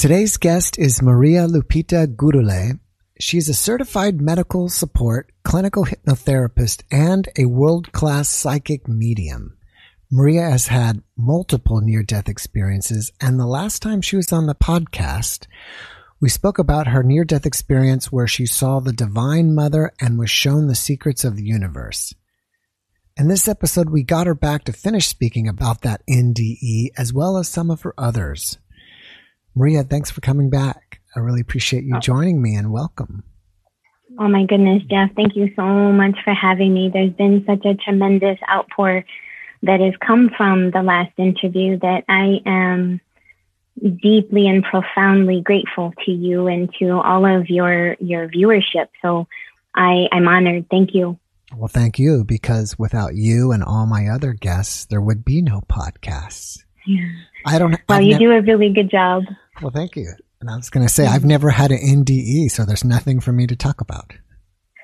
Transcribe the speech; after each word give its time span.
Today's 0.00 0.38
guest 0.38 0.78
is 0.78 1.02
Maria 1.02 1.46
Lupita 1.46 2.06
Gurule. 2.06 2.80
She's 3.18 3.50
a 3.50 3.52
certified 3.52 4.18
medical 4.18 4.70
support, 4.70 5.30
clinical 5.44 5.84
hypnotherapist, 5.84 6.84
and 6.90 7.28
a 7.36 7.44
world-class 7.44 8.30
psychic 8.30 8.88
medium. 8.88 9.58
Maria 10.10 10.48
has 10.48 10.68
had 10.68 11.02
multiple 11.18 11.82
near-death 11.82 12.30
experiences, 12.30 13.12
and 13.20 13.38
the 13.38 13.46
last 13.46 13.82
time 13.82 14.00
she 14.00 14.16
was 14.16 14.32
on 14.32 14.46
the 14.46 14.54
podcast, 14.54 15.46
we 16.18 16.30
spoke 16.30 16.58
about 16.58 16.86
her 16.86 17.02
near-death 17.02 17.44
experience 17.44 18.10
where 18.10 18.26
she 18.26 18.46
saw 18.46 18.80
the 18.80 18.94
Divine 18.94 19.54
Mother 19.54 19.92
and 20.00 20.18
was 20.18 20.30
shown 20.30 20.66
the 20.66 20.74
secrets 20.74 21.24
of 21.24 21.36
the 21.36 21.44
universe. 21.44 22.14
In 23.18 23.28
this 23.28 23.46
episode, 23.46 23.90
we 23.90 24.02
got 24.02 24.26
her 24.26 24.34
back 24.34 24.64
to 24.64 24.72
finish 24.72 25.08
speaking 25.08 25.46
about 25.46 25.82
that 25.82 26.00
NDE 26.08 26.92
as 26.96 27.12
well 27.12 27.36
as 27.36 27.48
some 27.48 27.70
of 27.70 27.82
her 27.82 27.92
others. 27.98 28.56
Maria, 29.54 29.82
thanks 29.82 30.10
for 30.10 30.20
coming 30.20 30.50
back. 30.50 31.00
I 31.14 31.20
really 31.20 31.40
appreciate 31.40 31.84
you 31.84 31.96
uh, 31.96 32.00
joining 32.00 32.40
me 32.40 32.54
and 32.54 32.72
welcome. 32.72 33.24
Oh 34.18 34.28
my 34.28 34.44
goodness, 34.44 34.82
Jeff, 34.90 35.10
thank 35.16 35.36
you 35.36 35.50
so 35.56 35.62
much 35.62 36.16
for 36.24 36.34
having 36.34 36.74
me. 36.74 36.90
There's 36.92 37.12
been 37.12 37.44
such 37.46 37.64
a 37.64 37.74
tremendous 37.74 38.38
outpour 38.48 39.04
that 39.62 39.80
has 39.80 39.94
come 40.04 40.30
from 40.36 40.70
the 40.70 40.82
last 40.82 41.12
interview 41.18 41.78
that 41.80 42.04
I 42.08 42.40
am 42.46 43.00
deeply 43.80 44.46
and 44.46 44.62
profoundly 44.62 45.40
grateful 45.40 45.92
to 46.04 46.10
you 46.10 46.46
and 46.48 46.72
to 46.78 47.00
all 47.00 47.24
of 47.24 47.48
your 47.48 47.96
your 48.00 48.28
viewership. 48.28 48.88
So 49.00 49.26
I, 49.74 50.06
I'm 50.12 50.28
honored. 50.28 50.66
Thank 50.70 50.94
you. 50.94 51.18
Well, 51.56 51.68
thank 51.68 51.98
you, 51.98 52.24
because 52.24 52.78
without 52.78 53.14
you 53.14 53.52
and 53.52 53.64
all 53.64 53.86
my 53.86 54.08
other 54.08 54.32
guests, 54.32 54.86
there 54.86 55.00
would 55.00 55.24
be 55.24 55.42
no 55.42 55.62
podcasts. 55.62 56.58
Yeah. 56.86 57.10
I 57.46 57.58
don't. 57.58 57.72
Well, 57.88 57.98
I've 57.98 58.04
you 58.04 58.18
do 58.18 58.32
a 58.32 58.42
really 58.42 58.72
good 58.72 58.90
job. 58.90 59.24
Well, 59.60 59.70
thank 59.70 59.96
you. 59.96 60.12
And 60.40 60.48
I 60.48 60.56
was 60.56 60.70
going 60.70 60.86
to 60.86 60.92
say, 60.92 61.06
I've 61.06 61.24
never 61.24 61.50
had 61.50 61.70
an 61.70 61.78
NDE, 61.78 62.50
so 62.50 62.64
there's 62.64 62.84
nothing 62.84 63.20
for 63.20 63.30
me 63.30 63.46
to 63.46 63.54
talk 63.54 63.82
about. 63.82 64.12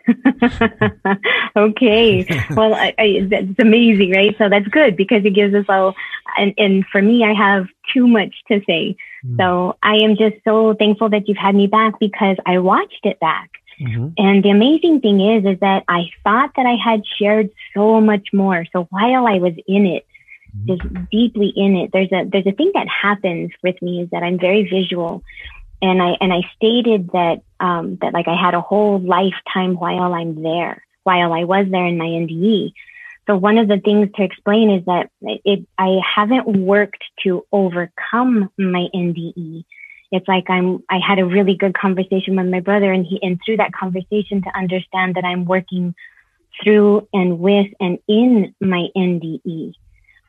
okay. 1.56 2.26
Well, 2.54 2.74
I, 2.74 2.94
I, 2.98 3.28
that's 3.28 3.58
amazing, 3.58 4.12
right? 4.12 4.34
So 4.38 4.48
that's 4.50 4.68
good 4.68 4.96
because 4.96 5.24
it 5.24 5.34
gives 5.34 5.54
us 5.54 5.64
all, 5.68 5.94
and, 6.36 6.52
and 6.58 6.84
for 6.92 7.00
me, 7.00 7.24
I 7.24 7.32
have 7.32 7.66
too 7.94 8.06
much 8.06 8.34
to 8.48 8.60
say. 8.66 8.96
Mm. 9.24 9.38
So 9.38 9.78
I 9.82 9.96
am 9.96 10.16
just 10.16 10.36
so 10.44 10.74
thankful 10.74 11.08
that 11.10 11.26
you've 11.26 11.38
had 11.38 11.54
me 11.54 11.66
back 11.66 11.94
because 11.98 12.36
I 12.44 12.58
watched 12.58 13.00
it 13.04 13.18
back. 13.18 13.50
Mhm. 13.80 14.14
And 14.16 14.42
the 14.42 14.50
amazing 14.50 15.00
thing 15.00 15.20
is, 15.20 15.44
is 15.44 15.60
that 15.60 15.84
I 15.88 16.04
thought 16.24 16.50
that 16.56 16.64
I 16.64 16.76
had 16.82 17.02
shared 17.18 17.50
so 17.74 18.00
much 18.00 18.28
more. 18.32 18.64
So 18.72 18.86
while 18.90 19.26
I 19.26 19.38
was 19.38 19.52
in 19.66 19.84
it, 19.86 20.05
just 20.64 20.82
deeply 21.10 21.52
in 21.54 21.76
it, 21.76 21.90
there's 21.92 22.12
a, 22.12 22.24
there's 22.30 22.46
a 22.46 22.52
thing 22.52 22.72
that 22.74 22.88
happens 22.88 23.50
with 23.62 23.80
me 23.82 24.02
is 24.02 24.10
that 24.10 24.22
I'm 24.22 24.38
very 24.38 24.68
visual. 24.68 25.22
And 25.82 26.02
I, 26.02 26.16
and 26.20 26.32
I 26.32 26.40
stated 26.56 27.10
that, 27.12 27.42
um, 27.60 27.98
that 28.00 28.14
like 28.14 28.28
I 28.28 28.34
had 28.34 28.54
a 28.54 28.60
whole 28.60 28.98
lifetime 28.98 29.74
while 29.74 30.14
I'm 30.14 30.42
there, 30.42 30.84
while 31.02 31.32
I 31.32 31.44
was 31.44 31.66
there 31.70 31.86
in 31.86 31.98
my 31.98 32.06
NDE. 32.06 32.72
So 33.26 33.36
one 33.36 33.58
of 33.58 33.68
the 33.68 33.78
things 33.78 34.08
to 34.16 34.22
explain 34.22 34.70
is 34.70 34.84
that 34.86 35.10
it, 35.20 35.66
I 35.76 35.98
haven't 36.14 36.46
worked 36.46 37.04
to 37.24 37.44
overcome 37.52 38.50
my 38.56 38.86
NDE. 38.94 39.64
It's 40.12 40.28
like 40.28 40.48
I'm, 40.48 40.82
I 40.88 40.98
had 40.98 41.18
a 41.18 41.26
really 41.26 41.56
good 41.56 41.76
conversation 41.76 42.36
with 42.36 42.46
my 42.46 42.60
brother 42.60 42.92
and 42.92 43.04
he, 43.04 43.18
and 43.22 43.40
through 43.44 43.56
that 43.56 43.72
conversation 43.72 44.42
to 44.42 44.56
understand 44.56 45.16
that 45.16 45.24
I'm 45.24 45.44
working 45.44 45.94
through 46.62 47.08
and 47.12 47.38
with 47.40 47.66
and 47.80 47.98
in 48.08 48.54
my 48.60 48.86
NDE. 48.96 49.74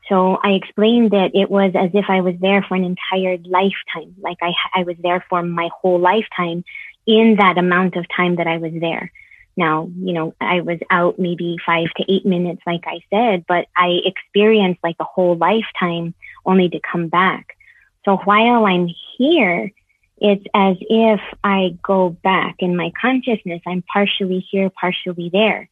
So 0.08 0.38
I 0.42 0.52
explained 0.52 1.10
that 1.10 1.32
it 1.34 1.50
was 1.50 1.72
as 1.74 1.90
if 1.92 2.06
I 2.08 2.22
was 2.22 2.34
there 2.40 2.62
for 2.62 2.74
an 2.74 2.84
entire 2.84 3.36
lifetime. 3.44 4.14
Like 4.18 4.38
I, 4.40 4.52
I 4.74 4.84
was 4.84 4.96
there 5.02 5.24
for 5.28 5.42
my 5.42 5.68
whole 5.80 5.98
lifetime 5.98 6.64
in 7.06 7.36
that 7.38 7.58
amount 7.58 7.96
of 7.96 8.06
time 8.14 8.36
that 8.36 8.46
I 8.46 8.58
was 8.58 8.72
there. 8.80 9.12
Now, 9.56 9.90
you 9.98 10.12
know, 10.12 10.34
I 10.40 10.60
was 10.60 10.78
out 10.88 11.18
maybe 11.18 11.56
five 11.66 11.88
to 11.96 12.04
eight 12.10 12.24
minutes, 12.24 12.62
like 12.66 12.84
I 12.86 13.00
said, 13.10 13.44
but 13.48 13.66
I 13.76 13.98
experienced 14.04 14.80
like 14.84 14.96
a 15.00 15.04
whole 15.04 15.36
lifetime 15.36 16.14
only 16.46 16.68
to 16.68 16.80
come 16.80 17.08
back. 17.08 17.56
So 18.04 18.16
while 18.18 18.64
I'm 18.64 18.88
here, 19.16 19.72
it's 20.18 20.44
as 20.54 20.76
if 20.80 21.20
I 21.42 21.76
go 21.82 22.10
back 22.10 22.56
in 22.60 22.76
my 22.76 22.92
consciousness. 23.00 23.60
I'm 23.66 23.82
partially 23.82 24.46
here, 24.50 24.70
partially 24.70 25.28
there. 25.32 25.68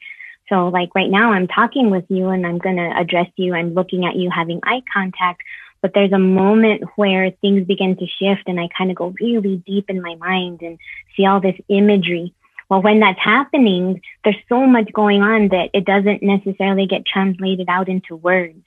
So 0.49 0.69
like 0.69 0.95
right 0.95 1.11
now 1.11 1.33
I'm 1.33 1.49
talking 1.49 1.91
with 1.91 2.05
you 2.09 2.29
and 2.29 2.47
I'm 2.47 2.59
going 2.59 2.77
to 2.77 2.97
address 2.97 3.29
you. 3.37 3.55
I'm 3.55 3.75
looking 3.75 4.05
at 4.05 4.17
you 4.17 4.31
having 4.31 4.61
eye 4.63 4.83
contact, 4.93 5.43
but 5.83 5.93
there's 5.95 6.13
a 6.13 6.19
moment 6.19 6.85
where 6.97 7.31
things 7.31 7.67
begin 7.67 7.97
to 7.97 8.07
shift 8.07 8.43
and 8.47 8.61
I 8.61 8.69
kind 8.77 8.91
of 8.91 8.97
go 8.97 9.15
really 9.21 9.57
deep 9.67 9.91
in 9.91 10.03
my 10.03 10.15
mind 10.17 10.63
and 10.63 10.79
see 11.17 11.27
all 11.27 11.41
this 11.41 11.57
imagery. 11.69 12.33
Well, 12.69 12.83
when 12.83 13.01
that's 13.01 13.21
happening, 13.21 14.03
there's 14.25 14.37
so 14.49 14.67
much 14.67 14.93
going 14.93 15.23
on 15.23 15.49
that 15.49 15.71
it 15.73 15.85
doesn't 15.85 16.23
necessarily 16.23 16.87
get 16.87 17.07
translated 17.07 17.69
out 17.69 17.89
into 17.89 18.17
words. 18.17 18.61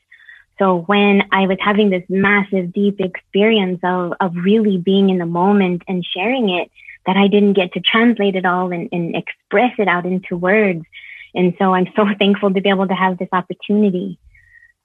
So 0.57 0.81
when 0.81 1.23
I 1.31 1.47
was 1.47 1.57
having 1.61 1.90
this 1.90 2.03
massive, 2.09 2.73
deep 2.73 3.00
experience 3.00 3.79
of, 3.84 4.13
of 4.19 4.35
really 4.35 4.78
being 4.78 5.09
in 5.09 5.17
the 5.17 5.25
moment 5.25 5.84
and 5.88 6.06
sharing 6.06 6.50
it, 6.50 6.69
that 7.06 7.16
I 7.17 7.28
didn't 7.28 7.53
get 7.53 7.73
to 7.73 7.79
translate 7.79 8.35
it 8.35 8.46
all 8.46 8.72
and, 8.72 8.90
and 8.91 9.16
express 9.16 9.73
it 9.79 9.88
out 9.88 10.06
into 10.06 10.38
words. 10.38 10.85
And 11.34 11.53
so 11.57 11.73
I'm 11.73 11.88
so 11.95 12.06
thankful 12.19 12.53
to 12.53 12.62
be 12.62 12.69
able 12.69 12.88
to 12.88 12.94
have 12.94 13.17
this 13.17 13.29
opportunity. 13.31 14.19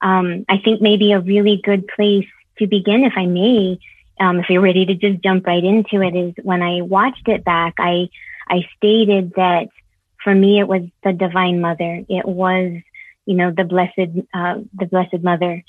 Um, 0.01 0.45
I 0.49 0.57
think 0.57 0.81
maybe 0.81 1.11
a 1.11 1.19
really 1.19 1.61
good 1.63 1.87
place 1.87 2.27
to 2.59 2.67
begin, 2.67 3.03
if 3.03 3.13
I 3.15 3.25
may, 3.25 3.79
um, 4.19 4.39
if 4.39 4.49
you're 4.49 4.61
ready 4.61 4.85
to 4.85 4.95
just 4.95 5.21
jump 5.21 5.45
right 5.45 5.63
into 5.63 6.01
it, 6.01 6.15
is 6.15 6.33
when 6.43 6.61
I 6.61 6.81
watched 6.81 7.27
it 7.27 7.43
back, 7.43 7.75
I, 7.79 8.09
I 8.47 8.67
stated 8.77 9.33
that 9.35 9.67
for 10.23 10.33
me, 10.33 10.59
it 10.59 10.67
was 10.67 10.83
the 11.03 11.13
divine 11.13 11.61
mother. 11.61 12.03
It 12.09 12.25
was, 12.25 12.81
you 13.25 13.35
know, 13.35 13.51
the 13.51 13.63
blessed, 13.63 14.25
uh, 14.33 14.59
the 14.73 14.85
blessed 14.85 15.21
mother. 15.21 15.63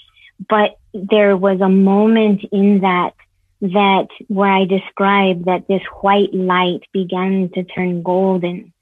But 0.48 0.78
there 0.94 1.36
was 1.36 1.60
a 1.60 1.68
moment 1.68 2.42
in 2.52 2.80
that, 2.80 3.14
that 3.60 4.08
where 4.28 4.50
I 4.52 4.64
described 4.64 5.46
that 5.46 5.66
this 5.66 5.82
white 6.00 6.32
light 6.32 6.82
began 6.92 7.50
to 7.54 7.64
turn 7.64 8.02
golden. 8.02 8.72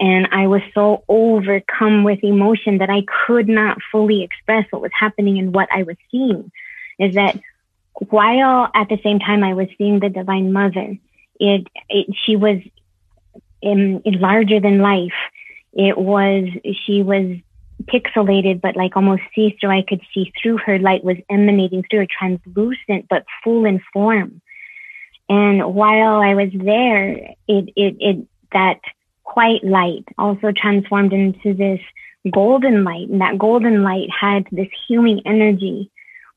And 0.00 0.28
I 0.32 0.46
was 0.46 0.62
so 0.74 1.04
overcome 1.08 2.02
with 2.02 2.24
emotion 2.24 2.78
that 2.78 2.90
I 2.90 3.02
could 3.26 3.48
not 3.48 3.78
fully 3.90 4.22
express 4.22 4.66
what 4.70 4.82
was 4.82 4.90
happening 4.98 5.38
and 5.38 5.54
what 5.54 5.68
I 5.72 5.84
was 5.84 5.96
seeing. 6.10 6.50
Is 6.98 7.14
that 7.14 7.38
while 7.94 8.70
at 8.74 8.88
the 8.88 8.98
same 9.02 9.18
time 9.18 9.44
I 9.44 9.54
was 9.54 9.68
seeing 9.78 10.00
the 10.00 10.08
Divine 10.08 10.52
Mother, 10.52 10.98
it, 11.38 11.66
it 11.88 12.06
she 12.24 12.36
was 12.36 12.58
in, 13.60 14.00
in 14.04 14.20
larger 14.20 14.60
than 14.60 14.78
life. 14.78 15.12
It 15.72 15.96
was 15.96 16.48
she 16.84 17.02
was 17.02 17.36
pixelated, 17.84 18.60
but 18.60 18.76
like 18.76 18.96
almost 18.96 19.22
see 19.34 19.56
through. 19.60 19.70
I 19.70 19.82
could 19.82 20.02
see 20.12 20.32
through 20.40 20.58
her. 20.58 20.78
Light 20.78 21.04
was 21.04 21.16
emanating 21.30 21.84
through 21.88 22.00
her, 22.00 22.06
translucent 22.06 23.06
but 23.08 23.24
full 23.42 23.64
in 23.64 23.80
form. 23.92 24.40
And 25.28 25.74
while 25.74 26.20
I 26.20 26.34
was 26.34 26.50
there, 26.52 27.12
it 27.48 27.70
it 27.76 27.96
it 28.00 28.26
that 28.52 28.80
white 29.34 29.64
light 29.64 30.04
also 30.18 30.52
transformed 30.54 31.12
into 31.12 31.54
this 31.54 31.80
golden 32.30 32.84
light. 32.84 33.08
And 33.08 33.20
that 33.20 33.38
golden 33.38 33.82
light 33.82 34.08
had 34.10 34.46
this 34.52 34.68
healing 34.86 35.22
energy. 35.26 35.90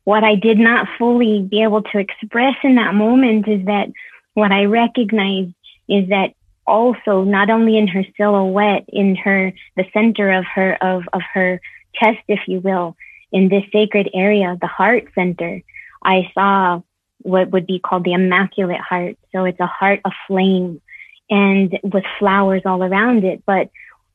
What 0.03 0.23
I 0.23 0.35
did 0.35 0.57
not 0.57 0.87
fully 0.97 1.41
be 1.41 1.63
able 1.63 1.81
to 1.81 1.97
express 1.97 2.55
in 2.63 2.75
that 2.75 2.93
moment 2.93 3.47
is 3.47 3.65
that 3.65 3.91
what 4.33 4.51
I 4.51 4.65
recognized 4.65 5.53
is 5.87 6.09
that 6.09 6.33
also 6.67 7.23
not 7.23 7.49
only 7.49 7.77
in 7.77 7.87
her 7.87 8.03
silhouette, 8.17 8.85
in 8.89 9.15
her, 9.15 9.53
the 9.75 9.85
center 9.93 10.31
of 10.31 10.45
her, 10.45 10.75
of, 10.81 11.03
of 11.13 11.21
her 11.33 11.61
chest, 11.93 12.19
if 12.27 12.41
you 12.47 12.59
will, 12.59 12.95
in 13.31 13.49
this 13.49 13.63
sacred 13.71 14.09
area, 14.13 14.57
the 14.59 14.67
heart 14.67 15.05
center, 15.15 15.61
I 16.03 16.31
saw 16.33 16.81
what 17.19 17.51
would 17.51 17.65
be 17.65 17.79
called 17.79 18.03
the 18.03 18.13
Immaculate 18.13 18.79
Heart. 18.79 19.17
So 19.31 19.45
it's 19.45 19.59
a 19.59 19.65
heart 19.65 20.01
aflame 20.05 20.81
and 21.29 21.77
with 21.83 22.03
flowers 22.19 22.61
all 22.65 22.83
around 22.83 23.23
it. 23.23 23.43
But 23.45 23.69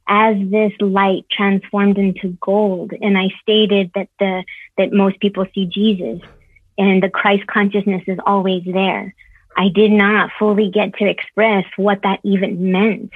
as 0.08 0.36
this 0.38 0.72
light 0.80 1.26
transformed 1.30 1.98
into 1.98 2.36
gold, 2.40 2.92
and 3.00 3.16
I 3.16 3.28
stated 3.42 3.92
that 3.94 4.08
the, 4.18 4.44
that 4.76 4.92
most 4.92 5.20
people 5.20 5.46
see 5.54 5.66
Jesus 5.66 6.20
and 6.76 7.02
the 7.02 7.10
Christ 7.10 7.46
consciousness 7.46 8.02
is 8.06 8.18
always 8.24 8.64
there. 8.64 9.14
I 9.56 9.68
did 9.68 9.90
not 9.90 10.30
fully 10.38 10.70
get 10.70 10.94
to 10.94 11.08
express 11.08 11.64
what 11.76 12.02
that 12.02 12.20
even 12.22 12.72
meant. 12.72 13.12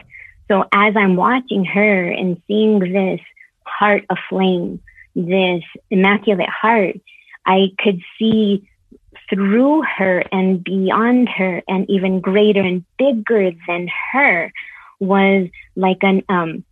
So 0.48 0.64
as 0.72 0.94
I'm 0.96 1.16
watching 1.16 1.64
her 1.64 2.10
and 2.10 2.40
seeing 2.46 2.80
this 2.80 3.20
heart 3.64 4.04
aflame, 4.10 4.80
this 5.14 5.62
immaculate 5.90 6.48
heart, 6.48 6.96
I 7.46 7.72
could 7.78 8.00
see 8.18 8.68
through 9.34 9.82
her 9.82 10.24
and 10.32 10.62
beyond 10.62 11.28
her 11.28 11.62
and 11.68 11.88
even 11.90 12.20
greater 12.20 12.60
and 12.60 12.84
bigger 12.98 13.50
than 13.66 13.88
her 14.12 14.52
was 15.00 15.48
like 15.76 15.98
an, 16.02 16.22
um, 16.28 16.64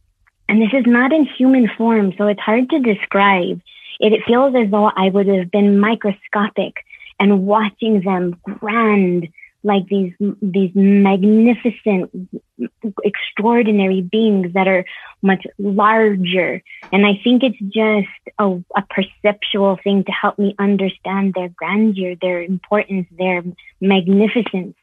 and 0.49 0.63
this 0.63 0.73
is 0.73 0.87
not 0.87 1.13
in 1.13 1.25
human 1.25 1.69
form, 1.77 2.15
so 2.17 2.27
it's 2.27 2.41
hard 2.41 2.71
to 2.71 2.79
describe. 2.81 3.61
It, 4.01 4.13
it 4.13 4.25
feels 4.27 4.55
as 4.55 4.71
though 4.71 4.91
I 4.97 5.09
would 5.09 5.27
have 5.27 5.51
been 5.51 5.79
microscopic 5.79 6.85
and 7.19 7.47
watching 7.47 8.03
them 8.03 8.37
grand, 8.43 9.29
like 9.65 9.87
these, 9.87 10.13
these 10.41 10.71
magnificent, 10.75 12.11
extraordinary 13.05 14.03
beings 14.03 14.53
that 14.55 14.67
are 14.67 14.85
much 15.23 15.47
larger. 15.59 16.63
And 16.93 17.07
I 17.07 17.21
think 17.23 17.43
it's 17.43 17.59
just 17.59 18.09
a, 18.39 18.63
a 18.77 18.83
perceptual 18.91 19.79
thing 19.83 20.05
to 20.05 20.13
help 20.13 20.39
me 20.39 20.55
understand 20.59 21.35
their 21.35 21.49
grandeur, 21.49 22.17
their 22.21 22.43
importance, 22.43 23.07
their 23.17 23.43
magnificence. 23.81 24.77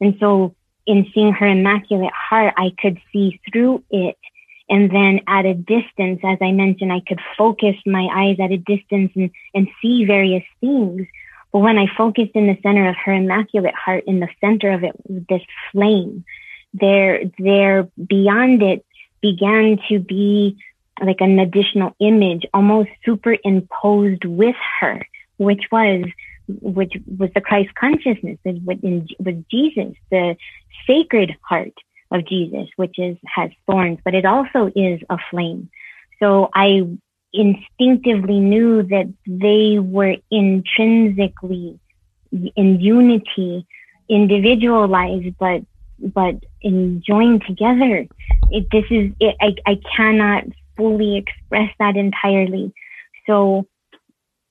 And 0.00 0.16
so 0.20 0.54
in 0.86 1.06
seeing 1.14 1.32
her 1.32 1.46
immaculate 1.46 2.12
heart, 2.12 2.54
I 2.56 2.72
could 2.78 2.98
see 3.12 3.40
through 3.50 3.84
it. 3.90 4.16
And 4.68 4.90
then 4.90 5.20
at 5.26 5.46
a 5.46 5.54
distance, 5.54 6.20
as 6.24 6.38
I 6.40 6.52
mentioned, 6.52 6.92
I 6.92 7.00
could 7.00 7.20
focus 7.36 7.74
my 7.84 8.08
eyes 8.12 8.36
at 8.40 8.52
a 8.52 8.56
distance 8.56 9.10
and, 9.16 9.30
and 9.52 9.68
see 9.82 10.04
various 10.04 10.44
things. 10.60 11.06
But 11.52 11.60
when 11.60 11.78
I 11.78 11.86
focused 11.96 12.32
in 12.34 12.46
the 12.46 12.58
center 12.62 12.88
of 12.88 12.96
her 13.04 13.12
immaculate 13.12 13.74
heart, 13.74 14.04
in 14.06 14.20
the 14.20 14.28
center 14.40 14.70
of 14.70 14.84
it, 14.84 14.94
this 15.28 15.42
flame, 15.72 16.24
there, 16.72 17.22
there 17.38 17.88
beyond 18.06 18.62
it 18.62 18.84
began 19.20 19.78
to 19.88 19.98
be 19.98 20.56
like 21.02 21.20
an 21.20 21.38
additional 21.38 21.94
image, 21.98 22.44
almost 22.54 22.90
superimposed 23.04 24.24
with 24.24 24.56
her, 24.80 25.06
which 25.38 25.64
was, 25.72 26.04
which 26.46 26.92
was 27.18 27.30
the 27.34 27.40
Christ 27.40 27.74
consciousness, 27.74 28.38
was 28.44 29.34
Jesus, 29.50 29.94
the 30.10 30.36
sacred 30.86 31.34
heart 31.42 31.72
of 32.10 32.26
Jesus, 32.26 32.68
which 32.76 32.98
is, 32.98 33.16
has 33.24 33.50
thorns, 33.66 33.98
but 34.04 34.14
it 34.14 34.24
also 34.24 34.70
is 34.76 35.00
a 35.08 35.16
flame. 35.30 35.70
So 36.18 36.50
I 36.54 36.86
instinctively 37.32 38.40
knew 38.40 38.82
that 38.84 39.12
they 39.26 39.78
were 39.78 40.16
intrinsically 40.30 41.78
in 42.32 42.80
unity, 42.80 43.66
individualized, 44.08 45.36
but 45.38 45.62
but 45.98 46.36
in 46.62 47.02
joined 47.06 47.44
together. 47.46 48.06
It, 48.50 48.66
this 48.72 48.84
is 48.90 49.12
it, 49.20 49.36
I 49.40 49.54
I 49.66 49.80
cannot 49.96 50.44
fully 50.76 51.16
express 51.16 51.70
that 51.78 51.96
entirely. 51.96 52.72
So, 53.26 53.66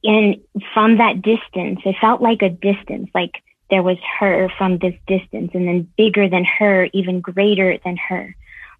and 0.03 0.37
from 0.73 0.97
that 0.97 1.21
distance, 1.21 1.79
it 1.85 1.95
felt 1.99 2.21
like 2.21 2.41
a 2.41 2.49
distance, 2.49 3.09
like 3.13 3.41
there 3.69 3.83
was 3.83 3.97
her 4.19 4.49
from 4.57 4.77
this 4.77 4.95
distance, 5.07 5.51
and 5.53 5.67
then 5.67 5.89
bigger 5.97 6.29
than 6.29 6.45
her, 6.45 6.89
even 6.93 7.21
greater 7.21 7.77
than 7.83 7.97
her. 7.97 8.35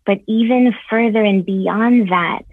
But 0.06 0.19
even 0.28 0.74
further 0.90 1.24
and 1.24 1.45
beyond 1.45 2.10
that, 2.12 2.44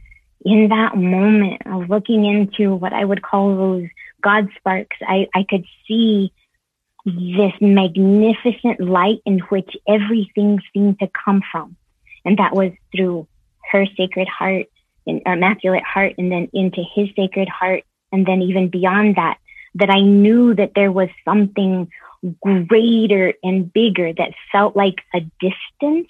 in 0.44 0.68
that 0.68 0.96
moment 0.96 1.62
of 1.66 1.88
looking 1.88 2.24
into 2.24 2.74
what 2.74 2.92
I 2.92 3.04
would 3.04 3.22
call 3.22 3.56
those 3.56 3.88
God 4.22 4.48
sparks, 4.56 4.96
I, 5.02 5.28
I 5.34 5.44
could 5.48 5.64
see 5.86 6.32
this 7.04 7.52
magnificent 7.60 8.80
light 8.80 9.20
in 9.24 9.38
which 9.48 9.76
everything 9.86 10.60
seemed 10.72 10.98
to 10.98 11.08
come 11.24 11.42
from. 11.50 11.76
And 12.24 12.38
that 12.38 12.54
was 12.54 12.72
through 12.94 13.28
her 13.70 13.86
sacred 13.96 14.28
heart 14.28 14.66
and 15.06 15.22
immaculate 15.24 15.84
heart 15.84 16.14
and 16.18 16.30
then 16.30 16.48
into 16.52 16.82
his 16.94 17.08
sacred 17.14 17.48
heart. 17.48 17.84
And 18.10 18.26
then 18.26 18.42
even 18.42 18.68
beyond 18.68 19.16
that, 19.16 19.38
that 19.76 19.90
I 19.90 20.00
knew 20.00 20.54
that 20.54 20.72
there 20.74 20.90
was 20.90 21.08
something 21.24 21.88
greater 22.40 23.34
and 23.42 23.72
bigger 23.72 24.12
that 24.12 24.32
felt 24.50 24.74
like 24.74 24.96
a 25.14 25.20
distance 25.40 26.08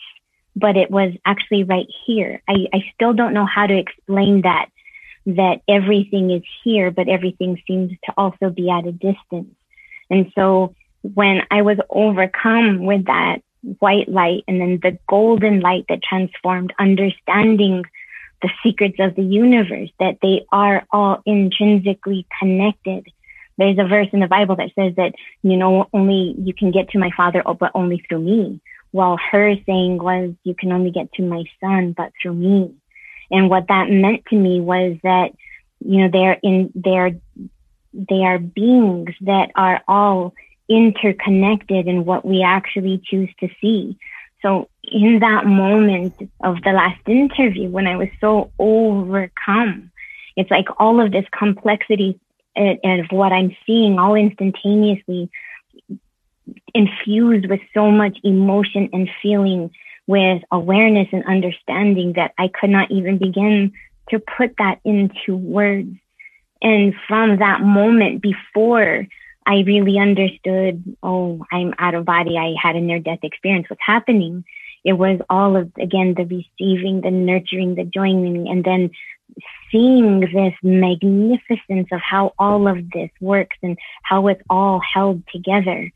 but 0.56 0.76
it 0.76 0.90
was 0.90 1.12
actually 1.26 1.64
right 1.64 1.86
here. 2.06 2.40
I, 2.48 2.66
I 2.72 2.90
still 2.94 3.12
don't 3.12 3.34
know 3.34 3.44
how 3.44 3.66
to 3.66 3.76
explain 3.76 4.40
that, 4.42 4.70
that 5.26 5.60
everything 5.68 6.30
is 6.30 6.42
here, 6.64 6.90
but 6.90 7.08
everything 7.08 7.62
seems 7.66 7.92
to 8.04 8.14
also 8.16 8.48
be 8.48 8.70
at 8.70 8.86
a 8.86 8.92
distance. 8.92 9.54
And 10.08 10.32
so 10.34 10.74
when 11.02 11.42
I 11.50 11.62
was 11.62 11.78
overcome 11.90 12.86
with 12.86 13.04
that 13.04 13.42
white 13.80 14.08
light 14.08 14.44
and 14.48 14.60
then 14.60 14.78
the 14.82 14.98
golden 15.06 15.60
light 15.60 15.84
that 15.90 16.02
transformed, 16.02 16.72
understanding 16.78 17.84
the 18.40 18.50
secrets 18.62 18.96
of 18.98 19.14
the 19.14 19.22
universe, 19.22 19.90
that 20.00 20.18
they 20.22 20.46
are 20.52 20.86
all 20.90 21.20
intrinsically 21.26 22.26
connected. 22.38 23.06
There's 23.58 23.78
a 23.78 23.84
verse 23.84 24.08
in 24.12 24.20
the 24.20 24.26
Bible 24.26 24.56
that 24.56 24.70
says 24.74 24.94
that, 24.96 25.14
you 25.42 25.56
know, 25.56 25.88
only 25.92 26.34
you 26.38 26.54
can 26.54 26.70
get 26.70 26.90
to 26.90 26.98
my 26.98 27.10
father, 27.16 27.42
but 27.58 27.72
only 27.74 28.04
through 28.08 28.20
me 28.20 28.60
while 28.96 29.18
her 29.30 29.54
saying 29.66 29.98
was, 29.98 30.32
you 30.42 30.54
can 30.54 30.72
only 30.72 30.90
get 30.90 31.12
to 31.12 31.22
my 31.22 31.44
son, 31.60 31.92
but 31.92 32.12
through 32.20 32.34
me. 32.34 32.74
And 33.30 33.50
what 33.50 33.68
that 33.68 33.90
meant 33.90 34.24
to 34.30 34.36
me 34.36 34.60
was 34.60 34.96
that, 35.02 35.32
you 35.80 36.00
know, 36.00 36.08
they're 36.10 36.38
in, 36.42 36.72
they're, 36.74 37.16
they 37.92 38.24
are 38.24 38.38
beings 38.38 39.10
that 39.20 39.50
are 39.54 39.82
all 39.86 40.32
interconnected 40.68 41.86
in 41.86 42.06
what 42.06 42.24
we 42.24 42.42
actually 42.42 43.00
choose 43.04 43.28
to 43.40 43.48
see. 43.60 43.98
So 44.40 44.68
in 44.82 45.18
that 45.20 45.44
moment 45.46 46.14
of 46.40 46.62
the 46.62 46.72
last 46.72 47.00
interview, 47.06 47.68
when 47.68 47.86
I 47.86 47.96
was 47.96 48.08
so 48.20 48.50
overcome, 48.58 49.90
it's 50.36 50.50
like 50.50 50.68
all 50.78 51.00
of 51.00 51.12
this 51.12 51.26
complexity 51.36 52.18
eh, 52.56 52.76
eh, 52.82 53.00
of 53.00 53.06
what 53.10 53.32
I'm 53.32 53.54
seeing 53.66 53.98
all 53.98 54.14
instantaneously 54.14 55.30
infused 56.74 57.48
with 57.48 57.60
so 57.74 57.90
much 57.90 58.18
emotion 58.22 58.88
and 58.92 59.08
feeling 59.22 59.70
with 60.06 60.42
awareness 60.52 61.08
and 61.12 61.24
understanding 61.24 62.12
that 62.14 62.32
I 62.38 62.48
could 62.48 62.70
not 62.70 62.90
even 62.90 63.18
begin 63.18 63.72
to 64.10 64.20
put 64.20 64.54
that 64.58 64.80
into 64.84 65.36
words. 65.36 65.96
And 66.62 66.94
from 67.08 67.38
that 67.38 67.60
moment 67.60 68.22
before 68.22 69.06
I 69.46 69.62
really 69.66 69.98
understood, 69.98 70.96
oh, 71.02 71.44
I'm 71.52 71.74
out 71.78 71.94
of 71.94 72.04
body. 72.04 72.36
I 72.36 72.54
had 72.60 72.76
a 72.76 72.80
near 72.80 72.98
death 72.98 73.20
experience. 73.22 73.66
What's 73.68 73.82
happening? 73.84 74.44
It 74.84 74.94
was 74.94 75.20
all 75.28 75.56
of, 75.56 75.70
again, 75.80 76.14
the 76.14 76.24
receiving, 76.24 77.00
the 77.00 77.10
nurturing, 77.10 77.74
the 77.74 77.84
joining, 77.84 78.48
and 78.48 78.64
then 78.64 78.90
seeing 79.70 80.20
this 80.20 80.54
magnificence 80.62 81.88
of 81.90 82.00
how 82.00 82.32
all 82.38 82.68
of 82.68 82.90
this 82.92 83.10
works 83.20 83.56
and 83.62 83.76
how 84.02 84.28
it's 84.28 84.42
all 84.48 84.80
held 84.80 85.22
together 85.32 85.90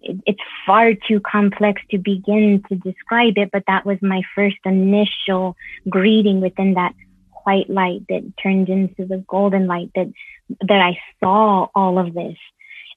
it's 0.00 0.40
far 0.66 0.94
too 0.94 1.20
complex 1.20 1.82
to 1.90 1.98
begin 1.98 2.62
to 2.68 2.76
describe 2.76 3.34
it, 3.36 3.50
but 3.52 3.64
that 3.66 3.84
was 3.84 3.98
my 4.00 4.22
first 4.34 4.58
initial 4.64 5.56
greeting 5.88 6.40
within 6.40 6.74
that 6.74 6.94
white 7.44 7.68
light 7.70 8.02
that 8.08 8.32
turned 8.42 8.68
into 8.68 9.06
the 9.06 9.24
golden 9.28 9.66
light 9.66 9.90
that, 9.94 10.12
that 10.60 10.80
I 10.80 10.98
saw 11.20 11.68
all 11.74 11.98
of 11.98 12.14
this. 12.14 12.36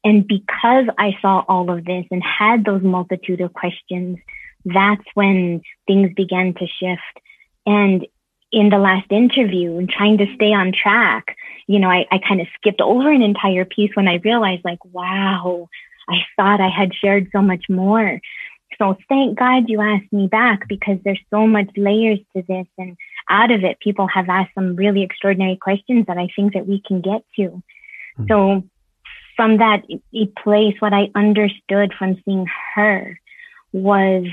And 0.04 0.28
because 0.28 0.86
I 0.98 1.16
saw 1.22 1.44
all 1.48 1.70
of 1.70 1.86
this 1.86 2.06
and 2.12 2.24
had 2.24 2.66
those 2.66 2.82
multitude 2.82 3.42
of 3.42 3.54
questions, 3.54 4.18
that's 4.66 5.06
when 5.14 5.62
things 5.88 6.12
began 6.16 6.54
to 6.56 6.68
shift. 6.68 7.20
And 7.66 8.06
in 8.52 8.70
the 8.70 8.78
last 8.78 9.12
interview 9.12 9.78
and 9.78 9.90
trying 9.90 10.18
to 10.18 10.34
stay 10.36 10.54
on 10.54 10.74
track, 10.74 11.38
you 11.68 11.80
know, 11.80 11.90
I, 11.90 12.06
I 12.12 12.18
kind 12.18 12.42
of 12.42 12.48
skipped 12.56 12.82
over 12.82 13.12
an 13.12 13.22
entire 13.22 13.66
piece 13.66 13.92
when 13.94 14.08
I 14.08 14.16
realized 14.16 14.66
like, 14.66 14.84
wow, 14.86 15.70
I 16.10 16.18
thought 16.36 16.62
I 16.62 16.70
had 16.70 16.94
shared 16.94 17.30
so 17.32 17.42
much 17.42 17.66
more. 17.70 18.20
So 18.78 18.98
thank 19.10 19.38
God 19.38 19.66
you 19.68 19.82
asked 19.82 20.12
me 20.12 20.28
back 20.28 20.68
because 20.68 20.98
there's 21.04 21.20
so 21.30 21.46
much 21.46 21.70
layers 21.78 22.20
to 22.36 22.42
this. 22.48 22.68
And 22.78 22.98
out 23.30 23.52
of 23.52 23.64
it, 23.64 23.80
people 23.80 24.08
have 24.08 24.30
asked 24.30 24.54
some 24.56 24.76
really 24.76 25.04
extraordinary 25.04 25.58
questions 25.58 26.06
that 26.08 26.18
I 26.18 26.30
think 26.36 26.54
that 26.54 26.68
we 26.68 26.82
can 26.86 27.02
get 27.02 27.24
to. 27.36 27.42
Mm-hmm. 27.42 28.26
So 28.28 28.64
from 29.36 29.58
that 29.58 29.84
place, 30.44 30.76
what 30.80 30.94
I 30.94 31.12
understood 31.16 31.94
from 31.98 32.22
seeing 32.26 32.48
her 32.76 33.20
was 33.72 34.26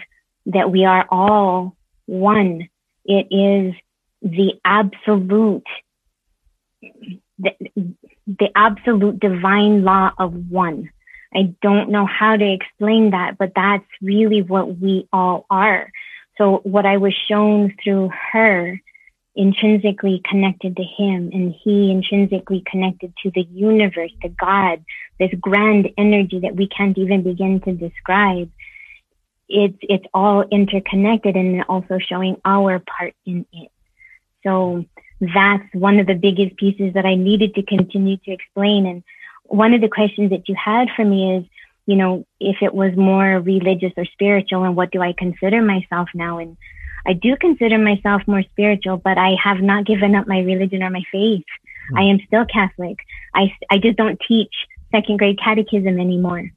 that 0.47 0.71
we 0.71 0.85
are 0.85 1.07
all 1.11 1.77
one. 2.07 2.69
It 3.05 3.27
is 3.31 3.75
the 4.23 4.55
absolute, 4.65 5.67
the, 7.39 7.53
the 8.27 8.49
absolute 8.55 9.21
divine 9.21 9.85
law 9.85 10.11
of 10.19 10.51
one. 10.51 10.91
I 11.35 11.55
don't 11.61 11.91
know 11.91 12.07
how 12.07 12.37
to 12.37 12.53
explain 12.53 13.11
that, 13.11 13.37
but 13.39 13.53
that's 13.55 13.85
really 14.01 14.43
what 14.43 14.79
we 14.79 15.09
all 15.13 15.47
are. 15.51 15.91
So 16.39 16.61
what 16.65 16.87
I 16.87 16.97
was 16.97 17.15
shown 17.29 17.75
through 17.83 18.11
her 18.33 18.81
intrinsically 19.35 20.21
connected 20.29 20.77
to 20.77 20.83
him 20.83 21.31
and 21.33 21.55
he 21.63 21.91
intrinsically 21.91 22.63
connected 22.67 23.13
to 23.23 23.31
the 23.35 23.47
universe, 23.53 24.11
to 24.23 24.29
God, 24.29 24.85
this 25.21 25.31
grand 25.41 25.91
energy 25.97 26.41
that 26.41 26.57
we 26.57 26.67
can't 26.69 26.99
even 26.99 27.23
begin 27.23 27.61
to 27.61 27.73
describe. 27.73 28.51
It's, 29.49 29.79
it's 29.83 30.07
all 30.13 30.43
interconnected 30.43 31.37
and 31.37 31.63
also 31.69 31.99
showing 31.99 32.41
our 32.45 32.81
part 32.81 33.15
in 33.27 33.47
it. 33.53 33.71
So 34.43 34.85
that's 35.21 35.65
one 35.73 35.99
of 35.99 36.07
the 36.07 36.15
biggest 36.15 36.57
pieces 36.57 36.95
that 36.95 37.07
I 37.07 37.15
needed 37.15 37.55
to 37.55 37.63
continue 37.63 38.17
to 38.19 38.31
explain. 38.31 38.87
And 38.87 39.03
one 39.49 39.75
of 39.75 39.81
the 39.81 39.89
questions 39.89 40.31
that 40.31 40.49
you 40.49 40.55
had 40.55 40.89
for 40.95 41.05
me 41.05 41.39
is, 41.39 41.45
you 41.87 41.97
know, 41.97 42.25
if 42.39 42.57
it 42.63 42.75
was 42.75 42.95
more 42.97 43.41
religious 43.41 43.93
or 43.97 44.05
spiritual 44.05 44.65
and 44.65 44.77
what 44.77 44.91
do 44.91 45.01
I 45.01 45.15
consider 45.17 45.63
myself 45.63 46.09
now? 46.15 46.39
And 46.39 46.57
I 47.07 47.15
do 47.15 47.37
consider 47.37 47.79
myself 47.79 48.23
more 48.27 48.43
spiritual, 48.43 48.99
but 48.99 49.17
I 49.17 49.37
have 49.43 49.61
not 49.61 49.87
given 49.87 50.15
up 50.15 50.27
my 50.27 50.41
religion 50.41 50.83
or 50.83 50.91
my 50.91 51.03
faith. 51.11 51.47
Mm. 51.93 51.99
I 51.99 52.03
am 52.03 52.21
still 52.27 52.45
Catholic. 52.45 52.99
I, 53.35 53.55
I 53.71 53.79
just 53.79 53.97
don't 53.97 54.21
teach 54.29 54.55
second 54.93 55.19
grade 55.19 55.39
catechism 55.43 55.99
anymore. 55.99 56.51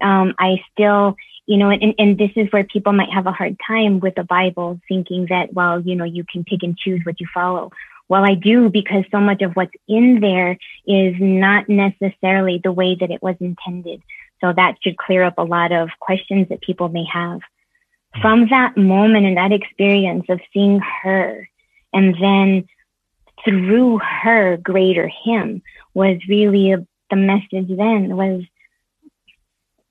Um, 0.00 0.34
I 0.38 0.62
still, 0.72 1.16
you 1.46 1.58
know, 1.58 1.68
and, 1.68 1.94
and 1.98 2.16
this 2.16 2.30
is 2.36 2.50
where 2.50 2.64
people 2.64 2.94
might 2.94 3.12
have 3.12 3.26
a 3.26 3.32
hard 3.32 3.56
time 3.66 4.00
with 4.00 4.14
the 4.14 4.24
Bible, 4.24 4.80
thinking 4.88 5.26
that, 5.28 5.52
well, 5.52 5.80
you 5.80 5.94
know, 5.94 6.04
you 6.04 6.24
can 6.24 6.44
pick 6.44 6.62
and 6.62 6.78
choose 6.78 7.02
what 7.04 7.20
you 7.20 7.26
follow. 7.34 7.70
Well, 8.10 8.24
I 8.24 8.34
do 8.34 8.68
because 8.68 9.04
so 9.12 9.20
much 9.20 9.40
of 9.40 9.52
what's 9.52 9.70
in 9.86 10.18
there 10.18 10.58
is 10.84 11.14
not 11.20 11.68
necessarily 11.68 12.60
the 12.62 12.72
way 12.72 12.96
that 12.96 13.12
it 13.12 13.22
was 13.22 13.36
intended. 13.38 14.02
So 14.40 14.52
that 14.52 14.78
should 14.82 14.96
clear 14.96 15.22
up 15.22 15.38
a 15.38 15.44
lot 15.44 15.70
of 15.70 15.90
questions 16.00 16.48
that 16.48 16.60
people 16.60 16.88
may 16.88 17.04
have 17.04 17.40
from 18.20 18.48
that 18.48 18.76
moment 18.76 19.26
and 19.26 19.36
that 19.36 19.52
experience 19.52 20.24
of 20.28 20.40
seeing 20.52 20.80
her 20.80 21.48
and 21.92 22.16
then 22.20 22.66
through 23.44 23.98
her 23.98 24.56
greater 24.56 25.08
him 25.24 25.62
was 25.94 26.18
really 26.28 26.72
a, 26.72 26.84
the 27.10 27.16
message 27.16 27.68
then 27.68 28.16
was 28.16 28.42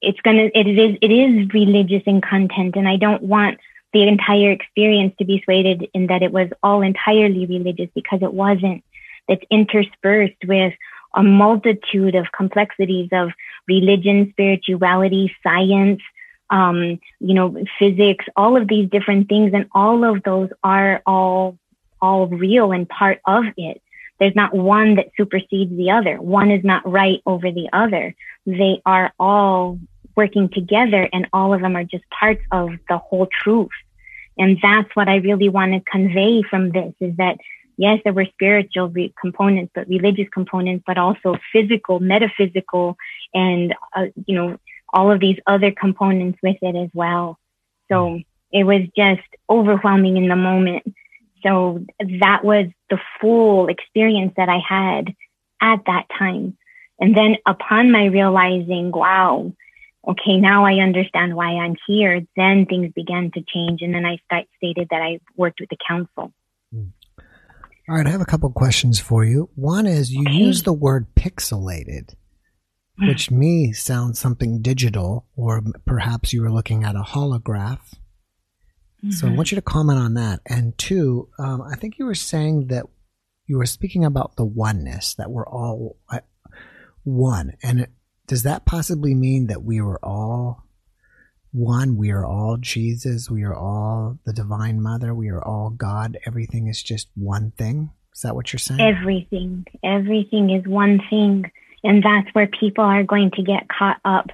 it's 0.01 0.19
gonna 0.21 0.49
it 0.53 0.67
is 0.67 0.97
it 1.01 1.11
is 1.11 1.53
religious 1.53 2.03
in 2.05 2.19
content 2.21 2.75
and 2.75 2.87
i 2.87 2.97
don't 2.97 3.23
want 3.23 3.57
the 3.93 4.07
entire 4.07 4.51
experience 4.51 5.15
to 5.17 5.25
be 5.25 5.41
swayed 5.43 5.89
in 5.93 6.07
that 6.07 6.21
it 6.21 6.31
was 6.31 6.49
all 6.61 6.81
entirely 6.81 7.45
religious 7.45 7.89
because 7.95 8.21
it 8.21 8.33
wasn't 8.33 8.83
it's 9.27 9.43
interspersed 9.51 10.43
with 10.45 10.73
a 11.15 11.23
multitude 11.23 12.15
of 12.15 12.31
complexities 12.31 13.09
of 13.11 13.29
religion 13.67 14.29
spirituality 14.31 15.35
science 15.43 16.01
um, 16.49 16.99
you 17.19 17.33
know, 17.33 17.55
physics, 17.77 18.25
all 18.35 18.57
of 18.57 18.67
these 18.67 18.89
different 18.89 19.29
things. 19.29 19.53
And 19.53 19.67
all 19.73 20.03
of 20.03 20.23
those 20.23 20.49
are 20.63 21.01
all, 21.05 21.57
all 22.01 22.27
real 22.27 22.71
and 22.71 22.87
part 22.87 23.19
of 23.25 23.45
it. 23.57 23.81
There's 24.19 24.35
not 24.35 24.53
one 24.53 24.95
that 24.95 25.11
supersedes 25.15 25.75
the 25.75 25.91
other. 25.91 26.21
One 26.21 26.51
is 26.51 26.63
not 26.63 26.89
right 26.89 27.21
over 27.25 27.51
the 27.51 27.69
other. 27.71 28.15
They 28.45 28.81
are 28.85 29.13
all 29.19 29.79
working 30.23 30.47
together 30.59 31.03
and 31.13 31.23
all 31.31 31.53
of 31.53 31.61
them 31.61 31.75
are 31.79 31.87
just 31.95 32.05
parts 32.09 32.43
of 32.51 32.67
the 32.89 32.97
whole 32.97 33.27
truth. 33.41 33.77
And 34.37 34.57
that's 34.61 34.91
what 34.97 35.07
I 35.13 35.17
really 35.29 35.49
want 35.57 35.71
to 35.73 35.91
convey 35.95 36.43
from 36.49 36.71
this 36.77 36.93
is 37.07 37.13
that 37.23 37.37
yes, 37.79 38.01
there 38.03 38.17
were 38.19 38.25
spiritual 38.25 38.89
re- 38.89 39.13
components, 39.19 39.71
but 39.73 39.87
religious 39.87 40.27
components, 40.37 40.83
but 40.85 40.97
also 40.97 41.29
physical, 41.53 42.01
metaphysical, 42.01 42.97
and, 43.33 43.73
uh, 43.95 44.07
you 44.27 44.35
know, 44.35 44.57
all 44.91 45.09
of 45.13 45.21
these 45.21 45.39
other 45.47 45.71
components 45.71 46.37
with 46.43 46.57
it 46.61 46.75
as 46.75 46.89
well. 46.93 47.39
So 47.89 48.19
it 48.51 48.65
was 48.65 48.81
just 48.97 49.27
overwhelming 49.49 50.17
in 50.17 50.27
the 50.27 50.35
moment. 50.35 50.83
So 51.43 51.85
that 52.25 52.43
was 52.43 52.65
the 52.89 52.99
full 53.21 53.69
experience 53.69 54.33
that 54.35 54.49
I 54.49 54.59
had 54.77 55.15
at 55.61 55.79
that 55.85 56.05
time. 56.17 56.57
And 56.99 57.15
then 57.15 57.37
upon 57.45 57.91
my 57.91 58.05
realizing, 58.05 58.91
wow, 58.91 59.53
okay, 60.09 60.37
now 60.37 60.65
I 60.65 60.81
understand 60.83 61.35
why 61.35 61.51
I'm 61.53 61.75
here, 61.87 62.21
then 62.35 62.65
things 62.67 62.91
began 62.95 63.31
to 63.33 63.41
change. 63.41 63.81
And 63.81 63.93
then 63.93 64.05
I 64.05 64.17
start, 64.25 64.45
stated 64.57 64.87
that 64.91 65.01
I 65.01 65.19
worked 65.35 65.59
with 65.59 65.69
the 65.69 65.77
council. 65.87 66.33
Mm. 66.73 66.91
All 67.87 67.95
right, 67.95 68.05
I 68.05 68.09
have 68.09 68.21
a 68.21 68.25
couple 68.25 68.51
questions 68.51 68.99
for 68.99 69.23
you. 69.23 69.49
One 69.55 69.87
is 69.87 70.11
you 70.11 70.21
okay. 70.27 70.35
use 70.35 70.63
the 70.63 70.73
word 70.73 71.07
pixelated 71.15 72.13
which 73.07 73.31
me 73.31 73.71
sounds 73.71 74.19
something 74.19 74.61
digital, 74.61 75.25
or 75.35 75.61
perhaps 75.85 76.33
you 76.33 76.41
were 76.41 76.51
looking 76.51 76.83
at 76.83 76.95
a 76.95 77.01
holograph. 77.01 77.79
Mm-hmm. 79.03 79.11
So 79.11 79.27
I 79.27 79.29
want 79.29 79.47
mm-hmm. 79.47 79.55
you 79.55 79.61
to 79.61 79.61
comment 79.61 79.99
on 79.99 80.13
that. 80.15 80.41
And 80.45 80.77
two, 80.77 81.29
um, 81.39 81.61
I 81.61 81.75
think 81.75 81.97
you 81.97 82.05
were 82.05 82.15
saying 82.15 82.67
that 82.67 82.85
you 83.47 83.57
were 83.57 83.65
speaking 83.65 84.03
about 84.03 84.35
the 84.35 84.45
oneness, 84.45 85.15
that 85.15 85.31
we're 85.31 85.47
all 85.47 85.97
uh, 86.09 86.19
one. 87.03 87.53
And 87.63 87.87
does 88.29 88.43
that 88.43 88.63
possibly 88.63 89.15
mean 89.15 89.47
that 89.47 89.63
we 89.63 89.81
were 89.81 89.99
all 90.05 90.63
one? 91.51 91.97
We 91.97 92.11
are 92.11 92.23
all 92.23 92.57
Jesus. 92.57 93.27
We 93.27 93.43
are 93.43 93.55
all 93.55 94.19
the 94.23 94.33
Divine 94.33 94.81
Mother. 94.81 95.15
We 95.15 95.29
are 95.29 95.43
all 95.43 95.71
God. 95.71 96.15
Everything 96.27 96.67
is 96.67 96.83
just 96.83 97.09
one 97.15 97.51
thing. 97.57 97.89
Is 98.13 98.21
that 98.21 98.35
what 98.35 98.53
you're 98.53 98.59
saying? 98.59 98.81
Everything. 98.81 99.65
Everything 99.83 100.51
is 100.51 100.67
one 100.67 101.01
thing. 101.09 101.51
And 101.83 102.03
that's 102.03 102.29
where 102.33 102.45
people 102.45 102.83
are 102.83 103.01
going 103.01 103.31
to 103.31 103.41
get 103.41 103.67
caught 103.67 103.99
up 104.05 104.27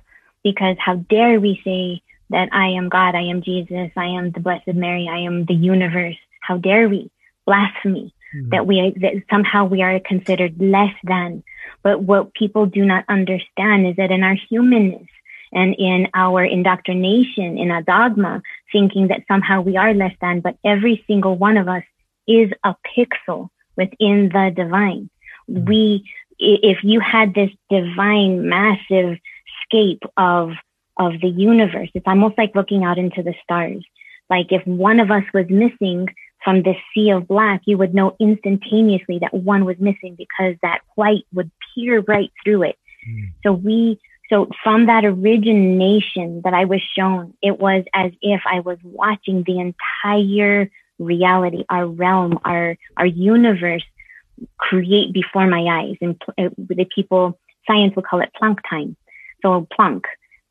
because 0.44 0.76
how 0.78 0.96
dare 0.96 1.40
we 1.40 1.62
say 1.64 2.04
that 2.32 2.50
I 2.52 2.72
am 2.78 2.90
God, 2.90 3.16
I 3.16 3.30
am 3.30 3.44
Jesus, 3.44 3.92
I 3.96 4.08
am 4.08 4.32
the 4.32 4.42
Blessed 4.42 4.76
Mary, 4.76 5.08
I 5.10 5.20
am 5.20 5.46
the 5.46 5.54
universe. 5.54 6.18
How 6.42 6.58
dare 6.58 6.90
we? 6.90 7.10
Blasphemy 7.46 8.14
mm-hmm. 8.36 8.50
that 8.50 8.68
we 8.68 8.94
that 9.00 9.24
somehow 9.30 9.66
we 9.66 9.82
are 9.82 10.00
considered 10.00 10.60
less 10.60 10.94
than. 11.04 11.44
But 11.86 12.02
what 12.02 12.34
people 12.34 12.66
do 12.66 12.84
not 12.84 13.06
understand 13.08 13.86
is 13.86 13.96
that 13.98 14.10
in 14.10 14.24
our 14.24 14.36
humanness 14.50 15.08
and 15.54 15.76
in 15.78 16.08
our 16.16 16.44
indoctrination, 16.44 17.60
in 17.60 17.70
our 17.70 17.84
dogma, 17.84 18.42
thinking 18.72 19.10
that 19.10 19.22
somehow 19.28 19.62
we 19.62 19.78
are 19.78 19.94
less 19.94 20.16
than, 20.20 20.40
but 20.40 20.58
every 20.66 21.04
single 21.06 21.38
one 21.38 21.58
of 21.58 21.68
us 21.68 21.84
is 22.28 22.50
a 22.64 22.76
pixel 22.98 23.50
within 23.78 24.30
the 24.34 24.52
divine. 24.56 25.12
Mm-hmm. 25.48 25.66
We 25.66 26.10
if 26.40 26.80
you 26.84 27.00
had 27.00 27.36
this 27.36 27.52
divine, 27.70 28.50
massive 28.50 29.20
scape 29.64 30.02
of 30.18 30.54
of 30.98 31.22
the 31.22 31.30
universe, 31.30 31.90
it's 31.94 32.08
almost 32.08 32.36
like 32.36 32.56
looking 32.56 32.84
out 32.84 32.98
into 32.98 33.22
the 33.22 33.36
stars. 33.44 33.86
Like 34.28 34.48
if 34.50 34.66
one 34.66 35.00
of 35.00 35.12
us 35.12 35.24
was 35.36 35.46
missing 35.50 36.08
from 36.46 36.62
this 36.62 36.78
sea 36.94 37.10
of 37.10 37.28
black, 37.28 37.62
you 37.66 37.76
would 37.78 37.94
know 37.94 38.16
instantaneously 38.20 39.18
that 39.20 39.34
one 39.34 39.66
was 39.66 39.78
missing 39.80 40.16
because 40.16 40.56
that 40.62 40.80
white 40.94 41.26
would 41.34 41.50
peer 41.74 42.02
right 42.08 42.32
through 42.44 42.64
it. 42.64 42.78
Mm. 43.10 43.32
So 43.44 43.52
we, 43.52 44.00
so 44.30 44.50
from 44.64 44.86
that 44.86 45.04
origination 45.06 46.42
that 46.44 46.54
I 46.54 46.66
was 46.66 46.82
shown, 46.96 47.34
it 47.42 47.60
was 47.60 47.84
as 47.94 48.12
if 48.22 48.42
I 48.46 48.60
was 48.60 48.78
watching 48.84 49.44
the 49.44 49.60
entire 49.60 50.70
reality, 51.00 51.66
our 51.68 51.88
realm, 51.88 52.40
our, 52.46 52.78
our 52.96 53.08
universe 53.08 53.84
create 54.58 55.14
before 55.14 55.48
my 55.48 55.64
eyes. 55.64 55.98
And 56.00 56.22
uh, 56.38 56.50
the 56.58 56.88
people, 56.94 57.40
science 57.66 57.96
would 57.96 58.06
call 58.06 58.22
it 58.22 58.32
Planck 58.40 58.60
time. 58.70 58.96
So 59.42 59.68
Planck, 59.78 60.04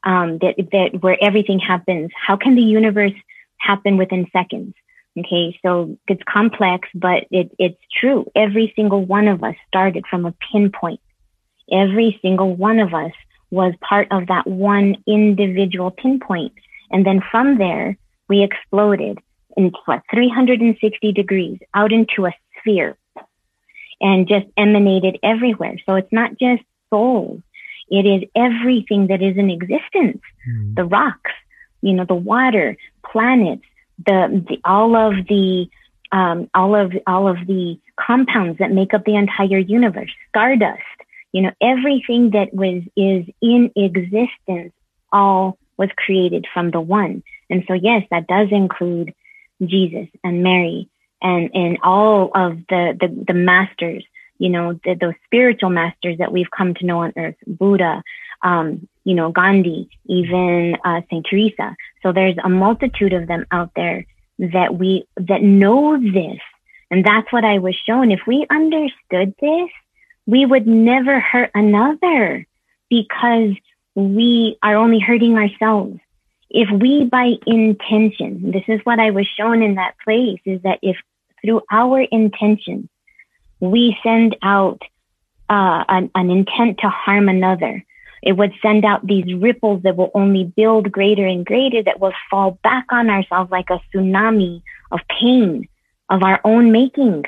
um, 0.03 0.39
that, 0.39 0.57
that 0.73 1.03
where 1.03 1.17
everything 1.23 1.61
happens. 1.61 2.11
How 2.15 2.37
can 2.37 2.57
the 2.57 2.63
universe 2.63 3.13
happen 3.59 3.97
within 3.97 4.27
seconds? 4.33 4.75
Okay, 5.17 5.59
so 5.63 5.97
it's 6.09 6.23
complex, 6.29 6.89
but 6.95 7.27
it, 7.31 7.55
it's 7.59 7.81
true. 8.01 8.31
Every 8.35 8.73
single 8.75 9.05
one 9.05 9.29
of 9.29 9.45
us 9.45 9.55
started 9.69 10.05
from 10.11 10.27
a 10.27 10.35
pinpoint. 10.53 11.01
Every 11.71 12.19
single 12.21 12.55
one 12.55 12.81
of 12.81 12.93
us 12.93 13.13
was 13.51 13.75
part 13.81 14.09
of 14.11 14.27
that 14.27 14.47
one 14.47 14.97
individual 15.07 15.93
pinpoint. 15.93 16.53
And 16.91 17.07
then 17.07 17.23
from 17.31 17.59
there, 17.59 17.97
we 18.29 18.43
exploded 18.43 19.19
in 19.57 19.73
what, 19.85 20.03
360 20.11 21.13
degrees 21.13 21.59
out 21.75 21.93
into 21.93 22.27
a 22.27 22.33
sphere 22.59 22.97
and 24.01 24.27
just 24.27 24.47
emanated 24.57 25.19
everywhere. 25.23 25.77
So 25.87 25.95
it's 25.95 26.13
not 26.13 26.39
just 26.39 26.63
souls. 26.91 27.41
It 27.89 28.07
is 28.07 28.29
everything 28.35 29.09
that 29.09 29.23
is 29.23 29.37
in 29.37 29.51
existence. 29.51 30.23
Mm. 30.49 30.75
The 30.75 30.85
rocks, 30.85 31.31
you 31.83 31.93
know, 31.93 32.05
the 32.05 32.15
water, 32.15 32.77
planets, 33.07 33.65
the, 33.99 34.45
the 34.49 34.59
all 34.65 34.97
of 34.97 35.27
the 35.29 35.69
um, 36.13 36.49
all 36.55 36.77
of 36.77 36.93
all 37.07 37.29
of 37.29 37.39
the 37.47 37.79
compounds 37.97 38.59
that 38.59 38.71
make 38.71 38.95
up 38.95 39.05
the 39.05 39.17
entire 39.17 39.59
universe, 39.59 40.11
stardust, 40.29 40.83
you 41.33 41.43
know, 41.43 41.51
everything 41.61 42.31
that 42.31 42.55
was 42.55 42.83
is 42.97 43.27
in 43.43 43.73
existence 43.75 44.73
all 45.13 45.59
was 45.77 45.89
created 45.97 46.47
from 46.55 46.71
the 46.71 46.81
one. 46.81 47.23
And 47.51 47.65
so, 47.67 47.75
yes, 47.75 48.05
that 48.11 48.29
does 48.29 48.49
include 48.53 49.13
Jesus 49.61 50.09
and 50.23 50.43
Mary 50.43 50.89
and, 51.21 51.51
and 51.53 51.79
all 51.83 52.31
of 52.35 52.59
the, 52.69 52.97
the, 53.01 53.25
the 53.27 53.35
masters, 53.35 54.05
you 54.39 54.51
know, 54.51 54.79
the, 54.85 54.95
those 54.95 55.15
spiritual 55.25 55.71
masters 55.71 56.19
that 56.19 56.33
we've 56.33 56.51
come 56.57 56.75
to 56.75 56.87
know 56.87 57.01
on 57.01 57.13
earth, 57.17 57.37
Buddha, 57.47 58.03
um, 58.43 58.89
you 59.05 59.15
know, 59.15 59.31
Gandhi, 59.31 59.89
even 60.07 60.77
uh, 60.85 61.03
Saint 61.11 61.27
Teresa. 61.29 61.77
So 62.03 62.13
there's 62.13 62.37
a 62.43 62.49
multitude 62.49 63.13
of 63.13 63.27
them 63.27 63.47
out 63.51 63.71
there 63.77 64.07
that 64.39 64.77
we 64.77 65.07
that 65.17 65.43
know 65.43 66.01
this, 66.01 66.41
and 66.91 67.05
that's 67.05 67.33
what 67.33 67.45
I 67.45 67.59
was 67.59 67.77
shown. 67.87 68.11
If 68.11 68.21
we 68.27 68.47
understood 68.51 69.35
this, 69.41 69.71
we 70.27 70.45
would 70.47 70.67
never 70.67 71.21
hurt 71.21 71.51
another 71.55 72.47
because 72.89 73.51
we 73.95 74.59
are 74.63 74.77
only 74.77 74.99
hurting 74.99 75.37
ourselves. 75.37 76.01
If 76.51 76.69
we 76.71 77.05
by 77.05 77.35
intention, 77.47 78.51
this 78.51 78.65
is 78.69 78.81
what 78.85 78.99
I 78.99 79.11
was 79.11 79.27
shown 79.27 79.63
in 79.63 79.75
that 79.77 79.95
place, 80.05 80.41
is 80.45 80.63
that 80.63 80.79
if 80.83 80.97
through 81.43 81.63
our 81.71 82.01
intention 82.01 82.89
we 83.61 83.97
send 84.03 84.37
out 84.43 84.81
uh, 85.49 85.85
an, 85.89 86.11
an 86.15 86.31
intent 86.31 86.79
to 86.79 86.89
harm 86.89 87.29
another, 87.29 87.85
it 88.25 88.33
would 88.33 88.53
send 88.63 88.85
out 88.85 89.07
these 89.07 89.35
ripples 89.35 89.83
that 89.83 89.97
will 89.97 90.11
only 90.15 90.45
build 90.45 90.91
greater 90.91 91.27
and 91.27 91.45
greater 91.45 91.83
that 91.83 92.01
will 92.01 92.15
fall 92.31 92.59
back 92.63 92.87
on 92.91 93.11
ourselves 93.11 93.51
like 93.51 93.69
a 93.71 93.81
tsunami 93.93 94.63
of 94.91 95.01
pain 95.21 95.69
of 96.09 96.23
our 96.23 96.41
own 96.43 96.73
making 96.73 97.25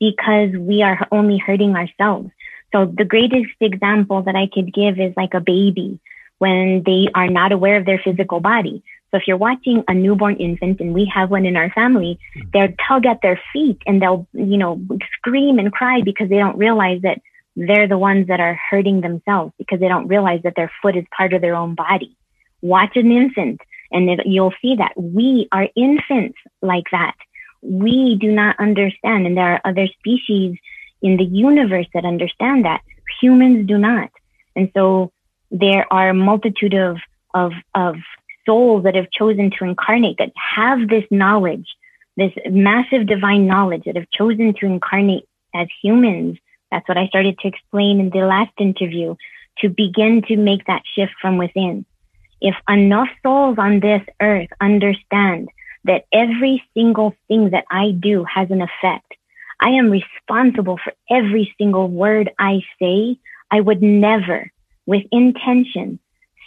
because 0.00 0.50
we 0.58 0.82
are 0.82 1.06
only 1.12 1.38
hurting 1.38 1.76
ourselves. 1.76 2.30
So 2.72 2.86
the 2.86 3.04
greatest 3.04 3.54
example 3.60 4.22
that 4.22 4.34
I 4.34 4.48
could 4.52 4.74
give 4.74 4.98
is 4.98 5.14
like 5.16 5.34
a 5.34 5.40
baby 5.40 6.00
when 6.38 6.82
they 6.84 7.08
are 7.14 7.28
not 7.28 7.52
aware 7.52 7.76
of 7.76 7.86
their 7.86 8.00
physical 8.02 8.40
body. 8.40 8.82
So 9.10 9.18
if 9.18 9.24
you're 9.26 9.36
watching 9.36 9.84
a 9.86 9.94
newborn 9.94 10.36
infant 10.36 10.80
and 10.80 10.94
we 10.94 11.04
have 11.14 11.30
one 11.30 11.46
in 11.46 11.56
our 11.56 11.70
family, 11.70 12.18
hmm. 12.34 12.40
they'll 12.52 12.74
tug 12.88 13.06
at 13.06 13.22
their 13.22 13.40
feet 13.52 13.78
and 13.86 14.02
they'll, 14.02 14.26
you 14.32 14.56
know, 14.56 14.80
scream 15.16 15.58
and 15.58 15.72
cry 15.72 16.00
because 16.00 16.28
they 16.28 16.38
don't 16.38 16.58
realize 16.58 17.02
that 17.02 17.20
they're 17.66 17.88
the 17.88 17.98
ones 17.98 18.28
that 18.28 18.40
are 18.40 18.58
hurting 18.70 19.00
themselves 19.00 19.52
because 19.58 19.80
they 19.80 19.88
don't 19.88 20.08
realize 20.08 20.40
that 20.44 20.54
their 20.56 20.72
foot 20.80 20.96
is 20.96 21.04
part 21.14 21.34
of 21.34 21.42
their 21.42 21.54
own 21.54 21.74
body. 21.74 22.16
Watch 22.62 22.96
an 22.96 23.12
infant 23.12 23.60
and 23.92 24.08
it, 24.08 24.20
you'll 24.24 24.54
see 24.62 24.76
that 24.76 24.92
we 24.96 25.48
are 25.52 25.68
infants 25.76 26.38
like 26.62 26.84
that. 26.92 27.14
We 27.62 28.16
do 28.18 28.32
not 28.32 28.58
understand. 28.58 29.26
And 29.26 29.36
there 29.36 29.54
are 29.54 29.60
other 29.64 29.88
species 29.98 30.56
in 31.02 31.16
the 31.16 31.24
universe 31.24 31.86
that 31.92 32.04
understand 32.04 32.64
that 32.64 32.80
humans 33.20 33.66
do 33.66 33.76
not. 33.76 34.10
And 34.56 34.70
so 34.74 35.12
there 35.50 35.86
are 35.92 36.10
a 36.10 36.14
multitude 36.14 36.74
of, 36.74 36.96
of, 37.34 37.52
of 37.74 37.96
souls 38.46 38.84
that 38.84 38.94
have 38.94 39.10
chosen 39.10 39.50
to 39.58 39.64
incarnate 39.64 40.16
that 40.18 40.32
have 40.56 40.88
this 40.88 41.04
knowledge, 41.10 41.66
this 42.16 42.32
massive 42.50 43.06
divine 43.06 43.46
knowledge 43.46 43.82
that 43.84 43.96
have 43.96 44.10
chosen 44.10 44.54
to 44.60 44.66
incarnate 44.66 45.26
as 45.54 45.68
humans 45.82 46.38
that's 46.70 46.88
what 46.88 46.98
I 46.98 47.08
started 47.08 47.38
to 47.38 47.48
explain 47.48 48.00
in 48.00 48.10
the 48.10 48.26
last 48.26 48.52
interview 48.58 49.16
to 49.58 49.68
begin 49.68 50.22
to 50.28 50.36
make 50.36 50.66
that 50.66 50.82
shift 50.94 51.12
from 51.20 51.36
within. 51.36 51.84
If 52.40 52.54
enough 52.68 53.08
souls 53.22 53.56
on 53.58 53.80
this 53.80 54.02
earth 54.20 54.48
understand 54.60 55.48
that 55.84 56.06
every 56.12 56.62
single 56.74 57.14
thing 57.28 57.50
that 57.50 57.64
I 57.70 57.90
do 57.90 58.24
has 58.24 58.50
an 58.50 58.62
effect, 58.62 59.14
I 59.60 59.70
am 59.70 59.90
responsible 59.90 60.78
for 60.82 60.92
every 61.10 61.54
single 61.58 61.88
word 61.88 62.30
I 62.38 62.60
say. 62.80 63.18
I 63.50 63.60
would 63.60 63.82
never, 63.82 64.50
with 64.86 65.04
intention, 65.12 65.98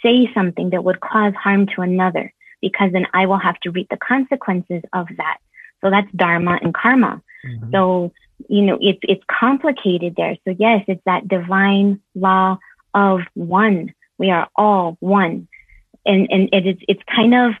say 0.02 0.30
something 0.34 0.70
that 0.70 0.84
would 0.84 1.00
cause 1.00 1.34
harm 1.34 1.66
to 1.74 1.82
another 1.82 2.32
because 2.60 2.92
then 2.92 3.06
I 3.12 3.26
will 3.26 3.38
have 3.38 3.60
to 3.60 3.70
reap 3.70 3.88
the 3.90 3.96
consequences 3.96 4.82
of 4.92 5.06
that. 5.16 5.38
So 5.80 5.90
that's 5.90 6.10
dharma 6.12 6.58
and 6.62 6.72
karma. 6.74 7.22
Mm-hmm. 7.46 7.70
So 7.72 8.12
you 8.48 8.62
know, 8.62 8.78
it's, 8.80 9.00
it's 9.02 9.24
complicated 9.28 10.14
there. 10.16 10.36
So 10.44 10.54
yes, 10.58 10.84
it's 10.88 11.02
that 11.06 11.28
divine 11.28 12.00
law 12.14 12.58
of 12.92 13.20
one. 13.34 13.94
We 14.18 14.30
are 14.30 14.48
all 14.54 14.96
one. 15.00 15.48
And, 16.06 16.28
and 16.30 16.48
it 16.52 16.66
is, 16.66 16.76
it's 16.88 17.02
kind 17.14 17.34
of, 17.34 17.54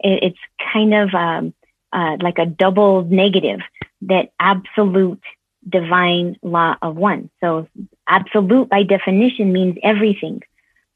it's 0.00 0.38
kind 0.72 0.94
of, 0.94 1.14
um, 1.14 1.54
uh, 1.92 2.16
like 2.20 2.38
a 2.38 2.46
double 2.46 3.04
negative 3.04 3.60
that 4.02 4.30
absolute 4.38 5.22
divine 5.68 6.36
law 6.42 6.76
of 6.82 6.96
one. 6.96 7.30
So 7.40 7.68
absolute 8.06 8.68
by 8.68 8.82
definition 8.82 9.52
means 9.52 9.78
everything. 9.82 10.42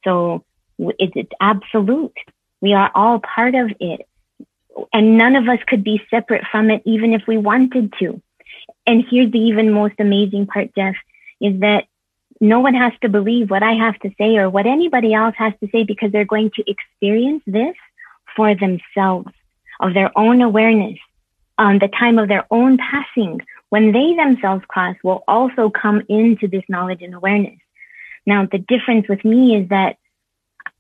So 0.05 0.45
it's, 0.79 1.12
it's 1.16 1.33
absolute. 1.40 2.16
We 2.61 2.75
are 2.75 2.90
all 2.95 3.21
part 3.21 3.55
of 3.55 3.73
it. 3.81 4.07
And 4.93 5.19
none 5.19 5.37
of 5.37 5.49
us 5.49 5.59
could 5.66 5.83
be 5.83 6.03
separate 6.11 6.45
from 6.51 6.71
it, 6.71 6.83
even 6.85 7.12
if 7.12 7.23
we 7.27 7.37
wanted 7.37 7.93
to. 7.99 8.23
And 8.87 9.05
here's 9.09 9.31
the 9.31 9.38
even 9.38 9.73
most 9.73 9.95
amazing 9.99 10.47
part, 10.47 10.75
Jeff, 10.75 10.97
is 11.40 11.61
that 11.61 11.85
no 12.40 12.61
one 12.61 12.75
has 12.75 12.93
to 13.03 13.09
believe 13.09 13.51
what 13.51 13.62
I 13.62 13.73
have 13.73 13.99
to 14.01 14.11
say 14.19 14.37
or 14.37 14.49
what 14.49 14.66
anybody 14.66 15.12
else 15.12 15.35
has 15.37 15.53
to 15.61 15.69
say 15.71 15.85
because 15.85 16.11
they're 16.11 16.25
going 16.25 16.51
to 16.57 16.64
experience 16.71 17.43
this 17.47 17.77
for 18.35 18.55
themselves 18.55 19.33
of 19.81 19.95
their 19.95 20.11
own 20.16 20.40
awareness 20.40 20.99
on 21.59 21.79
the 21.79 21.88
time 21.88 22.19
of 22.19 22.29
their 22.29 22.47
own 22.51 22.79
passing 22.79 23.40
when 23.69 23.93
they 23.93 24.14
themselves 24.14 24.64
cross 24.66 24.97
will 25.05 25.23
also 25.29 25.71
come 25.71 26.03
into 26.09 26.49
this 26.49 26.64
knowledge 26.69 27.03
and 27.03 27.14
awareness. 27.14 27.59
Now, 28.27 28.47
the 28.51 28.59
difference 28.59 29.09
with 29.09 29.25
me 29.25 29.57
is 29.57 29.69
that 29.69 29.97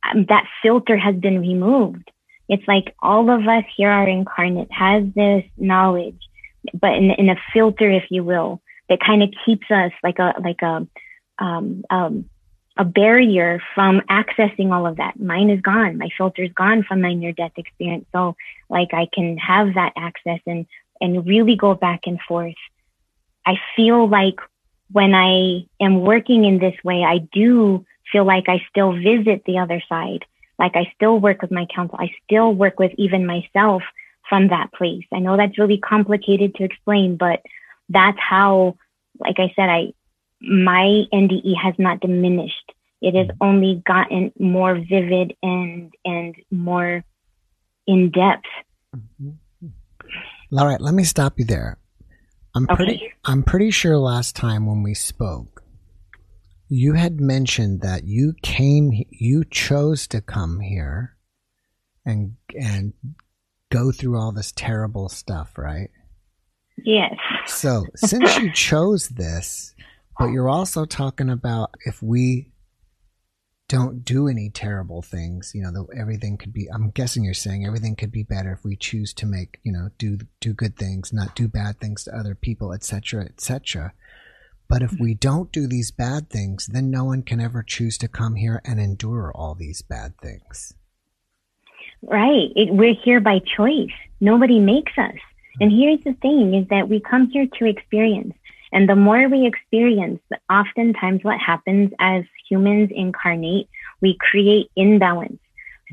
um, 0.02 0.24
that 0.28 0.46
filter 0.62 0.96
has 0.96 1.14
been 1.16 1.40
removed. 1.40 2.10
It's 2.48 2.66
like 2.66 2.94
all 3.00 3.30
of 3.30 3.46
us 3.46 3.64
here 3.76 3.90
are 3.90 4.08
incarnate, 4.08 4.72
has 4.72 5.04
this 5.14 5.44
knowledge, 5.56 6.20
but 6.74 6.94
in, 6.94 7.10
in 7.12 7.28
a 7.28 7.36
filter, 7.52 7.90
if 7.90 8.04
you 8.10 8.24
will, 8.24 8.60
that 8.88 9.00
kind 9.00 9.22
of 9.22 9.30
keeps 9.44 9.70
us 9.70 9.92
like 10.02 10.18
a 10.18 10.34
like 10.42 10.62
a 10.62 10.86
um, 11.38 11.84
um, 11.90 12.28
a 12.76 12.84
barrier 12.84 13.62
from 13.74 14.00
accessing 14.10 14.72
all 14.72 14.86
of 14.86 14.96
that. 14.96 15.18
Mine 15.18 15.50
is 15.50 15.60
gone. 15.60 15.98
My 15.98 16.08
filter 16.16 16.42
is 16.42 16.52
gone 16.52 16.82
from 16.82 17.02
my 17.02 17.14
near 17.14 17.32
death 17.32 17.52
experience. 17.56 18.06
So 18.12 18.36
like 18.68 18.94
I 18.94 19.08
can 19.12 19.36
have 19.38 19.74
that 19.74 19.92
access 19.96 20.40
and 20.46 20.66
and 21.00 21.26
really 21.26 21.56
go 21.56 21.74
back 21.74 22.00
and 22.06 22.20
forth. 22.26 22.54
I 23.46 23.56
feel 23.74 24.08
like 24.08 24.36
when 24.92 25.14
I 25.14 25.66
am 25.80 26.00
working 26.00 26.44
in 26.44 26.58
this 26.58 26.74
way, 26.84 27.04
I 27.04 27.18
do 27.18 27.84
feel 28.12 28.24
like 28.24 28.48
I 28.48 28.62
still 28.68 28.92
visit 28.92 29.44
the 29.46 29.58
other 29.58 29.82
side. 29.88 30.24
Like 30.58 30.72
I 30.74 30.92
still 30.94 31.18
work 31.18 31.42
with 31.42 31.50
my 31.50 31.66
counsel. 31.74 31.98
I 31.98 32.10
still 32.24 32.52
work 32.52 32.78
with 32.78 32.92
even 32.98 33.24
myself 33.24 33.82
from 34.30 34.48
that 34.48 34.72
place. 34.72 35.04
I 35.12 35.18
know 35.18 35.36
that's 35.36 35.58
really 35.58 35.76
complicated 35.76 36.54
to 36.54 36.64
explain, 36.64 37.16
but 37.18 37.42
that's 37.90 38.16
how, 38.18 38.76
like 39.18 39.36
I 39.38 39.52
said, 39.54 39.68
I, 39.68 39.92
my 40.40 41.02
NDE 41.12 41.54
has 41.62 41.74
not 41.78 42.00
diminished. 42.00 42.72
It 43.02 43.14
has 43.14 43.36
only 43.42 43.82
gotten 43.84 44.32
more 44.38 44.76
vivid 44.76 45.34
and, 45.42 45.92
and 46.04 46.34
more 46.50 47.04
in 47.86 48.10
depth. 48.10 48.46
Mm-hmm. 48.96 50.56
All 50.58 50.66
right, 50.66 50.80
let 50.80 50.94
me 50.94 51.04
stop 51.04 51.38
you 51.38 51.44
there. 51.44 51.78
I'm 52.54 52.64
okay. 52.64 52.74
pretty, 52.76 53.12
I'm 53.24 53.42
pretty 53.42 53.70
sure 53.70 53.98
last 53.98 54.34
time 54.34 54.66
when 54.66 54.82
we 54.82 54.94
spoke, 54.94 55.62
you 56.68 56.94
had 56.94 57.20
mentioned 57.20 57.80
that 57.82 58.04
you 58.04 58.34
came, 58.42 59.04
you 59.10 59.44
chose 59.44 60.06
to 60.08 60.20
come 60.20 60.60
here 60.60 61.16
and 62.06 62.36
and 62.58 62.92
go 63.70 63.92
through 63.92 64.18
all 64.18 64.32
this 64.32 64.52
terrible 64.52 65.08
stuff, 65.08 65.56
right? 65.56 65.90
Yes. 66.84 67.14
So, 67.46 67.84
since 67.96 68.36
you 68.38 68.52
chose 68.54 69.08
this, 69.08 69.74
but 70.18 70.26
you're 70.26 70.48
also 70.48 70.84
talking 70.84 71.30
about 71.30 71.74
if 71.86 72.02
we 72.02 72.52
don't 73.68 74.04
do 74.04 74.26
any 74.26 74.50
terrible 74.50 75.00
things, 75.00 75.52
you 75.54 75.62
know, 75.62 75.70
the, 75.70 75.86
everything 75.96 76.36
could 76.36 76.52
be. 76.52 76.68
I'm 76.74 76.90
guessing 76.90 77.22
you're 77.22 77.34
saying 77.34 77.64
everything 77.64 77.94
could 77.94 78.10
be 78.10 78.24
better 78.24 78.52
if 78.52 78.64
we 78.64 78.76
choose 78.76 79.14
to 79.14 79.26
make, 79.26 79.60
you 79.62 79.72
know, 79.72 79.90
do 79.96 80.18
do 80.40 80.52
good 80.52 80.76
things, 80.76 81.12
not 81.12 81.36
do 81.36 81.46
bad 81.46 81.78
things 81.78 82.04
to 82.04 82.16
other 82.16 82.34
people, 82.34 82.72
etc., 82.72 83.24
etc. 83.24 83.92
But 84.68 84.82
if 84.82 84.90
mm-hmm. 84.92 85.04
we 85.04 85.14
don't 85.14 85.52
do 85.52 85.66
these 85.66 85.90
bad 85.90 86.30
things, 86.30 86.66
then 86.66 86.90
no 86.90 87.04
one 87.04 87.22
can 87.22 87.40
ever 87.40 87.62
choose 87.62 87.96
to 87.98 88.08
come 88.08 88.34
here 88.34 88.60
and 88.64 88.80
endure 88.80 89.32
all 89.34 89.54
these 89.54 89.82
bad 89.82 90.18
things. 90.20 90.74
Right. 92.02 92.50
It, 92.56 92.70
we're 92.72 92.94
here 92.94 93.20
by 93.20 93.40
choice. 93.40 93.90
Nobody 94.20 94.58
makes 94.58 94.92
us. 94.96 95.16
And 95.60 95.70
here's 95.70 96.02
the 96.04 96.14
thing 96.14 96.54
is 96.54 96.68
that 96.68 96.88
we 96.88 97.00
come 97.00 97.28
here 97.28 97.46
to 97.58 97.64
experience. 97.66 98.34
And 98.72 98.88
the 98.88 98.96
more 98.96 99.28
we 99.28 99.46
experience, 99.46 100.20
oftentimes 100.50 101.24
what 101.24 101.38
happens 101.38 101.90
as 101.98 102.24
humans 102.48 102.90
incarnate, 102.94 103.68
we 104.00 104.16
create 104.18 104.70
imbalance. 104.76 105.40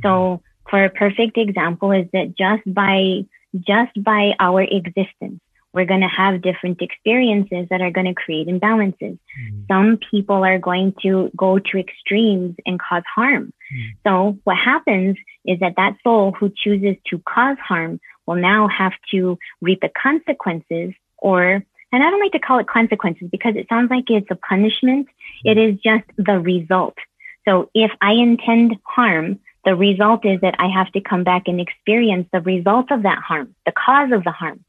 So 0.02 0.10
mm-hmm. 0.10 0.70
for 0.70 0.86
a 0.86 0.90
perfect 0.90 1.38
example 1.38 1.92
is 1.92 2.08
that 2.14 2.38
just 2.38 2.62
by, 2.72 3.26
just 3.60 4.02
by 4.04 4.36
our 4.40 4.62
existence, 4.62 5.42
we're 5.78 5.86
going 5.86 6.02
to 6.02 6.08
have 6.08 6.42
different 6.42 6.82
experiences 6.82 7.68
that 7.70 7.82
are 7.82 7.92
going 7.92 8.08
to 8.08 8.14
create 8.16 8.48
imbalances. 8.48 9.18
Mm-hmm. 9.20 9.62
Some 9.70 10.00
people 10.12 10.44
are 10.44 10.58
going 10.58 10.96
to 11.04 11.32
go 11.38 11.60
to 11.60 11.78
extremes 11.78 12.56
and 12.66 12.80
cause 12.80 13.04
harm. 13.16 13.54
Mm-hmm. 13.72 13.90
So 14.06 14.40
what 14.44 14.58
happens 14.58 15.18
is 15.46 15.60
that 15.60 15.76
that 15.78 15.96
soul 16.04 16.32
who 16.32 16.50
chooses 16.50 16.96
to 17.12 17.20
cause 17.20 17.58
harm 17.60 18.00
will 18.26 18.36
now 18.36 18.68
have 18.68 18.94
to 19.12 19.38
reap 19.62 19.82
the 19.82 19.90
consequences 19.90 20.94
or 21.20 21.64
and 21.94 22.04
I 22.04 22.10
don't 22.10 22.20
like 22.20 22.34
to 22.34 22.40
call 22.40 22.60
it 22.60 22.68
consequences 22.68 23.30
because 23.32 23.56
it 23.56 23.68
sounds 23.70 23.90
like 23.90 24.10
it's 24.10 24.30
a 24.30 24.36
punishment. 24.36 25.08
It 25.46 25.58
is 25.58 25.80
just 25.80 26.04
the 26.18 26.38
result. 26.38 26.96
So 27.48 27.70
if 27.74 27.92
I 28.02 28.12
intend 28.12 28.76
harm, 28.84 29.40
the 29.64 29.74
result 29.74 30.26
is 30.26 30.42
that 30.42 30.56
I 30.60 30.68
have 30.68 30.92
to 30.92 31.02
come 31.02 31.24
back 31.24 31.44
and 31.48 31.62
experience 31.62 32.28
the 32.34 32.42
result 32.42 32.92
of 32.92 33.04
that 33.04 33.20
harm, 33.20 33.56
the 33.66 33.72
cause 33.72 34.12
of 34.12 34.26
the 34.26 34.32
harm. 34.32 34.66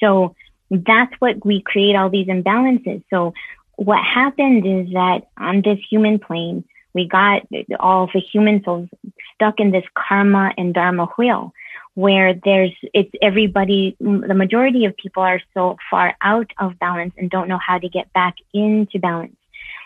So 0.00 0.34
that's 0.70 1.14
what 1.18 1.44
we 1.44 1.60
create 1.60 1.96
all 1.96 2.10
these 2.10 2.28
imbalances. 2.28 3.02
So 3.10 3.34
what 3.76 4.02
happened 4.04 4.66
is 4.66 4.92
that 4.92 5.28
on 5.36 5.62
this 5.62 5.78
human 5.90 6.18
plane, 6.18 6.64
we 6.94 7.08
got 7.08 7.42
all 7.78 8.08
the 8.12 8.20
human 8.20 8.62
souls 8.64 8.88
stuck 9.34 9.60
in 9.60 9.70
this 9.70 9.84
karma 9.94 10.52
and 10.56 10.74
dharma 10.74 11.06
wheel 11.16 11.52
where 11.94 12.34
there's 12.34 12.72
it's 12.94 13.10
everybody 13.20 13.96
the 14.00 14.34
majority 14.34 14.84
of 14.84 14.96
people 14.96 15.22
are 15.22 15.40
so 15.54 15.76
far 15.90 16.14
out 16.20 16.50
of 16.58 16.78
balance 16.78 17.14
and 17.16 17.30
don't 17.30 17.48
know 17.48 17.58
how 17.58 17.78
to 17.78 17.88
get 17.88 18.12
back 18.12 18.36
into 18.52 18.98
balance. 18.98 19.36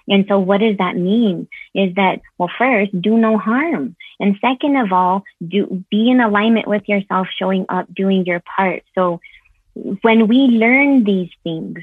And 0.07 0.27
so 0.29 0.39
what 0.39 0.61
does 0.61 0.77
that 0.79 0.97
mean? 0.97 1.49
Is 1.75 1.95
that 1.95 2.21
well 2.39 2.51
first 2.59 3.01
do 3.01 3.17
no 3.17 3.39
harm. 3.39 3.97
And 4.21 4.37
second 4.41 4.77
of 4.77 4.93
all 4.93 5.25
do 5.47 5.85
be 5.91 6.11
in 6.11 6.21
alignment 6.21 6.69
with 6.69 6.89
yourself 6.89 7.29
showing 7.37 7.65
up 7.69 7.93
doing 7.95 8.25
your 8.27 8.41
part. 8.41 8.83
So 8.95 9.21
when 9.75 10.29
we 10.29 10.39
learn 10.39 11.05
these 11.05 11.31
things 11.43 11.79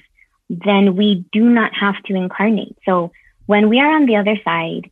then 0.49 0.95
we 0.95 1.25
do 1.31 1.49
not 1.49 1.73
have 1.73 2.01
to 2.03 2.13
incarnate 2.15 2.77
so 2.85 3.11
when 3.45 3.69
we 3.69 3.79
are 3.79 3.95
on 3.95 4.05
the 4.05 4.15
other 4.15 4.37
side 4.43 4.89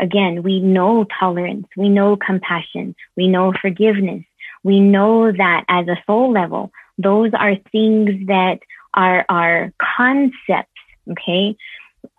again 0.00 0.42
we 0.42 0.60
know 0.60 1.04
tolerance 1.18 1.66
we 1.76 1.88
know 1.88 2.16
compassion 2.16 2.94
we 3.16 3.28
know 3.28 3.52
forgiveness 3.60 4.24
we 4.64 4.80
know 4.80 5.30
that 5.30 5.64
as 5.68 5.86
a 5.86 6.02
soul 6.06 6.32
level, 6.32 6.72
those 6.98 7.30
are 7.34 7.54
things 7.70 8.26
that 8.26 8.60
are, 8.94 9.24
our 9.28 9.72
concepts, 9.96 10.72
okay, 11.10 11.56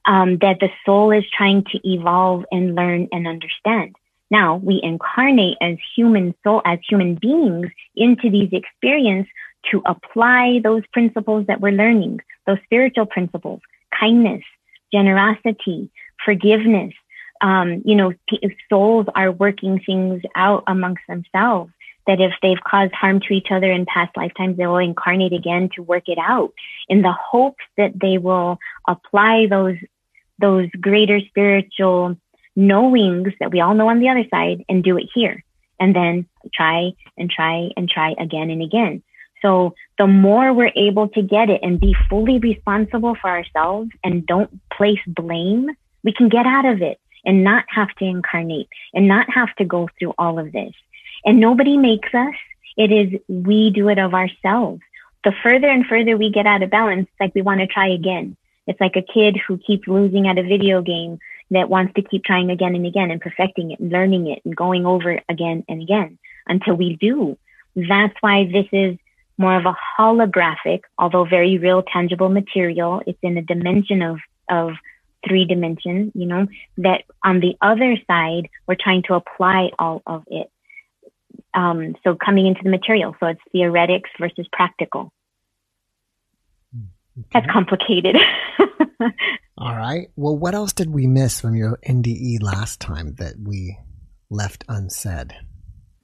um, 0.06 0.38
that 0.38 0.60
the 0.60 0.69
soul 0.86 1.12
is 1.12 1.23
trying 1.36 1.63
to 1.71 1.80
evolve 1.84 2.45
and 2.51 2.75
learn 2.75 3.10
and 3.12 3.28
understand. 3.28 3.95
Now 4.30 4.58
we 4.58 4.80
incarnate 4.82 5.58
as 5.60 5.78
human 5.95 6.36
soul, 6.43 6.62
as 6.65 6.80
human 6.88 7.15
beings 7.15 7.67
into 7.95 8.30
these 8.30 8.49
experiences 8.54 9.32
to 9.71 9.82
apply 9.86 10.60
those 10.63 10.84
principles 10.93 11.45
that 11.47 11.62
we're 11.62 11.71
learning, 11.71 12.19
those 12.45 12.58
spiritual 12.65 13.06
principles, 13.06 13.62
kindness, 13.97 14.43
generosity, 14.93 15.91
forgiveness. 16.23 16.93
Um, 17.41 17.82
you 17.86 17.95
know, 17.95 18.13
souls 18.69 19.08
are 19.13 19.32
working 19.32 19.82
things 19.86 20.21
out 20.36 20.63
amongst 20.67 21.04
themselves 21.08 21.71
that 22.08 22.21
if 22.21 22.32
they've 22.41 22.63
caused 22.65 22.93
harm 22.93 23.19
to 23.19 23.34
each 23.34 23.47
other 23.51 23.71
in 23.71 23.86
past 23.86 24.15
lifetimes, 24.15 24.58
they 24.58 24.67
will 24.67 24.78
incarnate 24.78 25.34
again 25.34 25.69
to 25.75 25.84
work 25.84 26.04
it 26.08 26.17
out 26.19 26.54
in 26.88 27.01
the 27.01 27.12
hopes 27.12 27.63
that 27.78 27.91
they 27.99 28.17
will 28.17 28.60
apply 28.88 29.47
those, 29.47 29.78
those 30.39 30.69
greater 30.80 31.19
spiritual 31.19 32.15
knowings 32.56 33.34
that 33.39 33.51
we 33.51 33.60
all 33.60 33.73
know 33.73 33.89
on 33.89 33.99
the 33.99 34.10
other 34.10 34.25
side 34.30 34.63
and 34.69 34.84
do 34.84 34.97
it 34.97 35.10
here. 35.13 35.43
And 35.80 35.93
then 35.93 36.28
try 36.54 36.91
and 37.17 37.30
try 37.30 37.69
and 37.75 37.89
try 37.89 38.15
again 38.17 38.49
and 38.49 38.62
again. 38.62 39.04
So 39.45 39.75
the 39.99 40.08
more 40.08 40.53
we're 40.53 40.71
able 40.75 41.08
to 41.10 41.21
get 41.21 41.51
it 41.51 41.60
and 41.62 41.79
be 41.79 41.95
fully 42.10 42.39
responsible 42.39 43.13
for 43.13 43.29
ourselves 43.29 43.91
and 44.03 44.25
don't 44.25 44.49
place 44.71 44.99
blame, 45.05 45.69
we 46.03 46.13
can 46.13 46.29
get 46.29 46.47
out 46.47 46.65
of 46.65 46.81
it 46.81 46.99
and 47.25 47.43
not 47.43 47.65
have 47.67 47.93
to 47.99 48.05
incarnate 48.05 48.69
and 48.95 49.08
not 49.08 49.29
have 49.31 49.53
to 49.58 49.65
go 49.65 49.88
through 49.99 50.15
all 50.17 50.39
of 50.39 50.51
this. 50.51 50.73
And 51.25 51.39
nobody 51.39 51.77
makes 51.77 52.12
us. 52.12 52.34
It 52.75 52.91
is 52.91 53.21
we 53.27 53.69
do 53.69 53.88
it 53.89 53.99
of 53.99 54.15
ourselves. 54.15 54.81
The 55.23 55.34
further 55.43 55.67
and 55.67 55.86
further 55.86 56.17
we 56.17 56.31
get 56.31 56.47
out 56.47 56.63
of 56.63 56.71
balance, 56.71 57.08
like 57.19 57.36
we 57.36 57.43
want 57.43 57.60
to 57.60 57.67
try 57.67 57.89
again. 57.89 58.36
It's 58.65 58.81
like 58.81 58.95
a 58.95 59.03
kid 59.03 59.38
who 59.47 59.60
keeps 59.60 59.88
losing 59.88 60.27
at 60.27 60.39
a 60.39 60.43
video 60.43 60.81
game 60.81 61.19
that 61.51 61.69
wants 61.69 61.93
to 61.93 62.01
keep 62.01 62.23
trying 62.23 62.49
again 62.49 62.73
and 62.73 62.86
again 62.88 63.12
and 63.12 63.21
perfecting 63.21 63.69
it 63.69 63.79
and 63.79 63.91
learning 63.91 64.25
it 64.25 64.41
and 64.43 64.55
going 64.55 64.88
over 64.88 65.12
it 65.12 65.23
again 65.29 65.63
and 65.69 65.84
again 65.84 66.17
until 66.47 66.73
we 66.73 66.95
do. 66.95 67.38
That's 67.75 68.15
why 68.21 68.45
this 68.51 68.67
is 68.71 68.97
more 69.37 69.57
of 69.57 69.65
a 69.65 69.75
holographic, 69.99 70.81
although 70.97 71.25
very 71.25 71.57
real, 71.57 71.83
tangible 71.83 72.29
material. 72.29 73.01
It's 73.05 73.19
in 73.21 73.37
a 73.37 73.41
dimension 73.41 74.01
of, 74.01 74.19
of 74.49 74.71
three 75.27 75.45
dimensions, 75.45 76.11
you 76.15 76.25
know, 76.25 76.47
that 76.77 77.03
on 77.23 77.39
the 77.39 77.55
other 77.61 77.97
side, 78.07 78.49
we're 78.67 78.77
trying 78.79 79.03
to 79.07 79.15
apply 79.15 79.71
all 79.77 80.01
of 80.05 80.23
it. 80.27 80.49
Um, 81.53 81.95
so 82.03 82.15
coming 82.15 82.47
into 82.47 82.61
the 82.63 82.69
material. 82.69 83.15
So 83.19 83.27
it's 83.27 83.41
theoretics 83.51 84.09
versus 84.19 84.47
practical. 84.51 85.11
Okay. 87.17 87.27
That's 87.33 87.51
complicated. 87.51 88.17
All 89.57 89.75
right. 89.75 90.09
Well, 90.17 90.37
what 90.37 90.53
else 90.53 90.73
did 90.73 90.89
we 90.89 91.07
miss 91.07 91.39
from 91.39 91.55
your 91.55 91.79
NDE 91.87 92.41
last 92.41 92.81
time 92.81 93.15
that 93.15 93.35
we 93.41 93.77
left 94.29 94.65
unsaid? 94.67 95.33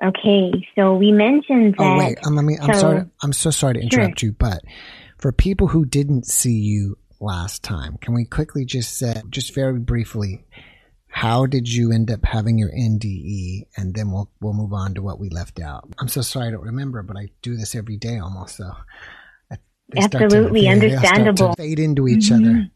Okay, 0.04 0.52
so 0.76 0.96
we 0.96 1.12
mentioned 1.12 1.76
that. 1.78 1.84
Oh 1.84 1.98
wait, 1.98 2.18
I'm, 2.26 2.38
I 2.38 2.42
mean, 2.42 2.58
I'm 2.62 2.74
so, 2.74 2.80
sorry. 2.80 3.06
I'm 3.22 3.34
so 3.34 3.52
sorry 3.52 3.76
to 3.76 3.80
interrupt 3.82 4.20
sure. 4.20 4.30
you, 4.30 4.34
but 4.34 4.62
for 5.18 5.32
people 5.32 5.68
who 5.68 5.86
didn't 5.86 6.26
see 6.26 6.54
you 6.54 6.98
last 7.20 7.64
time, 7.64 7.98
can 8.02 8.16
we 8.16 8.26
quickly 8.26 8.66
just 8.66 8.98
say, 8.98 9.22
just 9.30 9.54
very 9.54 9.80
briefly, 9.80 10.44
how 11.08 11.46
did 11.46 11.72
you 11.72 11.92
end 11.92 12.10
up 12.10 12.26
having 12.26 12.58
your 12.58 12.72
NDE? 12.72 13.68
And 13.78 13.94
then 13.94 14.12
we'll 14.12 14.32
we'll 14.42 14.54
move 14.54 14.74
on 14.74 14.96
to 14.96 15.02
what 15.04 15.20
we 15.20 15.30
left 15.30 15.60
out. 15.60 15.88
I'm 16.00 16.08
so 16.08 16.22
sorry 16.22 16.48
I 16.48 16.52
don't 16.52 16.64
remember, 16.64 17.04
but 17.04 17.18
I 17.18 17.30
do 17.42 17.56
this 17.56 17.76
every 17.76 17.98
day 17.98 18.18
almost. 18.18 18.56
So 18.58 18.72
absolutely 19.96 20.62
to, 20.62 20.68
understandable. 20.68 21.54
fade 21.54 21.80
into 21.80 22.08
each 22.08 22.30
mm-hmm. 22.30 22.44
other. 22.44 22.68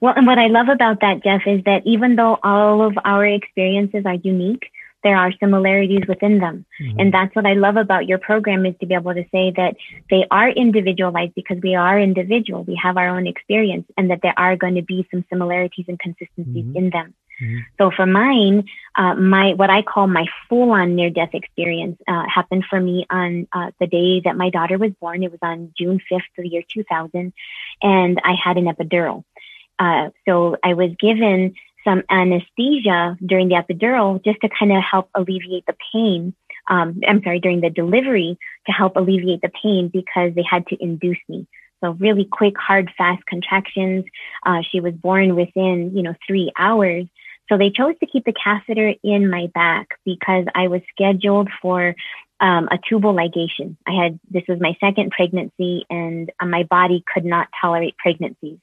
Well, 0.00 0.14
and 0.16 0.26
what 0.26 0.38
I 0.38 0.48
love 0.48 0.68
about 0.68 1.00
that, 1.00 1.22
Jeff, 1.22 1.42
is 1.46 1.62
that 1.64 1.82
even 1.86 2.16
though 2.16 2.38
all 2.42 2.84
of 2.84 2.94
our 3.04 3.24
experiences 3.24 4.04
are 4.04 4.14
unique, 4.14 4.70
there 5.04 5.16
are 5.16 5.32
similarities 5.38 6.02
within 6.08 6.38
them. 6.38 6.66
Mm-hmm. 6.80 6.98
And 6.98 7.14
that's 7.14 7.36
what 7.36 7.46
I 7.46 7.52
love 7.52 7.76
about 7.76 8.08
your 8.08 8.18
program 8.18 8.66
is 8.66 8.74
to 8.80 8.86
be 8.86 8.94
able 8.94 9.14
to 9.14 9.24
say 9.30 9.52
that 9.56 9.76
they 10.10 10.26
are 10.30 10.48
individualized 10.48 11.34
because 11.34 11.58
we 11.62 11.74
are 11.76 12.00
individual. 12.00 12.64
We 12.64 12.74
have 12.82 12.96
our 12.96 13.08
own 13.08 13.26
experience 13.26 13.86
and 13.96 14.10
that 14.10 14.20
there 14.22 14.36
are 14.36 14.56
going 14.56 14.74
to 14.74 14.82
be 14.82 15.06
some 15.10 15.24
similarities 15.28 15.84
and 15.86 16.00
consistencies 16.00 16.64
mm-hmm. 16.64 16.76
in 16.76 16.90
them. 16.90 17.14
Mm-hmm. 17.42 17.58
So 17.78 17.90
for 17.90 18.06
mine, 18.06 18.64
uh, 18.96 19.14
my 19.14 19.54
what 19.54 19.70
I 19.70 19.82
call 19.82 20.06
my 20.06 20.26
full-on 20.48 20.94
near-death 20.94 21.34
experience 21.34 21.98
uh, 22.08 22.24
happened 22.32 22.64
for 22.68 22.80
me 22.80 23.06
on 23.10 23.48
uh, 23.52 23.70
the 23.80 23.86
day 23.86 24.20
that 24.24 24.36
my 24.36 24.50
daughter 24.50 24.78
was 24.78 24.92
born. 25.00 25.22
It 25.22 25.32
was 25.32 25.40
on 25.42 25.72
June 25.76 26.00
5th 26.10 26.22
of 26.38 26.44
the 26.44 26.48
year 26.48 26.62
2000, 26.72 27.32
and 27.82 28.20
I 28.24 28.34
had 28.34 28.56
an 28.56 28.66
epidural. 28.66 29.24
Uh, 29.78 30.10
so 30.26 30.56
I 30.62 30.74
was 30.74 30.90
given 30.98 31.54
some 31.84 32.02
anesthesia 32.10 33.16
during 33.24 33.48
the 33.48 33.56
epidural 33.56 34.22
just 34.24 34.40
to 34.40 34.48
kind 34.48 34.72
of 34.72 34.82
help 34.82 35.10
alleviate 35.14 35.66
the 35.66 35.76
pain. 35.92 36.34
Um, 36.68 37.00
I'm 37.06 37.22
sorry, 37.22 37.40
during 37.40 37.60
the 37.60 37.70
delivery 37.70 38.38
to 38.66 38.72
help 38.72 38.96
alleviate 38.96 39.42
the 39.42 39.50
pain 39.62 39.90
because 39.92 40.34
they 40.34 40.44
had 40.48 40.66
to 40.68 40.76
induce 40.82 41.18
me. 41.28 41.46
So 41.82 41.90
really 41.90 42.24
quick, 42.24 42.54
hard, 42.56 42.90
fast 42.96 43.26
contractions. 43.26 44.06
Uh, 44.44 44.62
she 44.70 44.80
was 44.80 44.94
born 44.94 45.36
within, 45.36 45.94
you 45.94 46.02
know, 46.02 46.14
three 46.26 46.50
hours. 46.58 47.06
So 47.50 47.58
they 47.58 47.68
chose 47.68 47.94
to 48.00 48.06
keep 48.06 48.24
the 48.24 48.32
catheter 48.32 48.94
in 49.02 49.28
my 49.28 49.48
back 49.54 49.98
because 50.04 50.46
I 50.54 50.68
was 50.68 50.80
scheduled 50.94 51.50
for 51.60 51.94
um, 52.40 52.68
a 52.70 52.78
tubal 52.88 53.14
ligation. 53.14 53.76
I 53.86 54.02
had, 54.02 54.18
this 54.30 54.44
was 54.48 54.60
my 54.60 54.76
second 54.80 55.10
pregnancy 55.10 55.84
and 55.90 56.32
uh, 56.40 56.46
my 56.46 56.62
body 56.62 57.04
could 57.12 57.24
not 57.24 57.48
tolerate 57.60 57.96
pregnancies. 57.98 58.58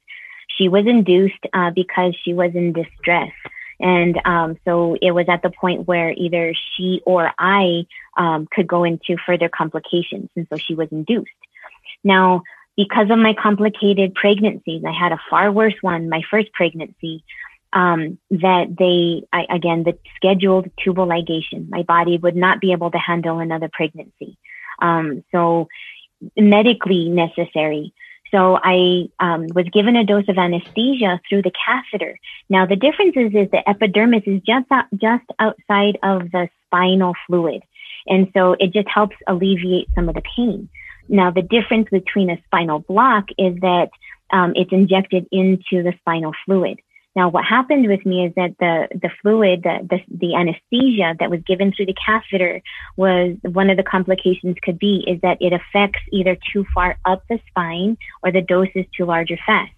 She 0.56 0.68
was 0.68 0.86
induced 0.86 1.44
uh, 1.52 1.70
because 1.70 2.14
she 2.22 2.34
was 2.34 2.54
in 2.54 2.72
distress. 2.72 3.32
And 3.80 4.20
um, 4.24 4.58
so 4.64 4.96
it 5.02 5.10
was 5.10 5.26
at 5.28 5.42
the 5.42 5.50
point 5.50 5.88
where 5.88 6.12
either 6.12 6.54
she 6.54 7.02
or 7.04 7.32
I 7.38 7.86
um, 8.16 8.46
could 8.50 8.68
go 8.68 8.84
into 8.84 9.16
further 9.26 9.48
complications. 9.48 10.30
And 10.36 10.46
so 10.48 10.56
she 10.56 10.74
was 10.74 10.88
induced. 10.92 11.30
Now, 12.04 12.42
because 12.76 13.10
of 13.10 13.18
my 13.18 13.34
complicated 13.34 14.14
pregnancies, 14.14 14.84
I 14.86 14.92
had 14.92 15.12
a 15.12 15.20
far 15.28 15.50
worse 15.50 15.74
one, 15.82 16.08
my 16.08 16.22
first 16.30 16.52
pregnancy 16.52 17.24
um, 17.72 18.18
that 18.30 18.76
they, 18.78 19.26
I, 19.32 19.46
again, 19.54 19.82
the 19.82 19.98
scheduled 20.16 20.70
tubal 20.82 21.06
ligation. 21.06 21.68
My 21.68 21.82
body 21.82 22.18
would 22.18 22.36
not 22.36 22.60
be 22.60 22.72
able 22.72 22.90
to 22.90 22.98
handle 22.98 23.38
another 23.38 23.70
pregnancy. 23.72 24.38
Um, 24.80 25.24
so 25.32 25.68
medically 26.36 27.08
necessary. 27.08 27.92
So 28.32 28.58
I 28.62 29.08
um, 29.20 29.46
was 29.54 29.66
given 29.72 29.94
a 29.94 30.04
dose 30.04 30.28
of 30.28 30.38
anesthesia 30.38 31.20
through 31.28 31.42
the 31.42 31.52
catheter. 31.64 32.18
Now 32.48 32.66
the 32.66 32.76
difference 32.76 33.14
is, 33.16 33.34
is 33.34 33.50
the 33.50 33.68
epidermis 33.68 34.22
is 34.26 34.40
just 34.42 34.66
out, 34.70 34.86
just 34.94 35.24
outside 35.38 35.98
of 36.02 36.30
the 36.30 36.48
spinal 36.66 37.14
fluid. 37.26 37.62
And 38.06 38.30
so 38.34 38.56
it 38.58 38.72
just 38.72 38.88
helps 38.88 39.16
alleviate 39.26 39.88
some 39.94 40.08
of 40.08 40.14
the 40.14 40.22
pain. 40.36 40.68
Now, 41.08 41.30
the 41.30 41.42
difference 41.42 41.88
between 41.90 42.30
a 42.30 42.42
spinal 42.44 42.80
block 42.80 43.26
is 43.38 43.58
that 43.60 43.90
um, 44.32 44.52
it's 44.56 44.72
injected 44.72 45.26
into 45.30 45.82
the 45.82 45.92
spinal 46.00 46.32
fluid. 46.44 46.80
Now, 47.14 47.28
what 47.28 47.44
happened 47.44 47.88
with 47.88 48.06
me 48.06 48.26
is 48.26 48.32
that 48.36 48.56
the, 48.58 48.88
the 48.90 49.10
fluid, 49.20 49.62
the, 49.62 49.86
the, 49.88 50.16
the, 50.16 50.34
anesthesia 50.34 51.14
that 51.20 51.30
was 51.30 51.42
given 51.46 51.72
through 51.72 51.86
the 51.86 51.94
catheter 51.94 52.62
was 52.96 53.36
one 53.42 53.68
of 53.68 53.76
the 53.76 53.82
complications 53.82 54.56
could 54.62 54.78
be 54.78 55.04
is 55.06 55.20
that 55.20 55.36
it 55.40 55.52
affects 55.52 56.00
either 56.10 56.38
too 56.52 56.64
far 56.74 56.96
up 57.04 57.22
the 57.28 57.38
spine 57.48 57.98
or 58.22 58.32
the 58.32 58.40
dose 58.40 58.68
is 58.74 58.86
too 58.96 59.04
large 59.04 59.30
or 59.30 59.38
fast. 59.44 59.72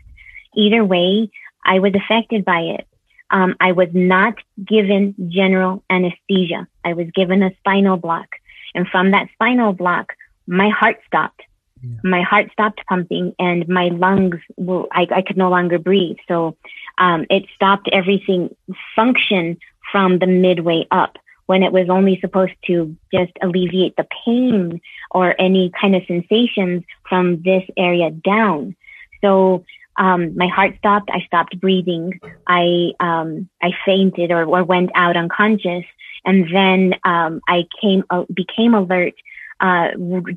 Either 0.54 0.84
way, 0.84 1.28
I 1.64 1.80
was 1.80 1.92
affected 1.94 2.44
by 2.44 2.60
it. 2.60 2.86
Um, 3.30 3.56
I 3.58 3.72
was 3.72 3.88
not 3.92 4.34
given 4.64 5.14
general 5.28 5.82
anesthesia. 5.90 6.68
I 6.84 6.92
was 6.92 7.08
given 7.14 7.42
a 7.42 7.54
spinal 7.56 7.96
block. 7.96 8.28
And 8.76 8.86
from 8.86 9.10
that 9.10 9.28
spinal 9.32 9.72
block, 9.72 10.12
my 10.46 10.68
heart 10.68 11.00
stopped. 11.06 11.42
Yeah. 11.84 11.96
My 12.02 12.22
heart 12.22 12.50
stopped 12.52 12.80
pumping 12.88 13.34
and 13.38 13.68
my 13.68 13.88
lungs, 13.88 14.40
well, 14.56 14.86
I, 14.92 15.06
I 15.14 15.22
could 15.22 15.36
no 15.36 15.50
longer 15.50 15.78
breathe. 15.78 16.16
So 16.26 16.56
um, 16.98 17.26
it 17.30 17.44
stopped 17.54 17.88
everything 17.92 18.54
function 18.96 19.58
from 19.92 20.18
the 20.18 20.26
midway 20.26 20.86
up 20.90 21.18
when 21.46 21.62
it 21.62 21.72
was 21.72 21.88
only 21.90 22.18
supposed 22.20 22.54
to 22.66 22.96
just 23.12 23.32
alleviate 23.42 23.96
the 23.96 24.06
pain 24.24 24.80
or 25.10 25.38
any 25.38 25.70
kind 25.78 25.94
of 25.94 26.02
sensations 26.06 26.82
from 27.08 27.42
this 27.42 27.62
area 27.76 28.10
down. 28.10 28.74
So 29.20 29.64
um, 29.96 30.36
my 30.36 30.48
heart 30.48 30.74
stopped. 30.78 31.10
I 31.12 31.20
stopped 31.26 31.60
breathing. 31.60 32.18
I 32.46 32.92
um, 33.00 33.48
I 33.62 33.70
fainted 33.84 34.30
or, 34.30 34.44
or 34.44 34.64
went 34.64 34.90
out 34.94 35.16
unconscious, 35.16 35.84
and 36.24 36.46
then 36.52 36.94
um, 37.04 37.40
I 37.46 37.64
came 37.80 38.04
uh, 38.10 38.24
became 38.32 38.74
alert 38.74 39.14
uh, 39.60 39.88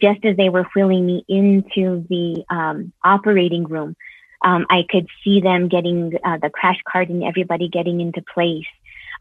just 0.02 0.26
as 0.26 0.38
they 0.38 0.50
were 0.50 0.66
wheeling 0.76 1.06
me 1.06 1.26
into 1.28 2.06
the 2.10 2.44
um, 2.50 2.94
operating 3.04 3.66
room. 3.66 3.96
Um, 4.44 4.68
I 4.70 4.86
could 4.90 5.08
see 5.24 5.42
them 5.42 5.68
getting 5.70 6.14
uh, 6.26 6.38
the 6.42 6.50
crash 6.50 6.80
cart 6.92 7.10
and 7.10 7.24
everybody 7.24 7.70
getting 7.70 8.02
into 8.02 8.24
place. 8.34 8.66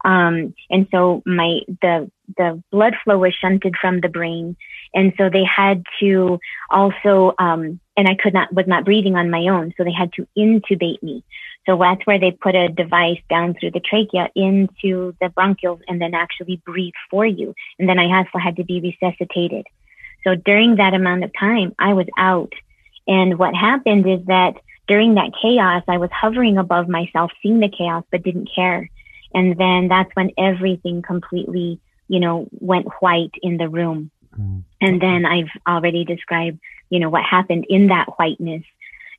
Um, 0.05 0.53
and 0.69 0.87
so 0.91 1.23
my 1.25 1.61
the 1.81 2.11
the 2.37 2.63
blood 2.71 2.95
flow 3.03 3.19
was 3.19 3.33
shunted 3.33 3.75
from 3.81 4.01
the 4.01 4.09
brain, 4.09 4.55
and 4.93 5.13
so 5.17 5.29
they 5.29 5.43
had 5.45 5.83
to 6.01 6.39
also 6.69 7.33
um, 7.39 7.79
and 7.97 8.07
I 8.07 8.15
could 8.15 8.33
not 8.33 8.53
was 8.53 8.67
not 8.67 8.85
breathing 8.85 9.15
on 9.15 9.31
my 9.31 9.47
own, 9.49 9.73
so 9.77 9.83
they 9.83 9.93
had 9.93 10.13
to 10.13 10.27
intubate 10.37 11.03
me. 11.03 11.23
So 11.67 11.77
that's 11.79 12.05
where 12.07 12.19
they 12.19 12.31
put 12.31 12.55
a 12.55 12.69
device 12.69 13.19
down 13.29 13.55
through 13.59 13.71
the 13.71 13.81
trachea 13.81 14.29
into 14.35 15.15
the 15.21 15.27
bronchioles 15.27 15.81
and 15.87 16.01
then 16.01 16.13
actually 16.13 16.61
breathe 16.65 16.93
for 17.11 17.25
you. 17.25 17.53
And 17.79 17.89
then 17.89 17.99
I 17.99 18.17
also 18.17 18.37
had 18.39 18.55
to 18.57 18.63
be 18.63 18.81
resuscitated. 18.81 19.65
So 20.27 20.35
during 20.35 20.75
that 20.75 20.93
amount 20.93 21.23
of 21.23 21.31
time, 21.39 21.73
I 21.79 21.93
was 21.93 22.07
out. 22.17 22.51
And 23.07 23.39
what 23.39 23.55
happened 23.55 24.05
is 24.05 24.25
that 24.25 24.55
during 24.85 25.15
that 25.15 25.31
chaos, 25.41 25.83
I 25.87 25.99
was 25.99 26.09
hovering 26.11 26.57
above 26.57 26.89
myself, 26.89 27.31
seeing 27.41 27.61
the 27.61 27.69
chaos, 27.69 28.03
but 28.11 28.23
didn't 28.23 28.49
care. 28.53 28.89
And 29.33 29.57
then 29.57 29.87
that's 29.87 30.13
when 30.15 30.31
everything 30.37 31.01
completely, 31.01 31.79
you 32.09 32.19
know, 32.19 32.49
went 32.51 32.87
white 32.99 33.35
in 33.41 33.55
the 33.55 33.69
room. 33.69 34.11
Mm. 34.37 34.63
And 34.81 35.01
then 35.01 35.25
I've 35.25 35.49
already 35.65 36.03
described, 36.03 36.59
you 36.89 36.99
know, 36.99 37.09
what 37.09 37.23
happened 37.23 37.65
in 37.69 37.87
that 37.87 38.07
whiteness. 38.17 38.63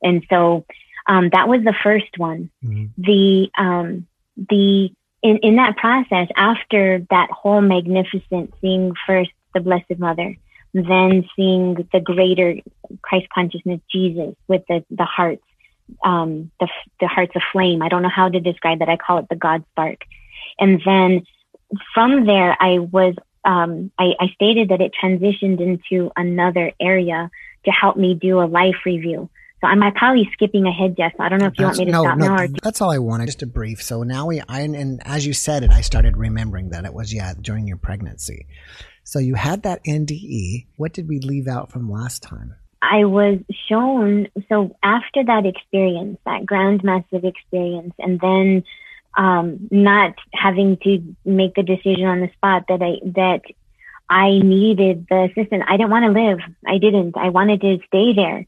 And 0.03 0.23
so, 0.29 0.63
um, 1.07 1.29
that 1.31 1.47
was 1.47 1.63
the 1.63 1.75
first 1.81 2.17
one. 2.17 2.51
Mm. 2.63 2.89
The, 2.99 3.49
um, 3.57 4.07
the, 4.37 4.91
in, 5.23 5.37
in 5.37 5.55
that 5.55 5.75
process, 5.77 6.27
after 6.35 7.03
that 7.09 7.31
whole 7.31 7.61
magnificent 7.61 8.53
seeing 8.61 8.93
first 9.07 9.31
the 9.55 9.59
Blessed 9.59 9.97
Mother, 9.97 10.35
then 10.73 11.27
seeing 11.35 11.87
the 11.91 11.99
greater 11.99 12.55
Christ 13.01 13.27
consciousness, 13.33 13.81
Jesus, 13.91 14.35
with 14.47 14.63
the, 14.67 14.83
the 14.91 15.05
hearts, 15.05 15.43
um, 16.03 16.51
the, 16.59 16.67
the 16.99 17.07
hearts 17.07 17.31
of 17.35 17.41
flame. 17.51 17.81
I 17.81 17.89
don't 17.89 18.03
know 18.03 18.09
how 18.09 18.29
to 18.29 18.39
describe 18.39 18.79
that. 18.79 18.89
I 18.89 18.97
call 18.97 19.19
it 19.19 19.27
the 19.29 19.35
God 19.35 19.63
spark. 19.71 19.99
And 20.59 20.81
then 20.85 21.25
from 21.93 22.25
there, 22.25 22.55
I 22.59 22.79
was, 22.79 23.15
um, 23.45 23.91
I, 23.97 24.13
I 24.19 24.27
stated 24.35 24.69
that 24.69 24.81
it 24.81 24.91
transitioned 25.01 25.59
into 25.59 26.11
another 26.15 26.71
area 26.79 27.31
to 27.65 27.71
help 27.71 27.97
me 27.97 28.13
do 28.13 28.39
a 28.39 28.45
life 28.45 28.85
review. 28.85 29.29
So 29.61 29.67
I'm 29.67 29.81
probably 29.93 30.29
skipping 30.31 30.65
ahead, 30.67 30.95
Jess. 30.95 31.11
I 31.19 31.27
don't 31.27 31.39
know 31.39 31.47
if 31.47 31.59
you 31.59 31.65
that's, 31.65 31.77
want 31.77 31.87
me 31.87 31.91
to 31.91 31.91
no, 31.91 32.03
stop 32.03 32.17
no, 32.17 32.27
now. 32.27 32.43
Or... 32.43 32.47
That's 32.47 32.81
all 32.81 32.91
I 32.91 32.97
wanted, 32.97 33.25
just 33.25 33.41
a 33.41 33.47
brief. 33.47 33.83
So 33.83 34.03
now 34.03 34.27
we, 34.27 34.41
I, 34.47 34.61
and 34.61 35.01
as 35.05 35.25
you 35.25 35.33
said 35.33 35.63
it, 35.63 35.69
I 35.69 35.81
started 35.81 36.15
remembering 36.15 36.69
that 36.69 36.85
it 36.85 36.93
was, 36.93 37.13
yeah, 37.13 37.33
during 37.39 37.67
your 37.67 37.75
pregnancy. 37.75 38.47
So 39.09 39.17
you 39.17 39.33
had 39.33 39.63
that 39.63 39.83
NDE. 39.85 40.67
What 40.77 40.93
did 40.93 41.09
we 41.09 41.19
leave 41.19 41.47
out 41.47 41.71
from 41.71 41.89
last 41.89 42.21
time? 42.21 42.53
I 42.79 43.05
was 43.05 43.39
shown, 43.67 44.27
so 44.47 44.75
after 44.83 45.23
that 45.25 45.47
experience, 45.47 46.19
that 46.27 46.45
grand 46.45 46.83
massive 46.83 47.25
experience, 47.25 47.95
and 47.97 48.19
then 48.19 48.63
um, 49.17 49.67
not 49.71 50.13
having 50.31 50.77
to 50.83 51.15
make 51.25 51.55
the 51.55 51.63
decision 51.63 52.05
on 52.05 52.19
the 52.19 52.29
spot 52.33 52.65
that 52.69 52.83
I, 52.83 52.99
that 53.15 53.41
I 54.07 54.37
needed 54.37 55.07
the 55.09 55.23
assistant. 55.31 55.63
I 55.67 55.77
didn't 55.77 55.89
want 55.89 56.05
to 56.05 56.21
live. 56.21 56.39
I 56.67 56.77
didn't. 56.77 57.17
I 57.17 57.29
wanted 57.29 57.61
to 57.61 57.79
stay 57.87 58.13
there. 58.13 58.45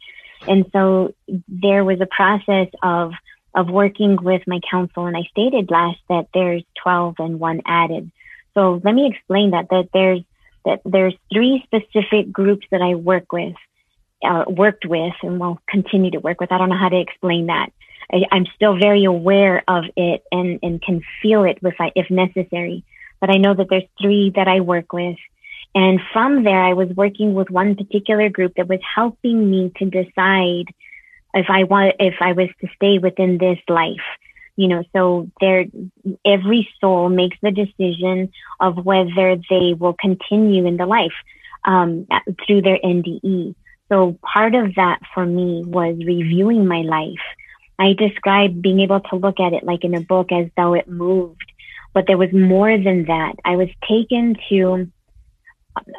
And 0.47 0.65
so 0.71 1.15
there 1.47 1.83
was 1.83 2.01
a 2.01 2.05
process 2.05 2.67
of, 2.83 3.13
of 3.55 3.67
working 3.67 4.15
with 4.21 4.43
my 4.45 4.59
counsel. 4.69 5.07
And 5.07 5.17
I 5.17 5.23
stated 5.31 5.71
last 5.71 5.99
that 6.07 6.27
there's 6.35 6.63
12 6.83 7.15
and 7.17 7.39
one 7.39 7.61
added. 7.65 8.11
So 8.53 8.79
let 8.83 8.93
me 8.93 9.07
explain 9.07 9.51
that, 9.51 9.69
that 9.69 9.89
there's, 9.91 10.21
that 10.65 10.81
there's 10.85 11.15
three 11.33 11.63
specific 11.65 12.31
groups 12.31 12.65
that 12.71 12.81
I 12.81 12.95
work 12.95 13.31
with, 13.31 13.55
uh, 14.23 14.45
worked 14.47 14.85
with 14.85 15.13
and 15.23 15.39
will 15.39 15.59
continue 15.67 16.11
to 16.11 16.19
work 16.19 16.39
with. 16.39 16.51
I 16.51 16.57
don't 16.57 16.69
know 16.69 16.77
how 16.77 16.89
to 16.89 16.99
explain 16.99 17.47
that. 17.47 17.71
I, 18.11 18.23
am 18.31 18.45
still 18.55 18.77
very 18.77 19.05
aware 19.05 19.63
of 19.67 19.85
it 19.95 20.23
and, 20.31 20.59
and 20.61 20.81
can 20.81 21.01
feel 21.21 21.43
it 21.43 21.59
if, 21.61 21.75
I, 21.79 21.91
if 21.95 22.09
necessary. 22.09 22.83
But 23.19 23.29
I 23.29 23.37
know 23.37 23.53
that 23.53 23.67
there's 23.69 23.83
three 24.01 24.31
that 24.35 24.47
I 24.47 24.59
work 24.59 24.93
with. 24.93 25.17
And 25.73 26.01
from 26.11 26.43
there, 26.43 26.61
I 26.61 26.73
was 26.73 26.89
working 26.89 27.33
with 27.33 27.49
one 27.49 27.75
particular 27.75 28.29
group 28.29 28.55
that 28.57 28.67
was 28.67 28.81
helping 28.95 29.49
me 29.49 29.71
to 29.77 29.85
decide 29.85 30.65
if 31.33 31.45
I 31.49 31.63
want, 31.63 31.95
if 31.99 32.15
I 32.19 32.33
was 32.33 32.49
to 32.59 32.67
stay 32.75 32.97
within 32.97 33.37
this 33.37 33.59
life 33.69 34.01
you 34.61 34.67
know, 34.67 34.83
so 34.95 35.27
there, 35.39 35.65
every 36.23 36.69
soul 36.79 37.09
makes 37.09 37.35
the 37.41 37.49
decision 37.49 38.31
of 38.59 38.85
whether 38.85 39.35
they 39.49 39.73
will 39.73 39.95
continue 39.99 40.67
in 40.67 40.77
the 40.77 40.85
life 40.85 41.17
um, 41.65 42.05
through 42.45 42.61
their 42.61 42.77
NDE. 42.77 43.55
So 43.89 44.19
part 44.21 44.53
of 44.53 44.75
that 44.75 44.99
for 45.15 45.25
me 45.25 45.63
was 45.65 45.95
reviewing 46.05 46.67
my 46.67 46.81
life. 46.81 47.25
I 47.79 47.93
described 47.93 48.61
being 48.61 48.81
able 48.81 48.99
to 48.99 49.15
look 49.15 49.39
at 49.39 49.53
it 49.53 49.63
like 49.63 49.83
in 49.83 49.95
a 49.95 50.01
book 50.01 50.31
as 50.31 50.45
though 50.55 50.75
it 50.75 50.87
moved, 50.87 51.51
but 51.91 52.05
there 52.05 52.19
was 52.19 52.31
more 52.31 52.77
than 52.77 53.05
that. 53.05 53.33
I 53.43 53.55
was 53.55 53.69
taken 53.89 54.35
to 54.49 54.91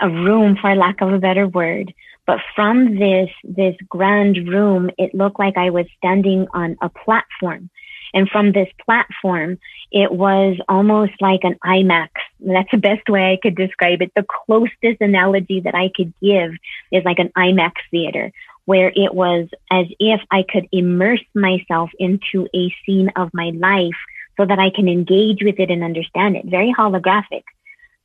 a 0.00 0.08
room, 0.08 0.56
for 0.60 0.72
lack 0.76 1.00
of 1.00 1.12
a 1.12 1.18
better 1.18 1.48
word, 1.48 1.92
but 2.28 2.38
from 2.54 2.96
this, 2.96 3.28
this 3.42 3.74
grand 3.88 4.48
room, 4.48 4.88
it 4.98 5.16
looked 5.16 5.40
like 5.40 5.56
I 5.56 5.70
was 5.70 5.86
standing 5.98 6.46
on 6.54 6.76
a 6.80 6.88
platform 6.88 7.70
and 8.14 8.28
from 8.28 8.52
this 8.52 8.68
platform, 8.84 9.58
it 9.90 10.12
was 10.12 10.56
almost 10.68 11.12
like 11.20 11.40
an 11.44 11.56
IMAX. 11.64 12.08
That's 12.40 12.70
the 12.70 12.78
best 12.78 13.08
way 13.08 13.32
I 13.32 13.38
could 13.42 13.56
describe 13.56 14.02
it. 14.02 14.12
The 14.14 14.26
closest 14.46 15.00
analogy 15.00 15.60
that 15.60 15.74
I 15.74 15.90
could 15.94 16.12
give 16.20 16.52
is 16.90 17.04
like 17.04 17.18
an 17.18 17.30
IMAX 17.36 17.72
theater 17.90 18.32
where 18.64 18.92
it 18.94 19.14
was 19.14 19.48
as 19.70 19.86
if 19.98 20.20
I 20.30 20.44
could 20.48 20.68
immerse 20.72 21.24
myself 21.34 21.90
into 21.98 22.48
a 22.54 22.74
scene 22.84 23.10
of 23.16 23.30
my 23.34 23.50
life 23.54 23.98
so 24.36 24.46
that 24.46 24.58
I 24.58 24.70
can 24.70 24.88
engage 24.88 25.42
with 25.42 25.58
it 25.58 25.70
and 25.70 25.82
understand 25.82 26.36
it. 26.36 26.46
Very 26.46 26.72
holographic. 26.72 27.42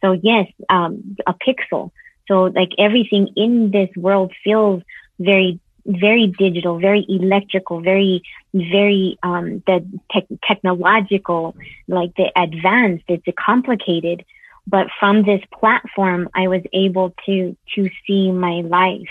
So 0.02 0.14
yes, 0.14 0.48
um, 0.70 1.18
a 1.26 1.34
pixel. 1.34 1.92
So 2.28 2.46
like 2.46 2.72
everything 2.78 3.30
in 3.36 3.72
this 3.72 3.90
world 3.96 4.34
feels 4.44 4.84
very 5.20 5.60
very 5.88 6.28
digital, 6.28 6.80
very 6.80 7.06
electrical, 7.08 7.82
very, 7.82 8.22
very, 8.54 9.18
um, 9.24 9.64
the 9.66 9.86
te- 10.12 10.40
technological, 10.44 11.56
like 11.88 12.14
the 12.16 12.30
advanced, 12.36 13.06
it's 13.08 13.26
complicated. 13.40 14.26
But 14.68 14.88
from 15.00 15.24
this 15.24 15.42
platform, 15.58 16.30
I 16.36 16.50
was 16.50 16.62
able 16.74 17.16
to, 17.26 17.56
to 17.76 17.90
see 18.06 18.32
my 18.32 18.62
life. 18.62 19.10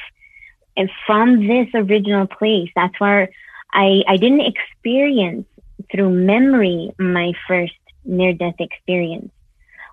And 0.77 0.91
from 1.07 1.47
this 1.47 1.69
original 1.75 2.27
place, 2.27 2.71
that's 2.77 3.01
where 3.01 3.31
I, 3.73 4.03
I 4.07 4.19
didn't 4.19 4.43
experience 4.43 5.47
through 5.91 6.11
memory 6.11 6.93
my 6.99 7.33
first 7.49 7.73
near 8.05 8.35
death 8.35 8.57
experience. 8.59 9.31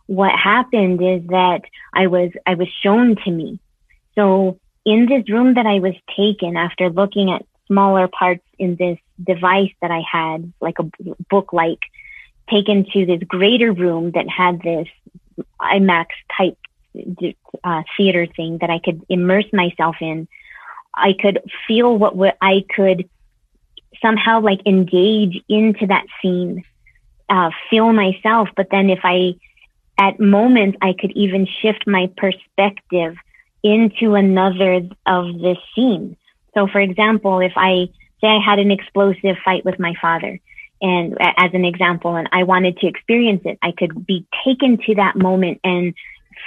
What 0.08 0.38
happened 0.38 1.02
is 1.02 1.26
that 1.30 1.62
I 1.94 2.08
was, 2.08 2.32
I 2.46 2.56
was 2.56 2.68
shown 2.82 3.16
to 3.24 3.32
me. 3.32 3.60
So 4.16 4.60
in 4.86 5.06
this 5.08 5.30
room 5.30 5.54
that 5.56 5.66
I 5.66 5.80
was 5.80 5.96
taken 6.16 6.58
after 6.58 6.90
looking 6.90 7.32
at 7.32 7.46
smaller 7.68 8.08
parts 8.08 8.44
in 8.60 8.76
this 8.76 8.98
device 9.24 9.72
that 9.82 9.92
I 9.92 10.02
had, 10.10 10.52
like 10.60 10.80
a 10.80 10.90
book 11.30 11.54
like, 11.54 11.80
taken 12.50 12.86
to 12.92 13.06
this 13.06 13.24
greater 13.24 13.72
room 13.72 14.12
that 14.12 14.28
had 14.30 14.62
this 14.62 14.88
IMAX 15.62 16.08
type 16.38 16.58
uh, 17.64 17.84
theater 17.96 18.28
thing 18.28 18.58
that 18.60 18.70
I 18.70 18.80
could 18.80 19.02
immerse 19.10 19.52
myself 19.54 19.96
in. 20.02 20.28
I 20.94 21.14
could 21.20 21.40
feel 21.68 21.98
what, 21.98 22.16
what 22.16 22.38
I 22.42 22.66
could 22.76 23.10
somehow 24.02 24.42
like 24.42 24.62
engage 24.66 25.42
into 25.48 25.88
that 25.88 26.06
scene, 26.22 26.64
uh, 27.30 27.52
feel 27.70 27.94
myself. 27.94 28.50
But 28.56 28.68
then 28.70 28.90
if 28.90 29.00
I, 29.04 29.36
at 29.98 30.20
moments, 30.20 30.78
I 30.82 30.94
could 30.94 31.12
even 31.12 31.48
shift 31.62 31.88
my 31.88 32.12
perspective 32.18 33.16
into 33.64 34.16
another 34.16 34.82
of 35.06 35.40
this 35.40 35.58
scene. 35.74 36.18
So, 36.54 36.68
for 36.68 36.80
example, 36.80 37.40
if 37.40 37.54
I 37.56 37.90
say 38.22 38.28
I 38.28 38.40
had 38.40 38.60
an 38.60 38.72
explosive 38.72 39.38
fight 39.44 39.66
with 39.66 39.80
my 39.80 39.94
father, 40.02 40.40
and 40.82 41.18
as 41.20 41.54
an 41.54 41.66
example, 41.66 42.16
and 42.16 42.28
I 42.32 42.44
wanted 42.44 42.78
to 42.80 42.88
experience 42.88 43.42
it, 43.46 43.58
I 43.62 43.72
could 43.72 44.06
be 44.06 44.26
taken 44.46 44.78
to 44.86 44.96
that 44.96 45.16
moment 45.16 45.62
and 45.64 45.94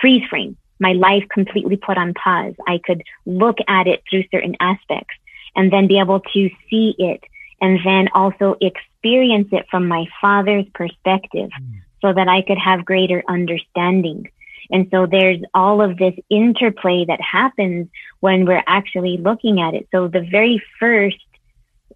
freeze 0.00 0.28
frame 0.28 0.56
my 0.78 0.92
life 0.92 1.24
completely 1.30 1.76
put 1.76 1.98
on 1.98 2.14
pause. 2.14 2.54
I 2.66 2.80
could 2.84 3.02
look 3.24 3.58
at 3.68 3.86
it 3.86 4.02
through 4.08 4.24
certain 4.30 4.56
aspects 4.60 5.14
and 5.54 5.72
then 5.72 5.86
be 5.86 5.98
able 5.98 6.20
to 6.20 6.50
see 6.70 6.94
it 6.98 7.22
and 7.60 7.78
then 7.84 8.08
also 8.14 8.56
experience 8.60 9.48
it 9.52 9.66
from 9.70 9.88
my 9.88 10.04
father's 10.20 10.66
perspective 10.74 11.50
mm. 11.50 11.80
so 12.02 12.12
that 12.12 12.28
I 12.28 12.42
could 12.42 12.58
have 12.58 12.84
greater 12.84 13.22
understanding. 13.28 14.30
And 14.70 14.88
so 14.90 15.06
there's 15.06 15.40
all 15.54 15.80
of 15.80 15.96
this 15.98 16.14
interplay 16.28 17.04
that 17.06 17.20
happens 17.20 17.88
when 18.20 18.46
we're 18.46 18.64
actually 18.66 19.16
looking 19.16 19.60
at 19.60 19.74
it. 19.74 19.88
So 19.92 20.08
the 20.08 20.26
very 20.28 20.62
first 20.80 21.18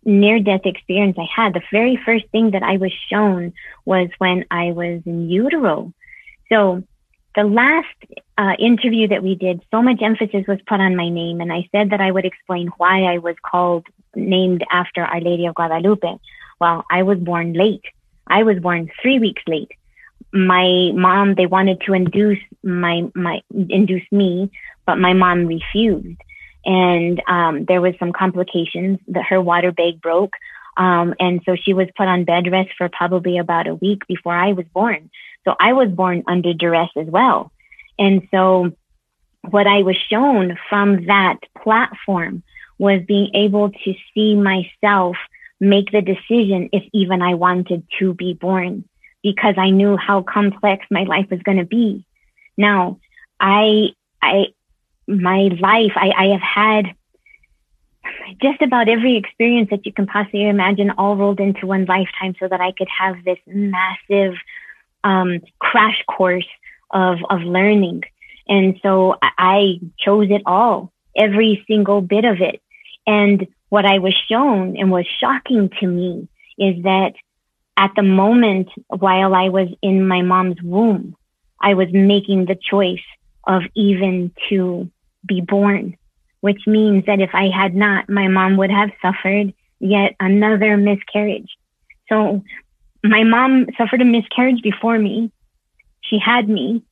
near 0.05 0.41
death 0.41 0.63
experience 0.65 1.17
I 1.19 1.29
had, 1.35 1.55
the 1.55 1.63
very 1.73 1.97
first 2.05 2.27
thing 2.29 2.53
that 2.53 2.63
I 2.63 2.77
was 2.77 2.93
shown 3.11 3.53
was 3.85 4.09
when 4.19 4.45
I 4.51 4.73
was 4.73 5.03
in 5.05 5.29
utero. 5.29 5.93
So 6.49 6.83
the 7.37 7.45
last 7.45 7.87
uh, 8.39 8.55
interview 8.59 9.09
that 9.09 9.23
we 9.23 9.35
did, 9.35 9.63
so 9.71 9.83
much 9.83 10.01
emphasis 10.03 10.47
was 10.49 10.59
put 10.67 10.81
on 10.81 10.97
my 10.97 11.09
name, 11.09 11.41
and 11.41 11.53
I 11.53 11.69
said 11.71 11.91
that 11.91 12.01
I 12.01 12.11
would 12.11 12.25
explain 12.25 12.69
why 12.79 13.03
I 13.05 13.19
was 13.19 13.37
called 13.43 13.87
named 14.15 14.65
after 14.71 15.03
Our 15.05 15.21
Lady 15.21 15.47
of 15.47 15.55
Guadalupe. 15.55 16.19
Well, 16.61 16.85
I 16.91 17.03
was 17.03 17.19
born 17.19 17.53
late. 17.53 17.85
I 18.27 18.43
was 18.43 18.59
born 18.59 18.91
three 19.01 19.19
weeks 19.19 19.43
late. 19.47 19.71
My 20.33 20.93
mom, 20.95 21.35
they 21.35 21.47
wanted 21.47 21.81
to 21.83 21.95
induce 21.95 22.39
my 22.63 23.05
my 23.15 23.43
induce 23.51 24.11
me, 24.13 24.51
but 24.87 24.97
my 24.97 25.13
mom 25.13 25.47
refused, 25.47 26.21
and 26.65 27.23
um, 27.27 27.65
there 27.67 27.81
was 27.81 27.95
some 27.99 28.13
complications. 28.13 28.99
That 29.09 29.25
her 29.25 29.41
water 29.41 29.73
bag 29.73 30.01
broke, 30.01 30.35
um, 30.77 31.15
and 31.19 31.41
so 31.45 31.57
she 31.57 31.73
was 31.73 31.89
put 31.97 32.09
on 32.09 32.25
bed 32.25 32.51
rest 32.51 32.71
for 32.79 32.89
probably 32.89 33.39
about 33.39 33.67
a 33.67 33.75
week 33.75 34.07
before 34.07 34.35
I 34.35 34.53
was 34.53 34.67
born. 34.73 35.11
So 35.45 35.55
I 35.59 35.73
was 35.73 35.89
born 35.89 36.23
under 36.27 36.53
duress 36.53 36.91
as 36.97 37.07
well. 37.07 37.51
And 37.99 38.29
so 38.31 38.73
what 39.49 39.67
I 39.67 39.83
was 39.83 39.97
shown 40.09 40.59
from 40.69 41.07
that 41.07 41.39
platform 41.63 42.43
was 42.79 43.03
being 43.07 43.31
able 43.35 43.71
to 43.71 43.95
see 44.15 44.35
myself 44.35 45.17
make 45.61 45.93
the 45.93 46.01
decision 46.01 46.71
if 46.73 46.83
even 46.93 47.21
I 47.21 47.35
wanted 47.35 47.87
to 47.99 48.15
be 48.15 48.33
born 48.33 48.85
because 49.23 49.55
I 49.59 49.71
knew 49.71 49.97
how 49.97 50.23
complex 50.23 50.87
my 50.91 51.05
life 51.05 51.27
was 51.31 51.41
going 51.43 51.59
to 51.59 51.65
be. 51.65 52.05
Now, 52.57 52.99
I, 53.39 53.91
I, 54.23 54.47
my 55.07 55.51
life, 55.61 55.93
I, 55.97 56.11
I 56.17 56.27
have 56.29 56.41
had 56.41 56.95
just 58.41 58.63
about 58.63 58.89
every 58.89 59.17
experience 59.17 59.71
that 59.71 59.85
you 59.85 59.93
can 59.93 60.07
possibly 60.07 60.49
imagine 60.49 60.91
all 60.91 61.17
rolled 61.17 61.41
into 61.41 61.67
one 61.67 61.85
lifetime 61.85 62.35
so 62.39 62.49
that 62.49 62.61
I 62.61 62.73
could 62.73 62.89
have 62.89 63.25
this 63.25 63.39
massive 63.47 64.35
um, 65.05 65.41
crash 65.59 66.03
course 66.09 66.47
of 66.91 67.19
of 67.29 67.41
learning. 67.43 68.03
And 68.49 68.79
so 68.83 69.17
I 69.23 69.81
chose 69.99 70.29
it 70.31 70.43
all, 70.45 70.93
every 71.17 71.65
single 71.69 72.01
bit 72.01 72.25
of 72.25 72.41
it. 72.41 72.61
And 73.07 73.47
what 73.69 73.87
I 73.87 73.99
was 73.99 74.15
shown 74.29 74.77
and 74.77 74.91
was 74.91 75.07
shocking 75.07 75.71
to 75.81 75.87
me 75.87 76.29
is 76.59 76.83
that 76.83 77.13
at 77.81 77.93
the 77.97 78.03
moment 78.03 78.69
while 78.89 79.35
I 79.35 79.49
was 79.49 79.69
in 79.81 80.07
my 80.07 80.21
mom's 80.21 80.61
womb, 80.63 81.17
I 81.59 81.73
was 81.73 81.89
making 81.91 82.45
the 82.45 82.55
choice 82.55 83.09
of 83.47 83.63
even 83.75 84.33
to 84.51 84.91
be 85.27 85.41
born, 85.41 85.97
which 86.43 86.67
means 86.67 87.07
that 87.07 87.21
if 87.21 87.31
I 87.33 87.49
had 87.49 87.75
not, 87.75 88.11
my 88.11 88.29
mom 88.29 88.59
would 88.59 88.71
have 88.71 88.91
suffered 89.01 89.55
yet 89.79 90.15
another 90.21 90.77
miscarriage. 90.77 91.57
So 92.11 92.43
my 93.03 93.25
mom 93.25 93.67
suffered 93.79 94.03
a 94.03 94.05
miscarriage 94.05 94.61
before 94.63 94.99
me. 94.99 95.33
She 96.03 96.19
had 96.19 96.51
me. 96.51 96.83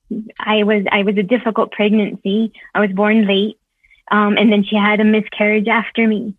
I 0.40 0.62
was 0.62 0.84
I 0.90 1.02
was 1.02 1.18
a 1.18 1.22
difficult 1.22 1.70
pregnancy. 1.70 2.54
I 2.74 2.80
was 2.80 2.92
born 2.92 3.26
late, 3.26 3.58
um, 4.10 4.38
and 4.38 4.50
then 4.50 4.64
she 4.64 4.76
had 4.76 5.00
a 5.00 5.04
miscarriage 5.04 5.68
after 5.68 6.08
me. 6.08 6.34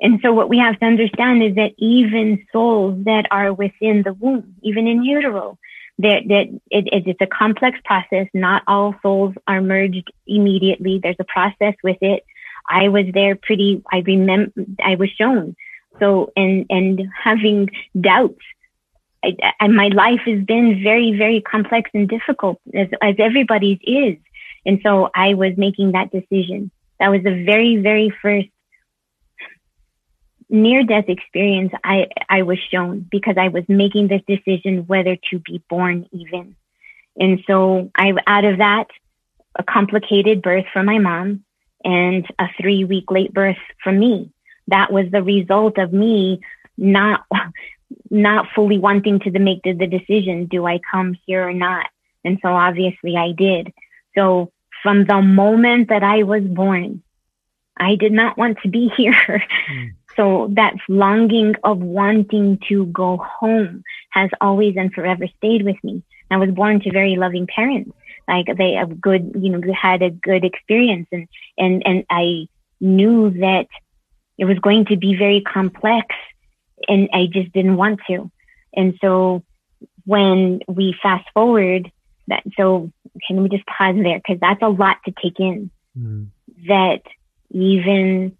And 0.00 0.20
so 0.22 0.32
what 0.32 0.48
we 0.48 0.58
have 0.58 0.78
to 0.80 0.86
understand 0.86 1.42
is 1.42 1.54
that 1.54 1.72
even 1.78 2.46
souls 2.52 3.04
that 3.04 3.26
are 3.30 3.52
within 3.52 4.02
the 4.02 4.12
womb, 4.12 4.56
even 4.62 4.86
in 4.86 5.04
utero, 5.04 5.58
that 5.98 6.22
that 6.28 6.48
it, 6.70 7.06
it's 7.06 7.20
a 7.20 7.26
complex 7.26 7.78
process. 7.84 8.26
Not 8.34 8.62
all 8.66 8.94
souls 9.02 9.34
are 9.46 9.62
merged 9.62 10.10
immediately. 10.26 10.98
There's 11.02 11.16
a 11.20 11.24
process 11.24 11.74
with 11.82 11.98
it. 12.00 12.24
I 12.68 12.88
was 12.88 13.06
there 13.14 13.36
pretty. 13.36 13.82
I 13.92 13.98
remember. 13.98 14.52
I 14.82 14.96
was 14.96 15.10
shown. 15.10 15.54
So 16.00 16.32
and 16.36 16.66
and 16.70 17.00
having 17.22 17.70
doubts 17.98 18.42
and 19.60 19.74
my 19.74 19.88
life 19.88 20.20
has 20.26 20.42
been 20.44 20.82
very, 20.82 21.16
very 21.16 21.40
complex 21.40 21.90
and 21.94 22.08
difficult 22.08 22.60
as, 22.74 22.88
as 23.02 23.14
everybody's 23.18 23.78
is. 23.82 24.16
And 24.66 24.80
so 24.82 25.10
I 25.14 25.34
was 25.34 25.52
making 25.56 25.92
that 25.92 26.10
decision. 26.10 26.70
That 27.00 27.08
was 27.08 27.22
the 27.22 27.44
very, 27.44 27.76
very 27.76 28.12
first 28.22 28.48
near 30.48 30.82
death 30.84 31.08
experience 31.08 31.72
I, 31.82 32.08
I 32.28 32.42
was 32.42 32.58
shown 32.70 33.06
because 33.10 33.36
I 33.38 33.48
was 33.48 33.64
making 33.68 34.08
this 34.08 34.22
decision 34.26 34.86
whether 34.86 35.16
to 35.30 35.38
be 35.38 35.62
born 35.68 36.06
even. 36.12 36.56
And 37.16 37.40
so 37.46 37.90
I, 37.96 38.12
out 38.26 38.44
of 38.44 38.58
that, 38.58 38.88
a 39.56 39.62
complicated 39.62 40.42
birth 40.42 40.66
for 40.72 40.82
my 40.82 40.98
mom 40.98 41.44
and 41.84 42.26
a 42.38 42.46
three 42.60 42.84
week 42.84 43.10
late 43.10 43.32
birth 43.32 43.58
for 43.82 43.92
me. 43.92 44.32
That 44.68 44.92
was 44.92 45.10
the 45.10 45.22
result 45.22 45.78
of 45.78 45.92
me 45.92 46.40
not 46.76 47.24
not 48.10 48.46
fully 48.54 48.78
wanting 48.78 49.20
to 49.20 49.38
make 49.38 49.62
the, 49.62 49.72
the 49.72 49.86
decision, 49.86 50.46
do 50.46 50.66
I 50.66 50.80
come 50.90 51.16
here 51.26 51.46
or 51.46 51.52
not? 51.52 51.86
And 52.24 52.38
so 52.42 52.48
obviously 52.48 53.16
I 53.16 53.32
did. 53.32 53.72
So 54.14 54.52
from 54.82 55.04
the 55.04 55.20
moment 55.20 55.88
that 55.88 56.02
I 56.02 56.22
was 56.22 56.42
born, 56.42 57.02
I 57.76 57.96
did 57.96 58.12
not 58.12 58.38
want 58.38 58.58
to 58.62 58.68
be 58.68 58.88
here. 58.96 59.42
Mm. 59.70 59.90
So 60.16 60.48
that 60.52 60.74
longing 60.88 61.54
of 61.64 61.78
wanting 61.78 62.58
to 62.68 62.86
go 62.86 63.16
home 63.16 63.82
has 64.10 64.30
always 64.40 64.76
and 64.76 64.92
forever 64.92 65.26
stayed 65.38 65.64
with 65.64 65.82
me. 65.82 66.02
I 66.30 66.36
was 66.36 66.50
born 66.50 66.80
to 66.80 66.92
very 66.92 67.16
loving 67.16 67.46
parents. 67.46 67.90
Like 68.26 68.46
they 68.56 68.72
have 68.74 69.00
good, 69.00 69.32
you 69.38 69.50
know, 69.50 69.60
had 69.72 70.02
a 70.02 70.10
good 70.10 70.44
experience 70.44 71.08
and, 71.12 71.28
and, 71.58 71.82
and 71.86 72.04
I 72.10 72.48
knew 72.80 73.30
that 73.40 73.66
it 74.38 74.44
was 74.46 74.58
going 74.58 74.86
to 74.86 74.96
be 74.96 75.14
very 75.14 75.40
complex 75.40 76.14
and 76.88 77.08
I 77.12 77.26
just 77.26 77.52
didn't 77.52 77.76
want 77.76 78.00
to. 78.08 78.30
And 78.74 78.98
so 79.00 79.44
when 80.04 80.60
we 80.66 80.96
fast 81.02 81.28
forward 81.34 81.90
that, 82.28 82.42
so 82.56 82.90
can 83.26 83.42
we 83.42 83.48
just 83.48 83.66
pause 83.66 83.96
there? 83.96 84.20
Cause 84.26 84.38
that's 84.40 84.62
a 84.62 84.68
lot 84.68 84.96
to 85.04 85.12
take 85.22 85.38
in 85.38 85.70
mm. 85.98 86.26
that 86.66 87.02
even, 87.50 88.36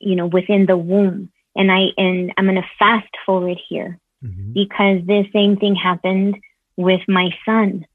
you 0.00 0.16
know, 0.16 0.26
within 0.26 0.66
the 0.66 0.76
womb 0.76 1.30
and 1.56 1.70
I, 1.70 1.88
and 1.96 2.32
I'm 2.36 2.46
going 2.46 2.56
to 2.56 2.68
fast 2.78 3.08
forward 3.26 3.58
here 3.68 3.98
mm-hmm. 4.24 4.52
because 4.52 5.06
the 5.06 5.24
same 5.32 5.56
thing 5.56 5.74
happened 5.74 6.36
with 6.76 7.00
my 7.08 7.30
son. 7.44 7.86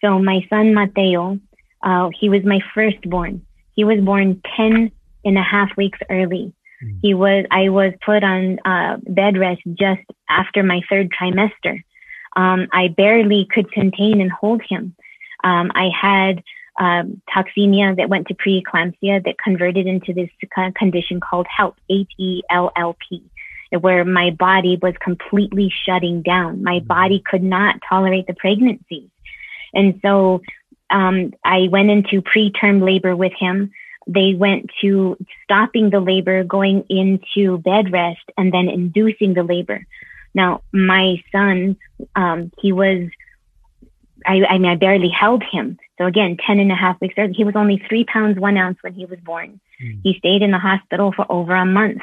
So 0.00 0.18
my 0.18 0.46
son 0.50 0.74
Mateo, 0.74 1.38
uh, 1.82 2.10
he 2.18 2.28
was 2.28 2.44
my 2.44 2.60
firstborn. 2.74 3.44
He 3.74 3.84
was 3.84 4.00
born 4.00 4.40
10 4.56 4.90
and 5.24 5.38
a 5.38 5.42
half 5.42 5.76
weeks 5.76 5.98
early. 6.10 6.52
Mm. 6.82 6.98
He 7.02 7.14
was, 7.14 7.46
I 7.50 7.70
was 7.70 7.92
put 8.04 8.22
on 8.22 8.58
uh, 8.64 8.98
bed 9.06 9.38
rest 9.38 9.62
just 9.74 10.02
after 10.28 10.62
my 10.62 10.82
third 10.88 11.10
trimester. 11.10 11.82
Um, 12.36 12.68
I 12.72 12.88
barely 12.88 13.46
could 13.50 13.70
contain 13.72 14.20
and 14.20 14.30
hold 14.30 14.62
him. 14.68 14.94
Um, 15.42 15.70
I 15.74 15.88
had 15.88 16.42
um, 16.78 17.20
toxemia 17.34 17.96
that 17.96 18.08
went 18.08 18.28
to 18.28 18.34
preeclampsia 18.34 19.24
that 19.24 19.38
converted 19.42 19.86
into 19.86 20.12
this 20.12 20.30
condition 20.76 21.20
called 21.20 21.46
HELLP, 21.46 21.76
H-E-L-L-P, 21.88 23.22
where 23.80 24.04
my 24.04 24.30
body 24.30 24.78
was 24.80 24.94
completely 25.00 25.72
shutting 25.84 26.22
down. 26.22 26.62
My 26.62 26.80
mm. 26.80 26.86
body 26.86 27.22
could 27.24 27.42
not 27.42 27.76
tolerate 27.88 28.26
the 28.26 28.34
pregnancy. 28.34 29.10
And 29.72 30.00
so 30.02 30.42
um, 30.90 31.32
I 31.44 31.68
went 31.70 31.90
into 31.90 32.22
preterm 32.22 32.84
labor 32.84 33.14
with 33.16 33.32
him 33.38 33.72
they 34.06 34.34
went 34.34 34.70
to 34.80 35.16
stopping 35.42 35.90
the 35.90 36.00
labor, 36.00 36.44
going 36.44 36.84
into 36.88 37.58
bed 37.58 37.92
rest, 37.92 38.24
and 38.36 38.52
then 38.52 38.68
inducing 38.68 39.34
the 39.34 39.42
labor. 39.42 39.86
Now, 40.34 40.62
my 40.72 41.22
son, 41.32 41.76
um, 42.14 42.50
he 42.60 42.72
was 42.72 43.08
I, 44.26 44.44
I 44.48 44.58
mean, 44.58 44.70
I 44.70 44.76
barely 44.76 45.08
held 45.08 45.42
him. 45.42 45.78
So 45.98 46.06
again, 46.06 46.36
10 46.44 46.58
and 46.58 46.72
a 46.72 46.74
half 46.74 47.00
weeks 47.00 47.14
early, 47.16 47.34
he 47.34 47.44
was 47.44 47.56
only 47.56 47.82
three 47.88 48.04
pounds, 48.04 48.38
one 48.38 48.56
ounce 48.56 48.78
when 48.82 48.94
he 48.94 49.04
was 49.06 49.18
born. 49.20 49.60
Mm. 49.82 50.00
He 50.02 50.14
stayed 50.18 50.42
in 50.42 50.50
the 50.50 50.58
hospital 50.58 51.12
for 51.12 51.30
over 51.30 51.54
a 51.54 51.66
month. 51.66 52.02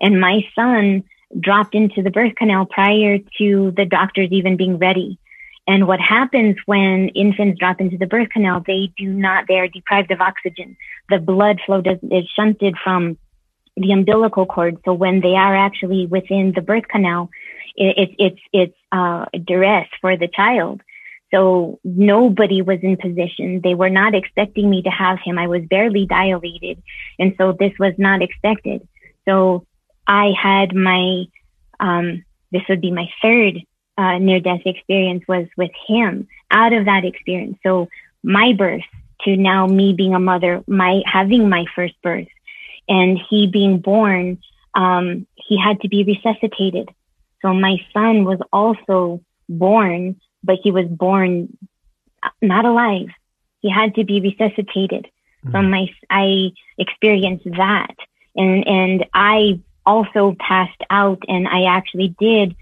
And 0.00 0.20
my 0.20 0.46
son 0.54 1.04
dropped 1.38 1.74
into 1.74 2.02
the 2.02 2.10
birth 2.10 2.34
canal 2.36 2.66
prior 2.66 3.18
to 3.38 3.72
the 3.76 3.84
doctors 3.84 4.28
even 4.30 4.56
being 4.56 4.78
ready. 4.78 5.18
And 5.66 5.86
what 5.86 6.00
happens 6.00 6.56
when 6.64 7.08
infants 7.10 7.58
drop 7.58 7.80
into 7.80 7.98
the 7.98 8.06
birth 8.06 8.30
canal, 8.30 8.62
they 8.66 8.90
do 8.96 9.12
not, 9.12 9.44
they 9.46 9.58
are 9.58 9.68
deprived 9.68 10.10
of 10.10 10.20
oxygen. 10.20 10.76
The 11.10 11.18
blood 11.18 11.60
flow 11.66 11.82
does, 11.82 11.98
is 12.10 12.24
shunted 12.34 12.76
from 12.82 13.18
the 13.76 13.92
umbilical 13.92 14.46
cord. 14.46 14.78
So 14.86 14.94
when 14.94 15.20
they 15.20 15.34
are 15.34 15.54
actually 15.54 16.06
within 16.06 16.52
the 16.54 16.62
birth 16.62 16.88
canal, 16.88 17.28
it, 17.76 17.98
it, 17.98 18.16
it's, 18.18 18.40
it's, 18.52 18.76
uh, 18.90 19.26
duress 19.44 19.88
for 20.00 20.16
the 20.16 20.28
child. 20.28 20.80
So 21.30 21.78
nobody 21.84 22.62
was 22.62 22.80
in 22.82 22.96
position. 22.96 23.60
They 23.62 23.74
were 23.74 23.90
not 23.90 24.14
expecting 24.14 24.70
me 24.70 24.82
to 24.82 24.90
have 24.90 25.18
him. 25.22 25.38
I 25.38 25.46
was 25.46 25.62
barely 25.68 26.06
dilated. 26.06 26.82
And 27.18 27.34
so 27.36 27.52
this 27.52 27.72
was 27.78 27.94
not 27.98 28.22
expected. 28.22 28.86
So 29.28 29.66
I 30.06 30.32
had 30.40 30.74
my, 30.74 31.24
um, 31.80 32.24
this 32.50 32.62
would 32.68 32.80
be 32.80 32.90
my 32.90 33.10
third 33.20 33.62
uh, 33.98 34.18
near 34.18 34.40
death 34.40 34.62
experience 34.64 35.24
was 35.28 35.46
with 35.56 35.72
him 35.86 36.28
out 36.50 36.72
of 36.72 36.86
that 36.86 37.04
experience. 37.04 37.58
So 37.62 37.88
my 38.22 38.54
birth 38.54 38.84
to 39.22 39.36
now 39.36 39.66
me 39.66 39.92
being 39.92 40.14
a 40.14 40.20
mother, 40.20 40.62
my 40.66 41.02
having 41.04 41.48
my 41.48 41.66
first 41.74 42.00
birth 42.02 42.28
and 42.88 43.18
he 43.28 43.48
being 43.48 43.80
born, 43.80 44.38
um, 44.74 45.26
he 45.34 45.60
had 45.60 45.80
to 45.80 45.88
be 45.88 46.04
resuscitated. 46.04 46.88
So 47.42 47.52
my 47.52 47.76
son 47.92 48.24
was 48.24 48.38
also 48.52 49.20
born 49.48 50.20
but 50.42 50.58
he 50.62 50.70
was 50.70 50.86
born 50.86 51.56
not 52.40 52.64
alive. 52.64 53.08
He 53.60 53.70
had 53.70 53.94
to 53.96 54.04
be 54.04 54.20
resuscitated. 54.20 55.08
Mm-hmm. 55.44 55.52
So 55.52 55.62
my, 55.62 55.88
I 56.10 56.50
experienced 56.78 57.44
that. 57.56 57.94
And, 58.36 58.66
and 58.66 59.06
I 59.14 59.60
also 59.84 60.36
passed 60.38 60.82
out 60.90 61.22
and 61.28 61.48
I 61.48 61.64
actually 61.64 62.14
did, 62.18 62.54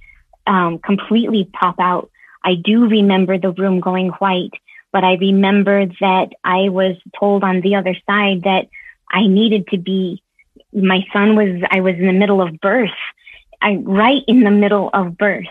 um, 0.46 0.78
completely 0.78 1.44
pop 1.52 1.76
out. 1.80 2.10
I 2.44 2.54
do 2.54 2.88
remember 2.88 3.38
the 3.38 3.50
room 3.52 3.80
going 3.80 4.10
white, 4.10 4.52
but 4.92 5.04
I 5.04 5.14
remember 5.14 5.86
that 6.00 6.28
I 6.44 6.68
was 6.68 6.96
told 7.18 7.42
on 7.44 7.60
the 7.60 7.74
other 7.74 7.96
side 8.06 8.42
that 8.44 8.68
I 9.10 9.26
needed 9.26 9.68
to 9.68 9.78
be, 9.78 10.22
my 10.72 11.04
son 11.12 11.36
was, 11.36 11.62
I 11.70 11.80
was 11.80 11.94
in 11.96 12.06
the 12.06 12.12
middle 12.12 12.40
of 12.40 12.60
birth. 12.60 12.90
I, 13.60 13.76
right 13.76 14.22
in 14.28 14.40
the 14.44 14.50
middle 14.50 14.90
of 14.92 15.16
birth. 15.16 15.46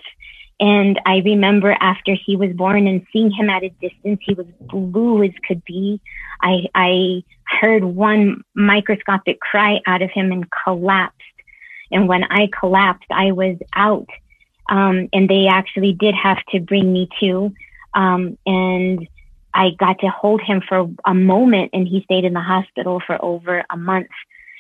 And 0.60 1.00
I 1.06 1.18
remember 1.18 1.76
after 1.80 2.14
he 2.16 2.36
was 2.36 2.54
born 2.54 2.88
and 2.88 3.06
seeing 3.12 3.32
him 3.32 3.50
at 3.50 3.64
a 3.64 3.70
distance, 3.70 4.22
he 4.26 4.34
was 4.34 4.46
blue 4.62 5.24
as 5.24 5.32
could 5.46 5.64
be. 5.66 6.00
I, 6.42 6.68
I 6.74 7.24
heard 7.46 7.84
one 7.84 8.44
microscopic 8.54 9.40
cry 9.40 9.82
out 9.86 10.02
of 10.02 10.12
him 10.12 10.32
and 10.32 10.46
collapsed. 10.64 11.22
And 11.92 12.08
when 12.08 12.24
I 12.24 12.50
collapsed, 12.58 13.12
I 13.12 13.32
was 13.32 13.58
out. 13.76 14.08
Um, 14.70 15.10
and 15.14 15.30
they 15.30 15.48
actually 15.48 15.94
did 15.94 16.16
have 16.16 16.44
to 16.50 16.60
bring 16.60 16.92
me 16.92 17.10
to. 17.20 17.54
Um, 17.94 18.38
and 18.46 19.08
I 19.54 19.72
got 19.72 20.00
to 20.00 20.08
hold 20.08 20.42
him 20.42 20.62
for 20.68 20.90
a 21.06 21.14
moment 21.14 21.72
and 21.74 21.88
he 21.88 22.02
stayed 22.04 22.26
in 22.26 22.34
the 22.34 22.42
hospital 22.42 23.02
for 23.06 23.24
over 23.24 23.64
a 23.70 23.78
month. 23.78 24.10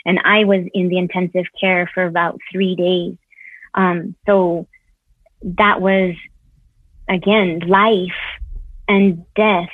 And 0.06 0.20
I 0.24 0.44
was 0.44 0.66
in 0.74 0.90
the 0.90 0.98
intensive 0.98 1.46
care 1.60 1.90
for 1.94 2.06
about 2.06 2.40
three 2.52 2.76
days. 2.76 3.18
Um, 3.74 4.16
so 4.26 4.68
that 5.46 5.80
was 5.80 6.16
again 7.08 7.60
life 7.60 8.18
and 8.88 9.24
death 9.36 9.70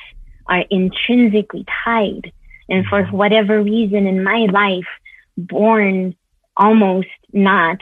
are 0.47 0.65
intrinsically 0.69 1.65
tied. 1.83 2.31
And 2.69 2.85
for 2.85 3.03
mm-hmm. 3.03 3.15
whatever 3.15 3.61
reason 3.61 4.05
in 4.05 4.23
my 4.23 4.47
life 4.51 4.87
born 5.37 6.15
almost 6.57 7.07
not 7.31 7.81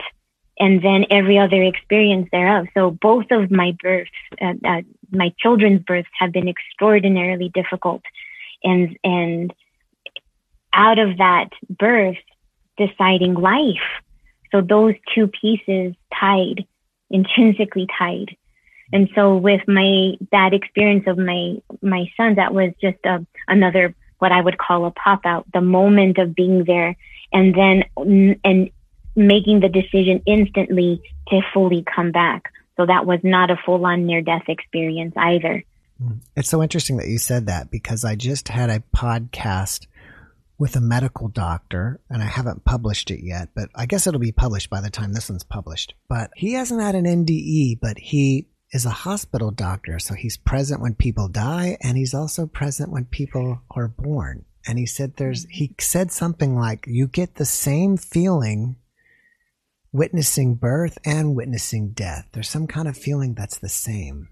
and 0.58 0.82
then 0.82 1.06
every 1.10 1.38
other 1.38 1.62
experience 1.62 2.28
thereof. 2.30 2.66
So 2.74 2.90
both 2.90 3.26
of 3.30 3.50
my 3.50 3.76
births 3.82 4.10
uh, 4.40 4.54
uh, 4.64 4.82
my 5.10 5.32
children's 5.38 5.82
births 5.82 6.08
have 6.18 6.32
been 6.32 6.48
extraordinarily 6.48 7.50
difficult. 7.52 8.02
And 8.62 8.96
and 9.02 9.52
out 10.72 10.98
of 10.98 11.18
that 11.18 11.48
birth 11.68 12.18
deciding 12.76 13.34
life. 13.34 13.88
So 14.52 14.60
those 14.60 14.94
two 15.14 15.28
pieces 15.28 15.94
tied 16.18 16.66
intrinsically 17.10 17.86
tied. 17.98 18.36
And 18.92 19.08
so 19.14 19.36
with 19.36 19.60
my 19.68 20.14
that 20.32 20.52
experience 20.52 21.04
of 21.06 21.16
my 21.18 21.56
my 21.80 22.10
son, 22.16 22.36
that 22.36 22.52
was 22.52 22.72
just 22.80 22.98
a, 23.04 23.24
another 23.46 23.94
what 24.18 24.32
I 24.32 24.40
would 24.40 24.58
call 24.58 24.84
a 24.84 24.90
pop 24.90 25.24
out, 25.24 25.46
the 25.52 25.60
moment 25.60 26.18
of 26.18 26.34
being 26.34 26.64
there, 26.64 26.96
and 27.32 27.54
then 27.54 27.84
and 28.44 28.70
making 29.16 29.60
the 29.60 29.68
decision 29.68 30.22
instantly 30.26 31.02
to 31.28 31.40
fully 31.52 31.84
come 31.84 32.10
back. 32.10 32.52
So 32.76 32.86
that 32.86 33.06
was 33.06 33.20
not 33.22 33.50
a 33.50 33.56
full 33.64 33.84
on 33.84 34.06
near 34.06 34.22
death 34.22 34.44
experience 34.48 35.14
either. 35.16 35.64
It's 36.34 36.48
so 36.48 36.62
interesting 36.62 36.96
that 36.96 37.08
you 37.08 37.18
said 37.18 37.46
that 37.46 37.70
because 37.70 38.04
I 38.04 38.14
just 38.14 38.48
had 38.48 38.70
a 38.70 38.82
podcast 38.96 39.86
with 40.60 40.76
a 40.76 40.80
medical 40.80 41.28
doctor, 41.28 41.98
and 42.10 42.22
I 42.22 42.26
haven't 42.26 42.66
published 42.66 43.10
it 43.10 43.24
yet, 43.24 43.48
but 43.56 43.70
I 43.74 43.86
guess 43.86 44.06
it'll 44.06 44.20
be 44.20 44.30
published 44.30 44.68
by 44.68 44.82
the 44.82 44.90
time 44.90 45.14
this 45.14 45.30
one's 45.30 45.42
published. 45.42 45.94
But 46.06 46.30
he 46.36 46.52
hasn't 46.52 46.82
had 46.82 46.94
an 46.94 47.06
NDE, 47.06 47.80
but 47.80 47.96
he 47.96 48.46
is 48.70 48.84
a 48.84 48.90
hospital 48.90 49.50
doctor, 49.50 49.98
so 49.98 50.12
he's 50.12 50.36
present 50.36 50.82
when 50.82 50.94
people 50.94 51.28
die, 51.28 51.78
and 51.80 51.96
he's 51.96 52.12
also 52.12 52.46
present 52.46 52.92
when 52.92 53.06
people 53.06 53.62
are 53.70 53.88
born. 53.88 54.44
And 54.66 54.78
he 54.78 54.84
said 54.84 55.16
there's, 55.16 55.46
he 55.48 55.74
said 55.80 56.12
something 56.12 56.54
like, 56.54 56.84
you 56.86 57.06
get 57.06 57.36
the 57.36 57.46
same 57.46 57.96
feeling 57.96 58.76
witnessing 59.92 60.56
birth 60.56 60.98
and 61.06 61.34
witnessing 61.34 61.92
death. 61.92 62.28
There's 62.32 62.50
some 62.50 62.66
kind 62.66 62.86
of 62.86 62.98
feeling 62.98 63.32
that's 63.32 63.58
the 63.58 63.70
same. 63.70 64.28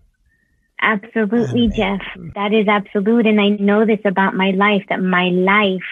Absolutely, 0.81 1.68
Jeff. 1.68 2.03
That 2.35 2.53
is 2.53 2.68
absolute. 2.68 3.26
And 3.26 3.41
I 3.41 3.49
know 3.49 3.87
this 3.87 3.99
about 4.05 4.35
my 4.35 4.51
life, 4.51 4.85
that 4.91 5.01
my 5.01 5.31
life 5.31 5.83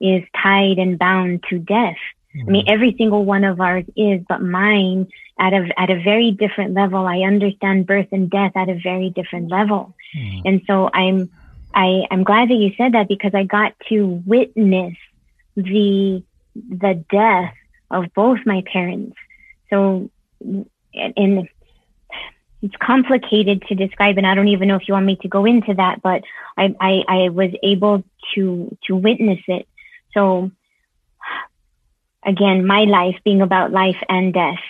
is 0.00 0.22
tied 0.40 0.78
and 0.78 0.98
bound 0.98 1.44
to 1.50 1.58
death. 1.58 1.96
Mm-hmm. 2.36 2.48
I 2.48 2.52
mean, 2.52 2.64
mm-hmm. 2.64 2.74
every 2.74 2.94
single 2.96 3.24
one 3.24 3.44
of 3.44 3.60
ours 3.60 3.84
is, 3.96 4.22
but 4.28 4.42
mine 4.42 5.08
at 5.38 5.52
a, 5.52 5.68
at 5.76 5.90
a 5.90 6.02
very 6.02 6.30
different 6.30 6.74
level. 6.74 7.06
I 7.06 7.20
understand 7.20 7.86
birth 7.86 8.08
and 8.12 8.30
death 8.30 8.52
at 8.56 8.68
a 8.68 8.78
very 8.82 9.10
different 9.10 9.50
level. 9.50 9.94
Mm-hmm. 10.16 10.40
And 10.46 10.62
so 10.66 10.90
I'm, 10.92 11.30
I, 11.74 12.02
I'm 12.10 12.24
glad 12.24 12.48
that 12.50 12.54
you 12.54 12.72
said 12.76 12.92
that 12.92 13.08
because 13.08 13.34
I 13.34 13.44
got 13.44 13.74
to 13.88 14.06
witness 14.26 14.94
the, 15.56 16.22
the 16.54 17.04
death 17.10 17.54
of 17.90 18.12
both 18.14 18.38
my 18.44 18.62
parents. 18.72 19.16
So, 19.70 20.10
and 20.40 21.48
it's 22.62 22.76
complicated 22.80 23.62
to 23.68 23.74
describe, 23.74 24.18
and 24.18 24.26
I 24.26 24.34
don't 24.34 24.48
even 24.48 24.68
know 24.68 24.76
if 24.76 24.88
you 24.88 24.94
want 24.94 25.06
me 25.06 25.16
to 25.16 25.28
go 25.28 25.44
into 25.44 25.74
that, 25.74 26.02
but 26.02 26.24
I, 26.56 26.74
I, 26.80 27.04
I 27.06 27.28
was 27.28 27.50
able 27.62 28.02
to, 28.34 28.76
to 28.86 28.96
witness 28.96 29.40
it 29.46 29.68
so 30.14 30.50
again, 32.24 32.66
my 32.66 32.84
life 32.84 33.16
being 33.24 33.42
about 33.42 33.72
life 33.72 34.02
and 34.08 34.32
death. 34.32 34.60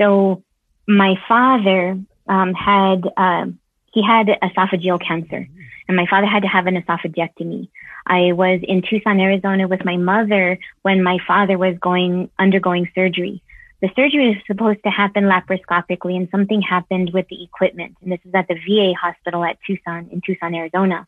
So 0.00 0.42
my 0.86 1.14
father 1.26 1.98
um, 2.28 2.54
had 2.54 3.08
uh, 3.16 3.46
he 3.92 4.02
had 4.02 4.26
esophageal 4.42 5.00
cancer, 5.00 5.48
and 5.88 5.96
my 5.96 6.06
father 6.06 6.26
had 6.26 6.42
to 6.42 6.48
have 6.48 6.66
an 6.66 6.80
esophagectomy. 6.80 7.68
I 8.06 8.32
was 8.32 8.60
in 8.62 8.82
Tucson, 8.82 9.20
Arizona, 9.20 9.68
with 9.68 9.84
my 9.84 9.96
mother 9.96 10.58
when 10.82 11.02
my 11.02 11.18
father 11.26 11.58
was 11.58 11.76
going 11.78 12.30
undergoing 12.38 12.88
surgery. 12.94 13.42
The 13.80 13.90
surgery 13.94 14.28
was 14.28 14.36
supposed 14.46 14.82
to 14.84 14.90
happen 14.90 15.24
laparoscopically, 15.24 16.16
and 16.16 16.28
something 16.30 16.60
happened 16.62 17.12
with 17.12 17.28
the 17.28 17.42
equipment. 17.42 17.96
And 18.02 18.10
this 18.10 18.20
is 18.24 18.34
at 18.34 18.48
the 18.48 18.54
VA 18.54 18.92
hospital 18.94 19.44
at 19.44 19.58
Tucson 19.66 20.08
in 20.10 20.20
Tucson, 20.20 20.54
Arizona. 20.54 21.06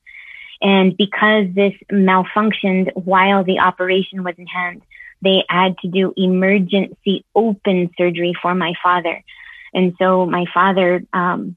And 0.62 0.96
because 0.96 1.46
this 1.54 1.72
malfunctioned 1.90 2.92
while 2.94 3.44
the 3.44 3.60
operation 3.60 4.24
was 4.24 4.34
in 4.36 4.46
hand, 4.46 4.82
they 5.22 5.44
had 5.48 5.78
to 5.78 5.88
do 5.88 6.12
emergency 6.16 7.24
open 7.34 7.90
surgery 7.96 8.34
for 8.40 8.54
my 8.54 8.74
father. 8.82 9.22
And 9.72 9.94
so 9.98 10.26
my 10.26 10.46
father 10.52 11.02
um, 11.12 11.56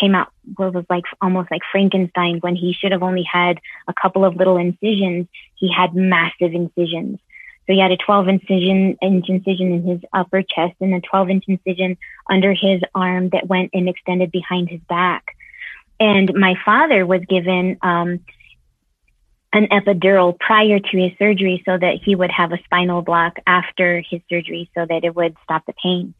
came 0.00 0.14
out 0.14 0.32
what 0.54 0.72
was 0.72 0.86
like 0.88 1.04
almost 1.20 1.50
like 1.50 1.60
Frankenstein 1.70 2.38
when 2.40 2.56
he 2.56 2.72
should 2.72 2.92
have 2.92 3.02
only 3.02 3.24
had 3.30 3.58
a 3.88 3.94
couple 4.00 4.24
of 4.24 4.36
little 4.36 4.56
incisions. 4.56 5.26
He 5.56 5.70
had 5.70 5.94
massive 5.94 6.54
incisions. 6.54 7.18
So 7.66 7.72
he 7.72 7.80
had 7.80 7.90
a 7.90 7.96
12 7.96 8.28
incision, 8.28 8.96
inch 9.02 9.28
incision 9.28 9.72
in 9.72 9.82
his 9.82 10.00
upper 10.12 10.42
chest 10.42 10.76
and 10.80 10.94
a 10.94 11.00
12 11.00 11.30
inch 11.30 11.44
incision 11.48 11.98
under 12.30 12.54
his 12.54 12.80
arm 12.94 13.30
that 13.30 13.48
went 13.48 13.70
and 13.74 13.88
extended 13.88 14.30
behind 14.30 14.68
his 14.70 14.80
back. 14.88 15.36
And 15.98 16.34
my 16.34 16.54
father 16.64 17.06
was 17.06 17.22
given 17.28 17.78
um, 17.82 18.20
an 19.52 19.68
epidural 19.68 20.38
prior 20.38 20.78
to 20.78 20.96
his 20.98 21.12
surgery 21.18 21.62
so 21.64 21.78
that 21.78 21.96
he 22.04 22.14
would 22.14 22.30
have 22.30 22.52
a 22.52 22.62
spinal 22.64 23.02
block 23.02 23.38
after 23.46 24.02
his 24.08 24.20
surgery 24.28 24.70
so 24.74 24.84
that 24.84 25.04
it 25.04 25.14
would 25.14 25.36
stop 25.44 25.64
the 25.66 25.72
pain. 25.82 26.14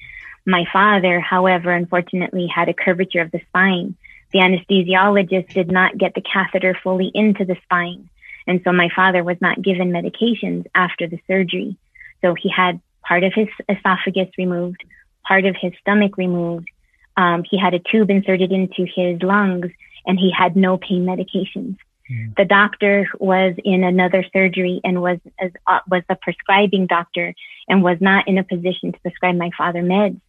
My 0.47 0.65
father, 0.73 1.21
however, 1.21 1.73
unfortunately 1.73 2.47
had 2.47 2.69
a 2.69 2.75
curvature 2.75 3.21
of 3.21 3.31
the 3.31 3.41
spine. 3.49 3.97
the 4.33 4.41
anesthesiologist 4.41 5.53
did 5.55 5.71
not 5.71 5.97
get 5.97 6.15
the 6.15 6.21
catheter 6.21 6.77
fully 6.83 7.11
into 7.15 7.45
the 7.45 7.57
spine. 7.63 8.09
And 8.47 8.61
so 8.65 8.73
my 8.73 8.89
father 8.95 9.23
was 9.23 9.37
not 9.41 9.63
given 9.63 9.91
medications 9.91 10.67
after 10.75 11.07
the 11.07 11.21
surgery. 11.27 11.77
So 12.23 12.35
he 12.35 12.49
had 12.49 12.81
part 13.03 13.25
of 13.25 13.33
his 13.35 13.49
esophagus 13.69 14.29
removed, 14.37 14.85
part 15.27 15.45
of 15.45 15.57
his 15.57 15.73
stomach 15.81 16.17
removed. 16.17 16.69
Um, 17.17 17.45
he 17.49 17.59
had 17.59 17.75
a 17.75 17.79
tube 17.79 18.11
inserted 18.11 18.53
into 18.53 18.85
his 18.85 19.23
lungs 19.23 19.71
and 20.07 20.19
he 20.19 20.31
had 20.31 20.57
no 20.57 20.77
pain 20.77 21.05
medications. 21.05 21.77
Mm. 22.11 22.37
The 22.37 22.45
doctor 22.45 23.09
was 23.19 23.55
in 23.65 23.83
another 23.83 24.25
surgery 24.33 24.81
and 24.85 25.03
was 25.03 25.19
as, 25.41 25.51
uh, 25.67 25.81
was 25.91 26.03
a 26.09 26.17
prescribing 26.17 26.87
doctor 26.87 27.35
and 27.69 27.83
was 27.83 27.99
not 28.01 28.29
in 28.29 28.39
a 28.39 28.45
position 28.45 28.93
to 28.93 29.01
prescribe 29.01 29.37
my 29.37 29.51
father 29.57 29.83
meds. 29.83 30.21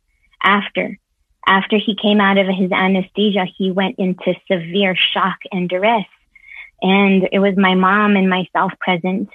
After 0.41 0.97
after 1.47 1.77
he 1.77 1.95
came 1.95 2.19
out 2.19 2.37
of 2.37 2.47
his 2.47 2.71
anesthesia, 2.71 3.45
he 3.57 3.71
went 3.71 3.97
into 3.97 4.35
severe 4.51 4.95
shock 4.95 5.37
and 5.51 5.69
duress. 5.69 6.05
And 6.81 7.29
it 7.31 7.39
was 7.39 7.55
my 7.55 7.73
mom 7.73 8.17
and 8.17 8.29
myself 8.29 8.73
present, 8.79 9.29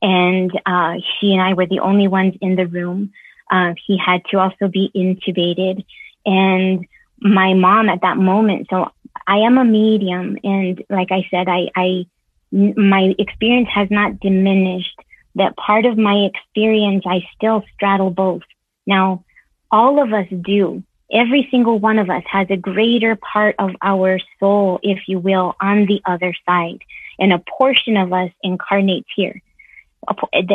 and 0.00 0.50
uh, 0.64 0.94
she 1.18 1.32
and 1.32 1.42
I 1.42 1.54
were 1.54 1.66
the 1.66 1.80
only 1.80 2.08
ones 2.08 2.34
in 2.40 2.54
the 2.54 2.66
room. 2.66 3.12
Uh, 3.50 3.74
he 3.84 3.98
had 3.98 4.24
to 4.30 4.38
also 4.38 4.68
be 4.68 4.90
intubated, 4.94 5.84
and 6.24 6.86
my 7.20 7.54
mom 7.54 7.88
at 7.88 8.02
that 8.02 8.16
moment. 8.16 8.68
So 8.70 8.90
I 9.26 9.38
am 9.38 9.58
a 9.58 9.64
medium, 9.64 10.36
and 10.44 10.82
like 10.88 11.10
I 11.10 11.26
said, 11.30 11.48
I, 11.48 11.68
I 11.74 12.06
my 12.52 13.14
experience 13.18 13.68
has 13.74 13.88
not 13.90 14.20
diminished. 14.20 14.98
That 15.34 15.56
part 15.56 15.84
of 15.84 15.98
my 15.98 16.30
experience, 16.32 17.04
I 17.06 17.26
still 17.34 17.62
straddle 17.74 18.10
both. 18.10 18.42
Now, 18.86 19.24
all 19.70 20.02
of 20.02 20.12
us 20.12 20.26
do. 20.30 20.82
Every 21.12 21.46
single 21.50 21.78
one 21.78 21.98
of 21.98 22.08
us 22.08 22.22
has 22.30 22.46
a 22.50 22.56
greater 22.56 23.16
part 23.16 23.54
of 23.58 23.72
our 23.82 24.18
soul, 24.40 24.80
if 24.82 25.00
you 25.06 25.18
will, 25.18 25.54
on 25.60 25.86
the 25.86 26.00
other 26.04 26.34
side, 26.46 26.78
and 27.18 27.32
a 27.32 27.42
portion 27.58 27.96
of 27.96 28.12
us 28.12 28.30
incarnates 28.42 29.08
here. 29.14 29.40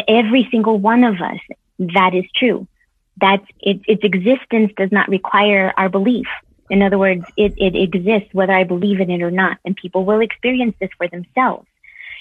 Every 0.07 0.47
single 0.49 0.77
one 0.77 1.03
of 1.03 1.21
us, 1.21 1.39
that 1.79 2.13
is 2.13 2.25
true. 2.35 2.67
That 3.17 3.43
it, 3.59 3.81
its 3.87 4.03
existence 4.03 4.71
does 4.75 4.91
not 4.91 5.09
require 5.09 5.73
our 5.77 5.89
belief. 5.89 6.27
In 6.71 6.81
other 6.81 6.97
words, 6.97 7.23
it, 7.37 7.53
it 7.57 7.75
exists 7.75 8.33
whether 8.33 8.53
I 8.53 8.63
believe 8.63 8.99
in 8.99 9.11
it 9.11 9.21
or 9.21 9.29
not, 9.29 9.57
and 9.65 9.75
people 9.75 10.05
will 10.05 10.21
experience 10.21 10.75
this 10.79 10.89
for 10.97 11.07
themselves. 11.07 11.67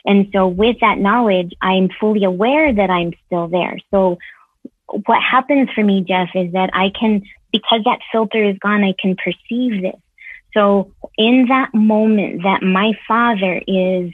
And 0.05 0.29
so 0.33 0.49
with 0.49 0.77
that 0.81 0.99
knowledge, 0.99 1.55
I'm 1.63 1.89
fully 2.01 2.25
aware 2.25 2.73
that 2.73 2.91
I'm 2.91 3.13
still 3.27 3.49
there. 3.49 3.79
So 3.91 4.19
what 5.07 5.23
happens 5.23 5.71
for 5.75 5.85
me, 5.85 6.03
Jeff, 6.03 6.31
is 6.35 6.53
that 6.53 6.71
I 6.73 6.91
can, 6.91 7.23
because 7.53 7.83
that 7.85 8.01
filter 8.11 8.43
is 8.43 8.59
gone, 8.59 8.83
I 8.83 8.95
can 9.01 9.17
perceive 9.17 9.83
this. 9.83 10.01
So 10.53 10.93
in 11.17 11.47
that 11.49 11.73
moment 11.73 12.43
that 12.43 12.63
my 12.63 12.93
father 13.07 13.63
is 13.67 14.11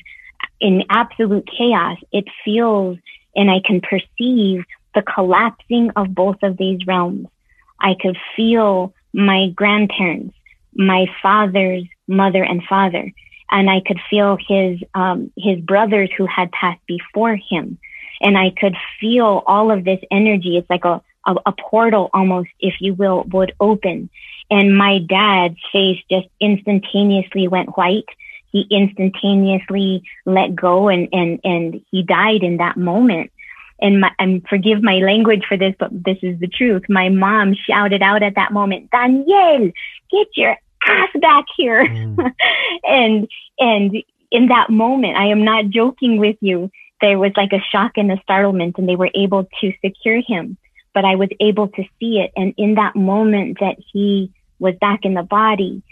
in 0.60 0.84
absolute 0.90 1.48
chaos, 1.56 1.96
it 2.12 2.26
feels 2.44 2.98
and 3.34 3.50
I 3.50 3.60
can 3.64 3.80
perceive 3.80 4.64
the 4.94 5.02
collapsing 5.02 5.92
of 5.96 6.14
both 6.14 6.42
of 6.42 6.56
these 6.56 6.80
realms. 6.86 7.28
I 7.80 7.94
could 8.00 8.16
feel 8.34 8.94
my 9.16 9.48
grandparents, 9.48 10.36
my 10.74 11.06
father's 11.22 11.84
mother 12.06 12.44
and 12.44 12.62
father, 12.64 13.10
and 13.50 13.70
I 13.70 13.80
could 13.80 13.98
feel 14.10 14.36
his 14.36 14.78
um, 14.94 15.32
his 15.36 15.58
brothers 15.60 16.10
who 16.16 16.26
had 16.26 16.52
passed 16.52 16.84
before 16.86 17.34
him, 17.34 17.78
and 18.20 18.36
I 18.36 18.50
could 18.50 18.76
feel 19.00 19.42
all 19.46 19.70
of 19.70 19.84
this 19.84 20.00
energy. 20.10 20.58
It's 20.58 20.68
like 20.68 20.84
a, 20.84 21.00
a 21.26 21.34
a 21.46 21.52
portal 21.52 22.10
almost, 22.12 22.50
if 22.60 22.74
you 22.80 22.92
will, 22.92 23.24
would 23.24 23.54
open, 23.58 24.10
and 24.50 24.76
my 24.76 24.98
dad's 24.98 25.58
face 25.72 25.98
just 26.10 26.28
instantaneously 26.38 27.48
went 27.48 27.76
white. 27.76 28.08
He 28.52 28.66
instantaneously 28.70 30.02
let 30.26 30.54
go, 30.54 30.88
and 30.88 31.08
and 31.12 31.40
and 31.42 31.80
he 31.90 32.02
died 32.02 32.42
in 32.42 32.58
that 32.58 32.76
moment 32.76 33.30
and 33.80 34.00
my, 34.00 34.10
and 34.18 34.46
forgive 34.48 34.82
my 34.82 34.98
language 34.98 35.44
for 35.46 35.56
this, 35.56 35.74
but 35.78 35.90
this 35.92 36.18
is 36.22 36.38
the 36.40 36.48
truth. 36.48 36.84
My 36.88 37.08
mom 37.08 37.54
shouted 37.54 38.02
out 38.02 38.22
at 38.22 38.36
that 38.36 38.52
moment, 38.52 38.90
Daniel, 38.90 39.70
get 40.10 40.28
your 40.36 40.56
ass 40.86 41.08
back 41.20 41.44
here. 41.56 41.86
Mm. 41.86 42.32
and, 42.88 43.28
and 43.58 44.02
in 44.30 44.48
that 44.48 44.70
moment, 44.70 45.16
I 45.16 45.26
am 45.26 45.44
not 45.44 45.68
joking 45.68 46.18
with 46.18 46.36
you. 46.40 46.70
There 47.00 47.18
was 47.18 47.32
like 47.36 47.52
a 47.52 47.60
shock 47.70 47.92
and 47.96 48.10
a 48.10 48.20
startlement 48.22 48.78
and 48.78 48.88
they 48.88 48.96
were 48.96 49.10
able 49.14 49.46
to 49.60 49.72
secure 49.84 50.22
him, 50.22 50.56
but 50.94 51.04
I 51.04 51.16
was 51.16 51.28
able 51.40 51.68
to 51.68 51.84
see 52.00 52.20
it. 52.20 52.32
And 52.36 52.54
in 52.56 52.76
that 52.76 52.96
moment 52.96 53.58
that 53.60 53.76
he 53.92 54.32
was 54.58 54.74
back 54.80 55.00
in 55.04 55.12
the 55.12 55.22
body, 55.22 55.82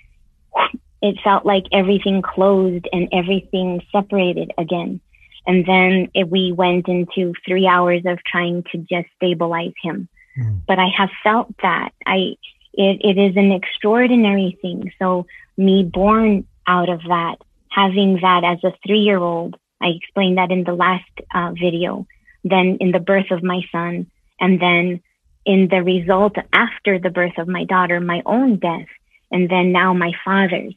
it 1.02 1.16
felt 1.22 1.44
like 1.44 1.64
everything 1.70 2.22
closed 2.22 2.88
and 2.90 3.08
everything 3.12 3.82
separated 3.92 4.52
again. 4.56 5.00
And 5.46 5.66
then 5.66 6.10
it, 6.14 6.28
we 6.28 6.52
went 6.52 6.88
into 6.88 7.34
three 7.46 7.66
hours 7.66 8.02
of 8.06 8.18
trying 8.24 8.64
to 8.72 8.78
just 8.78 9.08
stabilize 9.16 9.74
him. 9.82 10.08
Mm. 10.38 10.62
But 10.66 10.78
I 10.78 10.88
have 10.96 11.10
felt 11.22 11.54
that 11.62 11.90
I, 12.06 12.36
it, 12.72 13.00
it 13.04 13.18
is 13.18 13.36
an 13.36 13.52
extraordinary 13.52 14.58
thing. 14.62 14.92
So 14.98 15.26
me 15.56 15.84
born 15.84 16.46
out 16.66 16.88
of 16.88 17.02
that, 17.02 17.36
having 17.70 18.18
that 18.22 18.44
as 18.44 18.64
a 18.64 18.74
three 18.86 19.00
year 19.00 19.18
old, 19.18 19.56
I 19.80 19.88
explained 19.88 20.38
that 20.38 20.50
in 20.50 20.64
the 20.64 20.72
last 20.72 21.10
uh, 21.34 21.52
video, 21.52 22.06
then 22.42 22.78
in 22.80 22.90
the 22.90 23.00
birth 23.00 23.30
of 23.30 23.42
my 23.42 23.60
son, 23.70 24.10
and 24.40 24.60
then 24.60 25.02
in 25.44 25.68
the 25.68 25.82
result 25.82 26.36
after 26.52 26.98
the 26.98 27.10
birth 27.10 27.36
of 27.38 27.48
my 27.48 27.64
daughter, 27.64 28.00
my 28.00 28.22
own 28.24 28.56
death, 28.56 28.86
and 29.30 29.50
then 29.50 29.72
now 29.72 29.92
my 29.92 30.12
father's. 30.24 30.74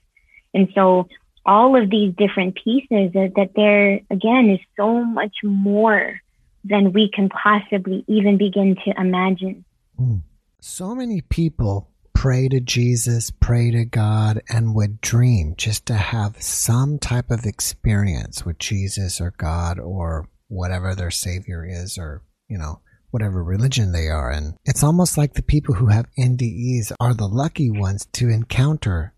And 0.54 0.70
so 0.76 1.08
all 1.48 1.82
of 1.82 1.90
these 1.90 2.14
different 2.18 2.56
pieces 2.62 3.14
that, 3.14 3.32
that 3.38 3.52
there 3.56 4.02
again 4.12 4.50
is 4.50 4.60
so 4.76 5.04
much 5.04 5.36
more 5.44 6.20
than 6.64 6.92
we 6.92 7.10
can 7.14 7.30
possibly 7.30 8.04
even 8.08 8.38
begin 8.38 8.76
to 8.86 8.94
imagine. 9.00 9.64
Hmm. 9.98 10.18
So 10.60 10.94
many 10.94 11.22
people 11.22 11.90
pray 12.14 12.50
to 12.50 12.60
Jesus, 12.60 13.32
pray 13.32 13.72
to 13.72 13.86
God, 13.86 14.42
and 14.50 14.76
would 14.76 15.00
dream 15.00 15.54
just 15.56 15.86
to 15.86 15.94
have 15.94 16.42
some 16.42 17.00
type 17.00 17.30
of 17.30 17.46
experience 17.46 18.46
with 18.46 18.60
Jesus 18.60 19.22
or 19.22 19.34
God 19.38 19.80
or 19.80 20.28
whatever 20.48 20.96
their 20.96 21.12
Savior 21.12 21.66
is 21.66 21.98
or, 21.98 22.24
you 22.50 22.58
know, 22.58 22.82
whatever 23.12 23.44
religion 23.44 23.92
they 23.92 24.08
are 24.08 24.32
in. 24.32 24.56
It's 24.66 24.84
almost 24.84 25.18
like 25.18 25.34
the 25.34 25.44
people 25.44 25.76
who 25.76 25.88
have 25.88 26.08
NDEs 26.20 26.92
are 27.00 27.14
the 27.14 27.28
lucky 27.28 27.70
ones 27.70 28.08
to 28.14 28.30
encounter 28.30 29.14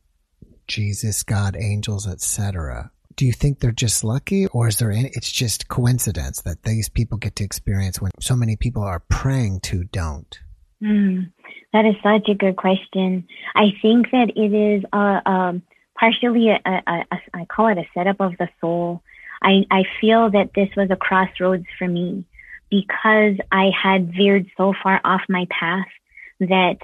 Jesus, 0.70 1.24
God, 1.24 1.57
angels, 1.59 2.07
etc. 2.07 2.91
Do 3.15 3.26
you 3.26 3.34
think 3.34 3.59
they're 3.59 3.72
just 3.72 4.03
lucky 4.03 4.47
or 4.47 4.67
is 4.70 4.78
there 4.78 4.91
any, 4.91 5.09
it's 5.13 5.32
just 5.32 5.67
coincidence 5.67 6.41
that 6.43 6.63
these 6.63 6.88
people 6.88 7.17
get 7.17 7.36
to 7.38 7.43
experience 7.43 7.99
when 7.99 8.11
so 8.22 8.36
many 8.36 8.55
people 8.55 8.84
are 8.84 9.01
praying 9.09 9.59
to 9.61 9.84
don't? 9.86 10.39
Mm, 10.82 11.34
that 11.74 11.86
is 11.86 11.95
such 12.01 12.30
a 12.30 12.36
good 12.36 12.55
question. 12.55 13.28
I 13.55 13.74
think 13.82 14.11
that 14.11 14.32
it 14.36 14.53
is 14.53 14.84
uh, 14.93 15.20
um, 15.26 15.63
partially 15.99 16.49
a, 16.49 16.59
a, 16.65 17.05
a, 17.11 17.17
I 17.34 17.45
call 17.45 17.67
it 17.67 17.78
a 17.78 17.86
setup 17.93 18.22
of 18.22 18.38
the 18.38 18.47
soul. 18.61 19.01
I, 19.41 19.65
I 19.72 19.84
feel 19.99 20.30
that 20.30 20.51
this 20.55 20.70
was 20.78 20.89
a 20.91 20.95
crossroads 20.95 21.65
for 21.78 21.88
me 21.88 22.26
because 22.70 23.36
I 23.51 23.72
had 23.76 24.13
veered 24.13 24.45
so 24.55 24.74
far 24.82 25.01
off 25.03 25.22
my 25.28 25.47
path 25.49 25.88
that 26.39 26.78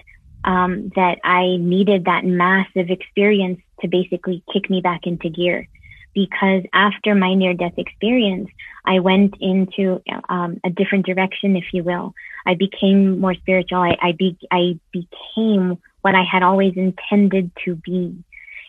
um, 0.44 0.92
that 0.96 1.18
I 1.24 1.58
needed 1.58 2.06
that 2.06 2.24
massive 2.24 2.90
experience 2.90 3.60
to 3.82 3.88
basically 3.88 4.44
kick 4.52 4.70
me 4.70 4.82
back 4.82 5.02
into 5.06 5.30
gear. 5.30 5.68
Because 6.14 6.64
after 6.74 7.14
my 7.14 7.34
near 7.34 7.54
death 7.54 7.78
experience, 7.78 8.50
I 8.86 9.00
went 9.00 9.36
into 9.42 10.02
um, 10.30 10.62
a 10.64 10.70
different 10.70 11.06
direction, 11.06 11.58
if 11.58 11.66
you 11.74 11.84
will. 11.84 12.14
I 12.46 12.56
became 12.56 13.20
more 13.20 13.34
spiritual. 13.34 13.80
I, 13.80 13.98
I, 14.02 14.12
be, 14.14 14.38
I 14.50 14.80
became 14.94 15.78
what 16.02 16.16
I 16.16 16.24
had 16.24 16.42
always 16.42 16.74
intended 16.78 17.52
to 17.66 17.76
be. 17.76 18.24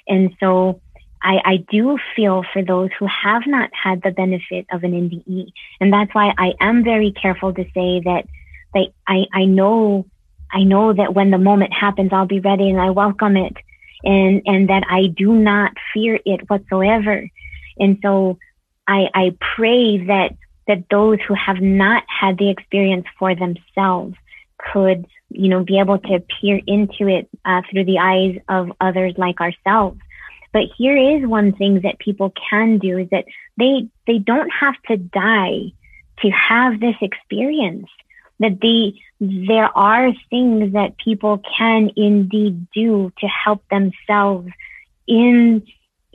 And 0.08 0.34
so 0.40 0.80
I, 1.22 1.40
I 1.44 1.56
do 1.70 1.98
feel 2.16 2.44
for 2.52 2.64
those 2.64 2.90
who 2.98 3.06
have 3.06 3.42
not 3.46 3.70
had 3.72 4.02
the 4.02 4.10
benefit 4.10 4.66
of 4.72 4.82
an 4.84 4.92
NDE. 4.92 5.52
And 5.80 5.92
that's 5.92 6.14
why 6.14 6.32
I 6.36 6.54
am 6.60 6.82
very 6.82 7.12
careful 7.12 7.52
to 7.54 7.64
say 7.74 8.00
that 8.00 8.24
they, 8.74 8.92
I, 9.06 9.26
I 9.32 9.44
know 9.44 10.06
I 10.52 10.62
know 10.62 10.92
that 10.92 11.14
when 11.14 11.30
the 11.30 11.38
moment 11.38 11.72
happens, 11.72 12.12
I'll 12.12 12.26
be 12.26 12.40
ready 12.40 12.70
and 12.70 12.80
I 12.80 12.90
welcome 12.90 13.36
it 13.36 13.56
and, 14.04 14.42
and 14.46 14.68
that 14.68 14.84
I 14.88 15.06
do 15.06 15.32
not 15.34 15.72
fear 15.92 16.18
it 16.24 16.48
whatsoever. 16.48 17.28
And 17.78 17.98
so 18.02 18.38
I, 18.86 19.08
I 19.14 19.36
pray 19.56 19.98
that, 20.06 20.36
that 20.66 20.84
those 20.90 21.18
who 21.26 21.34
have 21.34 21.60
not 21.60 22.04
had 22.08 22.38
the 22.38 22.50
experience 22.50 23.06
for 23.18 23.34
themselves 23.34 24.14
could, 24.72 25.06
you 25.30 25.48
know, 25.48 25.64
be 25.64 25.78
able 25.78 25.98
to 25.98 26.22
peer 26.40 26.60
into 26.66 27.08
it 27.08 27.28
uh, 27.44 27.62
through 27.70 27.84
the 27.84 27.98
eyes 27.98 28.38
of 28.48 28.72
others 28.80 29.14
like 29.16 29.40
ourselves. 29.40 29.98
But 30.52 30.64
here 30.78 30.96
is 30.96 31.26
one 31.26 31.52
thing 31.52 31.80
that 31.82 31.98
people 31.98 32.32
can 32.50 32.78
do 32.78 32.98
is 32.98 33.08
that 33.10 33.26
they, 33.58 33.88
they 34.06 34.18
don't 34.18 34.50
have 34.50 34.74
to 34.88 34.96
die 34.96 35.72
to 36.20 36.30
have 36.30 36.80
this 36.80 36.96
experience 37.02 37.88
that 38.40 38.60
the 38.60 38.94
there 39.20 39.76
are 39.76 40.12
things 40.28 40.74
that 40.74 40.98
people 40.98 41.40
can 41.56 41.90
indeed 41.96 42.66
do 42.74 43.10
to 43.18 43.26
help 43.26 43.62
themselves 43.70 44.48
in 45.06 45.62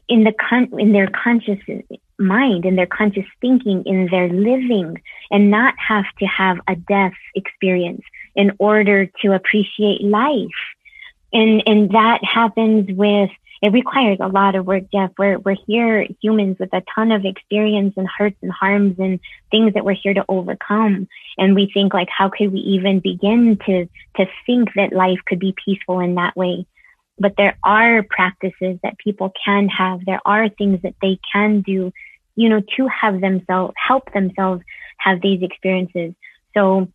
in 0.07 0.23
the 0.23 0.33
con- 0.33 0.79
in 0.79 0.91
their 0.91 1.07
conscious 1.07 1.59
mind, 2.19 2.65
in 2.65 2.75
their 2.75 2.85
conscious 2.85 3.25
thinking, 3.39 3.83
in 3.85 4.07
their 4.11 4.29
living, 4.29 5.01
and 5.31 5.49
not 5.49 5.73
have 5.77 6.05
to 6.19 6.25
have 6.25 6.59
a 6.67 6.75
death 6.75 7.13
experience 7.35 8.03
in 8.35 8.51
order 8.59 9.07
to 9.21 9.33
appreciate 9.33 10.01
life. 10.01 10.61
And 11.33 11.63
and 11.65 11.91
that 11.91 12.23
happens 12.23 12.91
with 12.91 13.31
it 13.61 13.71
requires 13.73 14.17
a 14.19 14.27
lot 14.27 14.55
of 14.55 14.65
work, 14.65 14.83
Jeff. 14.91 15.11
We're 15.19 15.37
we're 15.37 15.55
here 15.67 16.07
humans 16.21 16.57
with 16.59 16.73
a 16.73 16.81
ton 16.95 17.11
of 17.11 17.25
experience 17.25 17.93
and 17.95 18.07
hurts 18.07 18.37
and 18.41 18.51
harms 18.51 18.97
and 18.97 19.19
things 19.51 19.75
that 19.75 19.85
we're 19.85 19.93
here 19.93 20.15
to 20.15 20.25
overcome. 20.27 21.07
And 21.37 21.53
we 21.53 21.69
think 21.71 21.93
like 21.93 22.09
how 22.09 22.29
could 22.29 22.51
we 22.51 22.59
even 22.59 22.99
begin 22.99 23.59
to 23.67 23.87
to 24.17 24.25
think 24.47 24.69
that 24.75 24.93
life 24.93 25.19
could 25.27 25.39
be 25.39 25.53
peaceful 25.63 25.99
in 25.99 26.15
that 26.15 26.35
way? 26.35 26.65
But 27.19 27.35
there 27.37 27.55
are 27.63 28.01
practices 28.01 28.79
that 28.81 28.97
people 28.97 29.31
can 29.45 29.69
have. 29.69 30.05
There 30.05 30.21
are 30.25 30.49
things 30.49 30.81
that 30.81 30.95
they 30.99 31.19
can 31.31 31.61
do, 31.61 31.93
you 32.35 32.49
know, 32.49 32.61
to 32.77 32.87
have 32.87 33.21
themselves 33.21 33.75
help 33.77 34.11
themselves 34.11 34.63
have 34.97 35.21
these 35.21 35.43
experiences. 35.43 36.15
So 36.55 36.87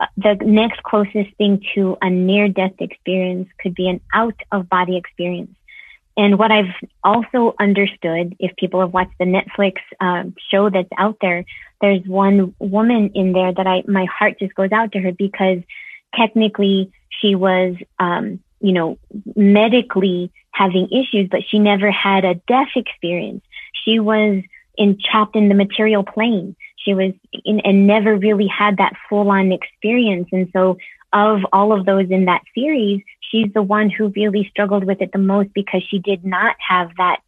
uh, 0.00 0.06
the 0.16 0.36
next 0.42 0.82
closest 0.84 1.36
thing 1.36 1.62
to 1.74 1.98
a 2.00 2.08
near 2.08 2.48
death 2.48 2.74
experience 2.78 3.48
could 3.60 3.74
be 3.74 3.90
an 3.90 4.00
out 4.14 4.40
of 4.50 4.70
body 4.70 4.96
experience. 4.96 5.54
And 6.16 6.38
what 6.38 6.52
I've 6.52 6.72
also 7.02 7.54
understood, 7.58 8.36
if 8.38 8.54
people 8.56 8.80
have 8.80 8.92
watched 8.92 9.18
the 9.18 9.24
Netflix 9.24 9.78
uh, 10.00 10.24
show 10.50 10.70
that's 10.70 10.88
out 10.96 11.16
there, 11.20 11.44
there's 11.80 12.06
one 12.06 12.54
woman 12.58 13.10
in 13.14 13.32
there 13.32 13.52
that 13.52 13.66
I, 13.66 13.82
my 13.88 14.04
heart 14.04 14.38
just 14.38 14.54
goes 14.54 14.70
out 14.70 14.92
to 14.92 15.00
her 15.00 15.12
because 15.12 15.58
technically 16.14 16.92
she 17.10 17.34
was, 17.34 17.74
um, 17.98 18.40
you 18.60 18.72
know, 18.72 18.98
medically 19.34 20.30
having 20.52 20.88
issues, 20.90 21.28
but 21.30 21.40
she 21.48 21.58
never 21.58 21.90
had 21.90 22.24
a 22.24 22.36
death 22.46 22.70
experience. 22.76 23.42
She 23.84 23.98
was 23.98 24.42
in, 24.78 24.98
trapped 25.04 25.34
in 25.34 25.48
the 25.48 25.54
material 25.54 26.04
plane. 26.04 26.54
She 26.76 26.94
was 26.94 27.12
in, 27.44 27.60
and 27.60 27.86
never 27.86 28.14
really 28.14 28.46
had 28.46 28.76
that 28.76 28.92
full 29.08 29.30
on 29.30 29.50
experience. 29.50 30.28
And 30.32 30.48
so 30.52 30.78
of 31.14 31.40
all 31.52 31.72
of 31.72 31.86
those 31.86 32.10
in 32.10 32.24
that 32.26 32.42
series, 32.54 33.00
she's 33.20 33.50
the 33.54 33.62
one 33.62 33.88
who 33.88 34.08
really 34.08 34.48
struggled 34.50 34.84
with 34.84 35.00
it 35.00 35.12
the 35.12 35.18
most 35.18 35.54
because 35.54 35.82
she 35.88 36.00
did 36.00 36.24
not 36.24 36.56
have 36.58 36.90
that 36.98 37.20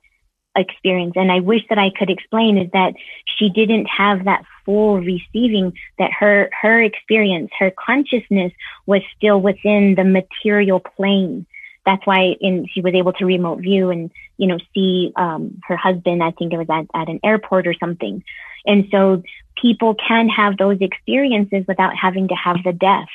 experience. 0.57 1.13
And 1.17 1.31
I 1.31 1.41
wish 1.41 1.63
that 1.69 1.79
I 1.79 1.91
could 1.97 2.11
explain 2.11 2.59
is 2.59 2.71
that 2.73 2.95
she 3.39 3.49
didn't 3.49 3.87
have 3.87 4.25
that 4.25 4.45
full 4.65 4.99
receiving 4.99 5.73
that 5.99 6.11
her, 6.19 6.51
her 6.61 6.83
experience, 6.83 7.51
her 7.59 7.71
consciousness 7.71 8.53
was 8.87 9.03
still 9.17 9.41
within 9.41 9.95
the 9.95 10.05
material 10.05 10.81
plane. 10.81 11.47
That's 11.85 12.05
why 12.05 12.35
in, 12.41 12.67
she 12.73 12.81
was 12.81 12.95
able 12.95 13.13
to 13.15 13.25
remote 13.25 13.61
view 13.61 13.91
and, 13.91 14.11
you 14.39 14.49
know, 14.49 14.59
see, 14.75 15.13
um, 15.15 15.61
her 15.69 15.77
husband, 15.77 16.25
I 16.25 16.33
think 16.33 16.53
it 16.53 16.59
was 16.59 16.69
at, 16.69 16.87
at 17.01 17.09
an 17.09 17.21
airport 17.23 17.69
or 17.69 17.75
something. 17.75 18.25
And 18.65 18.89
so 18.91 19.23
people 19.61 19.95
can 19.95 20.29
have 20.29 20.57
those 20.57 20.79
experiences 20.81 21.65
without 21.69 21.95
having 21.95 22.27
to 22.29 22.35
have 22.35 22.57
the 22.65 22.73
death 22.73 23.07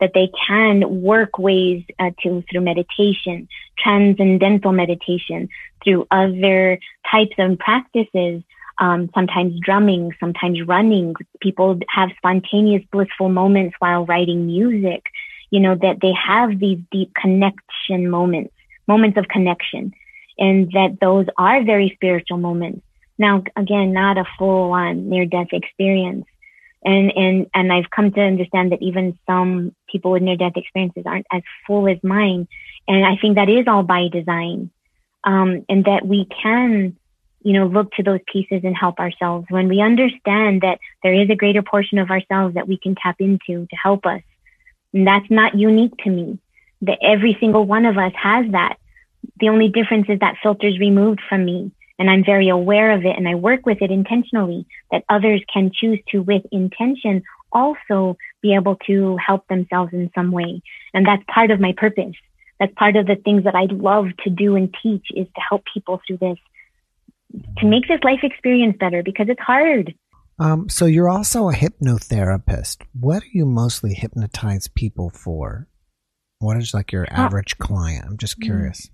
that 0.00 0.12
they 0.14 0.30
can 0.46 1.02
work 1.02 1.38
ways 1.38 1.84
uh, 1.98 2.10
to 2.22 2.42
through 2.50 2.62
meditation, 2.62 3.48
transcendental 3.78 4.72
meditation, 4.72 5.48
through 5.84 6.06
other 6.10 6.78
types 7.10 7.34
of 7.38 7.58
practices. 7.58 8.42
Um, 8.78 9.10
sometimes 9.14 9.60
drumming, 9.60 10.14
sometimes 10.18 10.66
running. 10.66 11.14
People 11.40 11.78
have 11.90 12.08
spontaneous 12.16 12.82
blissful 12.90 13.28
moments 13.28 13.76
while 13.78 14.06
writing 14.06 14.46
music. 14.46 15.04
You 15.50 15.60
know 15.60 15.74
that 15.74 15.98
they 16.00 16.12
have 16.12 16.58
these 16.58 16.78
deep 16.90 17.12
connection 17.14 18.08
moments, 18.08 18.54
moments 18.88 19.18
of 19.18 19.28
connection, 19.28 19.92
and 20.38 20.70
that 20.72 20.96
those 20.98 21.26
are 21.36 21.62
very 21.62 21.92
spiritual 21.94 22.38
moments. 22.38 22.80
Now, 23.18 23.44
again, 23.54 23.92
not 23.92 24.16
a 24.16 24.24
full 24.38 24.72
on 24.72 25.10
near 25.10 25.26
death 25.26 25.48
experience, 25.52 26.24
and 26.84 27.12
and 27.14 27.46
and 27.54 27.72
I've 27.72 27.90
come 27.90 28.12
to 28.12 28.20
understand 28.20 28.72
that 28.72 28.82
even 28.82 29.18
some 29.26 29.74
people 29.90 30.12
with 30.12 30.22
near 30.22 30.36
death 30.36 30.56
experiences 30.56 31.04
aren't 31.06 31.26
as 31.32 31.42
full 31.66 31.88
as 31.88 31.98
mine, 32.02 32.48
and 32.88 33.04
I 33.04 33.16
think 33.16 33.36
that 33.36 33.48
is 33.48 33.66
all 33.66 33.82
by 33.82 34.08
design, 34.08 34.70
um, 35.24 35.64
and 35.68 35.84
that 35.84 36.06
we 36.06 36.26
can, 36.42 36.96
you 37.42 37.52
know, 37.52 37.66
look 37.66 37.92
to 37.92 38.02
those 38.02 38.20
pieces 38.32 38.62
and 38.64 38.76
help 38.76 38.98
ourselves 38.98 39.46
when 39.50 39.68
we 39.68 39.80
understand 39.82 40.62
that 40.62 40.78
there 41.02 41.14
is 41.14 41.28
a 41.28 41.36
greater 41.36 41.62
portion 41.62 41.98
of 41.98 42.10
ourselves 42.10 42.54
that 42.54 42.68
we 42.68 42.78
can 42.78 42.94
tap 42.94 43.16
into 43.20 43.66
to 43.66 43.76
help 43.76 44.06
us, 44.06 44.22
and 44.94 45.06
that's 45.06 45.30
not 45.30 45.58
unique 45.58 45.96
to 46.04 46.10
me. 46.10 46.38
That 46.82 46.98
every 47.02 47.36
single 47.38 47.66
one 47.66 47.84
of 47.84 47.98
us 47.98 48.12
has 48.16 48.50
that. 48.52 48.76
The 49.38 49.50
only 49.50 49.68
difference 49.68 50.06
is 50.08 50.20
that 50.20 50.36
filter's 50.42 50.78
removed 50.78 51.20
from 51.28 51.44
me 51.44 51.72
and 52.00 52.08
I'm 52.08 52.24
very 52.24 52.48
aware 52.48 52.92
of 52.92 53.04
it 53.04 53.14
and 53.16 53.28
I 53.28 53.34
work 53.34 53.66
with 53.66 53.82
it 53.82 53.90
intentionally 53.90 54.66
that 54.90 55.04
others 55.10 55.42
can 55.52 55.70
choose 55.72 56.00
to 56.08 56.20
with 56.22 56.42
intention 56.50 57.22
also 57.52 58.16
be 58.40 58.54
able 58.54 58.76
to 58.86 59.18
help 59.24 59.46
themselves 59.48 59.92
in 59.92 60.10
some 60.14 60.32
way. 60.32 60.62
And 60.94 61.06
that's 61.06 61.22
part 61.32 61.50
of 61.50 61.60
my 61.60 61.74
purpose. 61.76 62.14
That's 62.58 62.72
part 62.74 62.96
of 62.96 63.06
the 63.06 63.16
things 63.16 63.44
that 63.44 63.54
I 63.54 63.66
love 63.70 64.06
to 64.24 64.30
do 64.30 64.56
and 64.56 64.74
teach 64.82 65.08
is 65.14 65.26
to 65.26 65.40
help 65.46 65.62
people 65.74 66.00
through 66.06 66.18
this, 66.18 66.38
to 67.58 67.66
make 67.66 67.86
this 67.86 68.00
life 68.02 68.20
experience 68.22 68.76
better 68.80 69.02
because 69.02 69.26
it's 69.28 69.40
hard. 69.40 69.94
Um, 70.38 70.70
so 70.70 70.86
you're 70.86 71.10
also 71.10 71.50
a 71.50 71.54
hypnotherapist. 71.54 72.78
What 72.98 73.24
do 73.24 73.28
you 73.30 73.44
mostly 73.44 73.92
hypnotize 73.92 74.68
people 74.68 75.10
for? 75.10 75.68
What 76.38 76.56
is 76.56 76.72
like 76.72 76.92
your 76.92 77.06
average 77.10 77.58
client? 77.58 78.06
I'm 78.06 78.16
just 78.16 78.40
curious. 78.40 78.88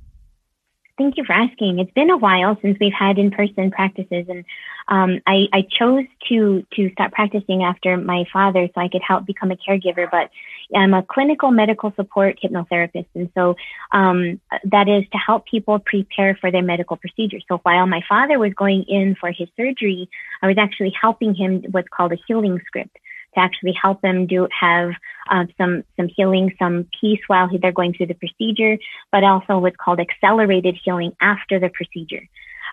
Thank 0.98 1.18
you 1.18 1.24
for 1.24 1.34
asking. 1.34 1.78
It's 1.78 1.92
been 1.92 2.08
a 2.08 2.16
while 2.16 2.56
since 2.62 2.78
we've 2.80 2.92
had 2.92 3.18
in-person 3.18 3.70
practices, 3.70 4.26
and 4.30 4.44
um, 4.88 5.20
I, 5.26 5.46
I, 5.52 5.62
chose 5.62 6.04
to 6.28 6.64
to 6.74 6.90
start 6.92 7.12
practicing 7.12 7.62
after 7.62 7.98
my 7.98 8.24
father, 8.32 8.66
so 8.74 8.80
I 8.80 8.88
could 8.88 9.02
help 9.02 9.26
become 9.26 9.50
a 9.50 9.56
caregiver. 9.56 10.10
But 10.10 10.30
I'm 10.74 10.94
a 10.94 11.02
clinical 11.02 11.50
medical 11.50 11.92
support 11.96 12.38
hypnotherapist, 12.42 13.08
and 13.14 13.30
so 13.34 13.56
um, 13.92 14.40
that 14.64 14.88
is 14.88 15.04
to 15.12 15.18
help 15.18 15.44
people 15.44 15.78
prepare 15.80 16.34
for 16.40 16.50
their 16.50 16.62
medical 16.62 16.96
procedures. 16.96 17.44
So 17.46 17.58
while 17.62 17.86
my 17.86 18.02
father 18.08 18.38
was 18.38 18.54
going 18.54 18.84
in 18.84 19.16
for 19.16 19.30
his 19.30 19.48
surgery, 19.54 20.08
I 20.40 20.46
was 20.46 20.56
actually 20.56 20.94
helping 20.98 21.34
him 21.34 21.62
what's 21.72 21.88
called 21.88 22.12
a 22.12 22.18
healing 22.26 22.58
script 22.66 22.96
to 23.36 23.40
actually 23.40 23.72
help 23.80 24.00
them 24.02 24.26
do 24.26 24.48
have 24.58 24.90
uh, 25.30 25.44
some 25.58 25.84
some 25.96 26.08
healing, 26.08 26.54
some 26.58 26.88
peace 27.00 27.20
while 27.26 27.48
they're 27.60 27.72
going 27.72 27.94
through 27.94 28.06
the 28.06 28.14
procedure, 28.14 28.78
but 29.12 29.24
also 29.24 29.58
what's 29.58 29.76
called 29.76 30.00
accelerated 30.00 30.76
healing 30.84 31.12
after 31.20 31.58
the 31.60 31.68
procedure. 31.68 32.26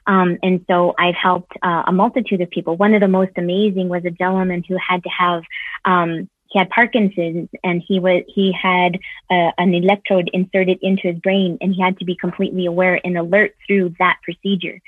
Um, 0.05 0.37
and 0.43 0.65
so 0.69 0.93
I've 0.97 1.15
helped 1.15 1.53
uh, 1.61 1.83
a 1.87 1.91
multitude 1.91 2.41
of 2.41 2.49
people. 2.49 2.75
One 2.75 2.93
of 2.93 3.01
the 3.01 3.07
most 3.07 3.31
amazing 3.37 3.87
was 3.89 4.03
a 4.05 4.11
gentleman 4.11 4.63
who 4.67 4.77
had 4.77 5.03
to 5.03 5.09
have 5.09 5.43
um, 5.85 6.29
he 6.53 6.59
had 6.59 6.69
Parkinson's 6.69 7.49
and 7.63 7.81
he 7.85 7.99
was 7.99 8.23
he 8.27 8.53
had 8.53 8.99
uh, 9.29 9.51
an 9.57 9.73
electrode 9.73 10.29
inserted 10.33 10.79
into 10.81 11.07
his 11.11 11.19
brain 11.19 11.57
and 11.61 11.73
he 11.73 11.81
had 11.81 11.97
to 11.99 12.05
be 12.05 12.15
completely 12.15 12.67
aware 12.67 12.99
and 13.03 13.17
alert 13.17 13.55
through 13.65 13.95
that 13.99 14.17
procedure. 14.23 14.79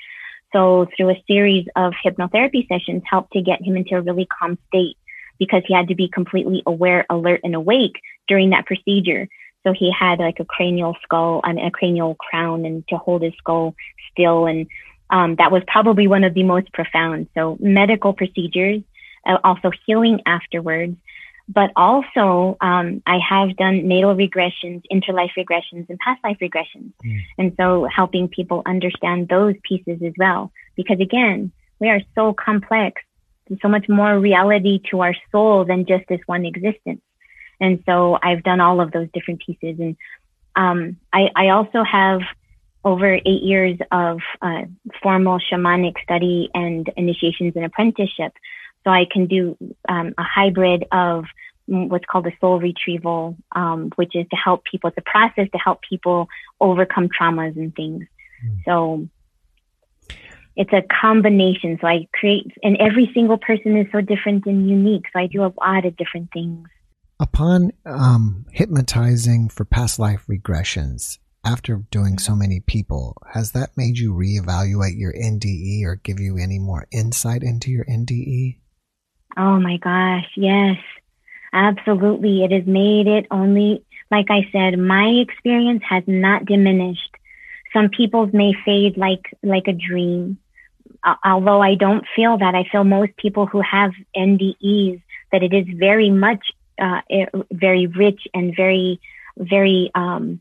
So 0.52 0.86
through 0.96 1.10
a 1.10 1.24
series 1.26 1.66
of 1.74 1.92
hypnotherapy 2.04 2.68
sessions 2.68 3.02
helped 3.10 3.32
to 3.32 3.42
get 3.42 3.60
him 3.60 3.76
into 3.76 3.96
a 3.96 4.00
really 4.00 4.26
calm 4.26 4.56
state 4.68 4.96
because 5.38 5.62
he 5.66 5.74
had 5.74 5.88
to 5.88 5.94
be 5.94 6.08
completely 6.08 6.62
aware, 6.66 7.06
alert, 7.10 7.40
and 7.44 7.54
awake 7.54 8.00
during 8.28 8.50
that 8.50 8.66
procedure. 8.66 9.28
So 9.64 9.72
he 9.72 9.90
had 9.90 10.20
like 10.20 10.38
a 10.38 10.44
cranial 10.44 10.96
skull 11.02 11.40
and 11.42 11.58
a 11.58 11.70
cranial 11.70 12.14
crown 12.14 12.64
and 12.64 12.86
to 12.88 12.96
hold 12.96 13.22
his 13.22 13.34
skull 13.38 13.74
still. 14.12 14.46
And 14.46 14.68
um, 15.10 15.36
that 15.36 15.50
was 15.50 15.62
probably 15.66 16.06
one 16.06 16.24
of 16.24 16.34
the 16.34 16.44
most 16.44 16.72
profound. 16.72 17.28
So 17.34 17.56
medical 17.60 18.12
procedures, 18.12 18.82
uh, 19.26 19.38
also 19.42 19.70
healing 19.84 20.20
afterwards. 20.24 20.96
But 21.48 21.70
also, 21.76 22.56
um, 22.60 23.02
I 23.06 23.18
have 23.18 23.56
done 23.56 23.86
natal 23.86 24.16
regressions, 24.16 24.82
interlife 24.92 25.30
regressions, 25.38 25.88
and 25.88 25.98
past 26.00 26.22
life 26.24 26.38
regressions. 26.42 26.92
Mm. 27.04 27.20
And 27.38 27.52
so 27.56 27.84
helping 27.84 28.26
people 28.28 28.62
understand 28.66 29.28
those 29.28 29.54
pieces 29.62 30.02
as 30.04 30.12
well. 30.18 30.50
Because 30.74 30.98
again, 30.98 31.52
we 31.78 31.88
are 31.88 32.00
so 32.16 32.32
complex 32.32 33.02
so 33.62 33.68
much 33.68 33.88
more 33.88 34.18
reality 34.18 34.80
to 34.90 35.00
our 35.00 35.14
soul 35.30 35.64
than 35.64 35.86
just 35.86 36.04
this 36.08 36.20
one 36.26 36.44
existence. 36.44 37.00
And 37.60 37.82
so 37.86 38.18
I've 38.22 38.42
done 38.42 38.60
all 38.60 38.80
of 38.80 38.92
those 38.92 39.08
different 39.12 39.42
pieces. 39.44 39.78
And 39.80 39.96
um, 40.54 40.96
I, 41.12 41.30
I, 41.34 41.48
also 41.50 41.82
have 41.82 42.20
over 42.84 43.14
eight 43.14 43.42
years 43.42 43.78
of 43.90 44.20
uh, 44.42 44.62
formal 45.02 45.38
shamanic 45.38 45.94
study 46.02 46.50
and 46.54 46.90
initiations 46.96 47.54
and 47.56 47.64
apprenticeship. 47.64 48.32
So 48.84 48.90
I 48.90 49.06
can 49.10 49.26
do 49.26 49.56
um, 49.88 50.14
a 50.16 50.22
hybrid 50.22 50.84
of 50.92 51.24
what's 51.66 52.04
called 52.04 52.26
a 52.26 52.32
soul 52.40 52.60
retrieval, 52.60 53.36
um, 53.52 53.90
which 53.96 54.14
is 54.14 54.26
to 54.30 54.36
help 54.36 54.64
people, 54.64 54.88
it's 54.88 54.98
a 54.98 55.02
process 55.02 55.48
to 55.50 55.58
help 55.58 55.80
people 55.82 56.28
overcome 56.60 57.08
traumas 57.08 57.56
and 57.56 57.74
things. 57.74 58.04
Mm. 58.44 58.64
So 58.64 59.08
it's 60.56 60.72
a 60.72 60.82
combination. 61.00 61.78
So 61.80 61.86
I 61.86 62.08
create, 62.12 62.50
and 62.62 62.76
every 62.78 63.10
single 63.14 63.38
person 63.38 63.76
is 63.76 63.86
so 63.92 64.00
different 64.00 64.46
and 64.46 64.68
unique. 64.68 65.04
So 65.12 65.20
I 65.20 65.26
do 65.26 65.42
a 65.42 65.52
lot 65.60 65.84
of 65.84 65.96
different 65.96 66.30
things. 66.32 66.66
Upon 67.20 67.72
um, 67.84 68.46
hypnotizing 68.52 69.48
for 69.48 69.64
past 69.64 69.98
life 69.98 70.24
regressions, 70.28 71.18
after 71.44 71.76
doing 71.90 72.18
so 72.18 72.34
many 72.34 72.60
people, 72.60 73.16
has 73.32 73.52
that 73.52 73.70
made 73.76 73.98
you 73.98 74.12
reevaluate 74.12 74.98
your 74.98 75.12
NDE 75.12 75.84
or 75.84 75.96
give 75.96 76.18
you 76.18 76.36
any 76.38 76.58
more 76.58 76.86
insight 76.90 77.42
into 77.42 77.70
your 77.70 77.84
NDE? 77.84 78.58
Oh 79.36 79.60
my 79.60 79.76
gosh, 79.76 80.28
yes. 80.36 80.76
Absolutely. 81.52 82.42
It 82.42 82.50
has 82.50 82.66
made 82.66 83.06
it 83.06 83.26
only, 83.30 83.84
like 84.10 84.26
I 84.30 84.48
said, 84.50 84.78
my 84.78 85.06
experience 85.06 85.82
has 85.88 86.02
not 86.06 86.44
diminished. 86.44 87.16
Some 87.72 87.90
people's 87.90 88.32
may 88.32 88.52
fade 88.64 88.96
like, 88.96 89.32
like 89.42 89.68
a 89.68 89.72
dream. 89.72 90.38
Although 91.24 91.62
I 91.62 91.74
don't 91.74 92.04
feel 92.14 92.38
that, 92.38 92.54
I 92.54 92.64
feel 92.70 92.84
most 92.84 93.16
people 93.16 93.46
who 93.46 93.60
have 93.60 93.92
NDEs 94.16 95.00
that 95.32 95.42
it 95.42 95.52
is 95.52 95.66
very 95.76 96.10
much, 96.10 96.44
uh, 96.78 97.00
very 97.50 97.86
rich 97.86 98.26
and 98.34 98.54
very, 98.56 99.00
very, 99.36 99.90
um, 99.94 100.40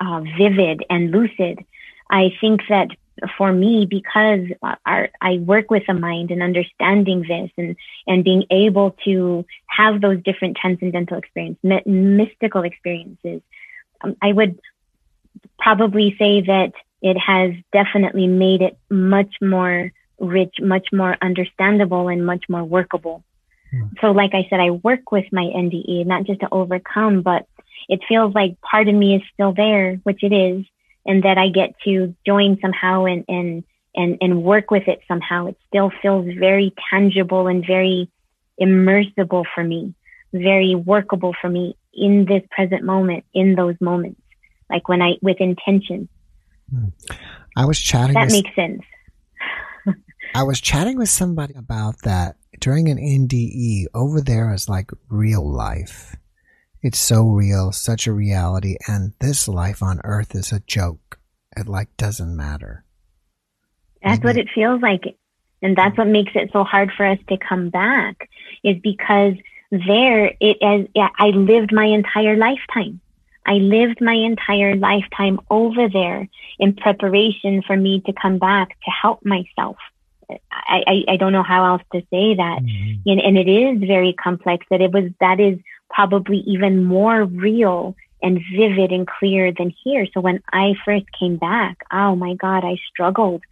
uh, 0.00 0.20
vivid 0.38 0.84
and 0.88 1.10
lucid. 1.10 1.64
I 2.10 2.32
think 2.40 2.62
that 2.68 2.88
for 3.36 3.52
me, 3.52 3.86
because 3.86 4.46
our, 4.86 5.10
I 5.20 5.38
work 5.38 5.70
with 5.70 5.84
the 5.86 5.94
mind 5.94 6.30
and 6.30 6.42
understanding 6.42 7.24
this 7.28 7.50
and, 7.56 7.76
and 8.06 8.24
being 8.24 8.44
able 8.50 8.96
to 9.04 9.44
have 9.66 10.00
those 10.00 10.22
different 10.22 10.56
transcendental 10.56 11.18
experiences, 11.18 11.82
mystical 11.86 12.62
experiences, 12.62 13.42
um, 14.02 14.16
I 14.22 14.32
would 14.32 14.58
probably 15.58 16.16
say 16.18 16.40
that 16.42 16.72
it 17.02 17.16
has 17.18 17.52
definitely 17.72 18.26
made 18.26 18.62
it 18.62 18.78
much 18.90 19.34
more 19.40 19.92
rich, 20.18 20.56
much 20.60 20.88
more 20.92 21.16
understandable 21.22 22.08
and 22.08 22.24
much 22.24 22.44
more 22.48 22.64
workable. 22.64 23.24
Hmm. 23.70 23.84
So 24.00 24.10
like 24.10 24.34
I 24.34 24.46
said, 24.50 24.60
I 24.60 24.70
work 24.70 25.10
with 25.10 25.24
my 25.32 25.44
NDE, 25.44 26.06
not 26.06 26.24
just 26.24 26.40
to 26.40 26.48
overcome, 26.52 27.22
but 27.22 27.46
it 27.88 28.00
feels 28.08 28.34
like 28.34 28.60
part 28.60 28.88
of 28.88 28.94
me 28.94 29.16
is 29.16 29.22
still 29.32 29.52
there, 29.52 29.96
which 30.02 30.22
it 30.22 30.32
is, 30.32 30.64
and 31.06 31.22
that 31.24 31.38
I 31.38 31.48
get 31.48 31.74
to 31.84 32.14
join 32.26 32.58
somehow 32.60 33.06
and, 33.06 33.24
and, 33.28 33.64
and, 33.96 34.18
and 34.20 34.42
work 34.42 34.70
with 34.70 34.86
it 34.86 35.00
somehow. 35.08 35.46
It 35.46 35.56
still 35.68 35.90
feels 36.02 36.26
very 36.38 36.74
tangible 36.90 37.46
and 37.46 37.66
very 37.66 38.10
immersible 38.58 39.44
for 39.54 39.64
me, 39.64 39.94
very 40.32 40.74
workable 40.74 41.34
for 41.40 41.48
me 41.48 41.76
in 41.94 42.26
this 42.26 42.42
present 42.50 42.84
moment, 42.84 43.24
in 43.32 43.54
those 43.54 43.76
moments, 43.80 44.20
like 44.68 44.88
when 44.88 45.02
I, 45.02 45.14
with 45.22 45.40
intention. 45.40 46.08
I 47.56 47.64
was 47.64 47.78
chatting. 47.78 48.14
That 48.14 48.26
with, 48.26 48.32
makes 48.32 48.54
sense. 48.54 48.82
I 50.34 50.42
was 50.42 50.60
chatting 50.60 50.98
with 50.98 51.08
somebody 51.08 51.54
about 51.54 52.02
that 52.02 52.36
during 52.58 52.88
an 52.88 52.98
NDE 52.98 53.86
over 53.94 54.20
there 54.20 54.52
is 54.54 54.68
like 54.68 54.90
real 55.08 55.48
life. 55.48 56.16
It's 56.82 56.98
so 56.98 57.28
real, 57.28 57.72
such 57.72 58.06
a 58.06 58.12
reality, 58.12 58.76
and 58.88 59.12
this 59.20 59.48
life 59.48 59.82
on 59.82 60.00
earth 60.04 60.34
is 60.34 60.50
a 60.52 60.60
joke. 60.60 61.18
It 61.56 61.68
like 61.68 61.94
doesn't 61.96 62.34
matter. 62.34 62.84
That's 64.02 64.22
Maybe. 64.22 64.26
what 64.26 64.36
it 64.38 64.48
feels 64.54 64.80
like. 64.80 65.16
And 65.62 65.76
that's 65.76 65.98
what 65.98 66.06
makes 66.06 66.32
it 66.34 66.50
so 66.52 66.64
hard 66.64 66.90
for 66.96 67.04
us 67.04 67.18
to 67.28 67.36
come 67.36 67.68
back 67.68 68.30
is 68.64 68.76
because 68.82 69.34
there 69.70 70.32
it 70.40 70.56
is, 70.60 70.88
I 70.96 71.26
lived 71.28 71.72
my 71.72 71.84
entire 71.84 72.36
lifetime. 72.36 73.00
I 73.50 73.54
lived 73.54 74.00
my 74.00 74.14
entire 74.14 74.76
lifetime 74.76 75.40
over 75.50 75.88
there 75.88 76.28
in 76.60 76.76
preparation 76.76 77.62
for 77.66 77.76
me 77.76 78.00
to 78.06 78.12
come 78.12 78.38
back 78.38 78.68
to 78.68 78.90
help 79.02 79.24
myself. 79.24 79.76
I, 80.30 80.84
I, 80.86 81.04
I 81.12 81.16
don't 81.16 81.32
know 81.32 81.42
how 81.42 81.64
else 81.72 81.82
to 81.92 82.00
say 82.12 82.36
that. 82.36 82.60
Mm-hmm. 82.62 83.08
And, 83.10 83.20
and 83.20 83.36
it 83.36 83.48
is 83.48 83.88
very 83.88 84.12
complex 84.12 84.64
that 84.70 84.80
it 84.80 84.92
was, 84.92 85.10
that 85.18 85.40
is 85.40 85.58
probably 85.88 86.38
even 86.46 86.84
more 86.84 87.24
real 87.24 87.96
and 88.22 88.40
vivid 88.56 88.92
and 88.92 89.04
clear 89.08 89.52
than 89.52 89.74
here. 89.82 90.06
So 90.14 90.20
when 90.20 90.40
I 90.52 90.74
first 90.84 91.06
came 91.18 91.36
back, 91.36 91.78
oh 91.90 92.14
my 92.14 92.34
God, 92.34 92.64
I 92.64 92.76
struggled. 92.88 93.42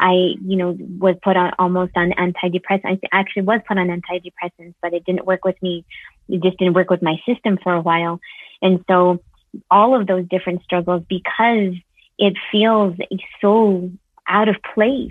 I, 0.00 0.36
you 0.42 0.56
know, 0.56 0.78
was 0.98 1.16
put 1.22 1.36
on 1.36 1.52
almost 1.58 1.92
on 1.94 2.12
antidepressants. 2.12 3.00
I 3.04 3.08
actually 3.12 3.42
was 3.42 3.60
put 3.68 3.76
on 3.76 3.88
antidepressants, 3.88 4.76
but 4.80 4.94
it 4.94 5.04
didn't 5.04 5.26
work 5.26 5.44
with 5.44 5.60
me. 5.62 5.84
It 6.30 6.42
just 6.42 6.56
didn't 6.56 6.72
work 6.72 6.88
with 6.88 7.02
my 7.02 7.16
system 7.26 7.58
for 7.62 7.74
a 7.74 7.82
while. 7.82 8.18
And 8.62 8.82
so 8.88 9.20
all 9.70 9.98
of 9.98 10.06
those 10.06 10.26
different 10.28 10.62
struggles, 10.62 11.02
because 11.08 11.74
it 12.18 12.34
feels 12.50 12.96
so 13.40 13.90
out 14.28 14.48
of 14.48 14.56
place. 14.74 15.10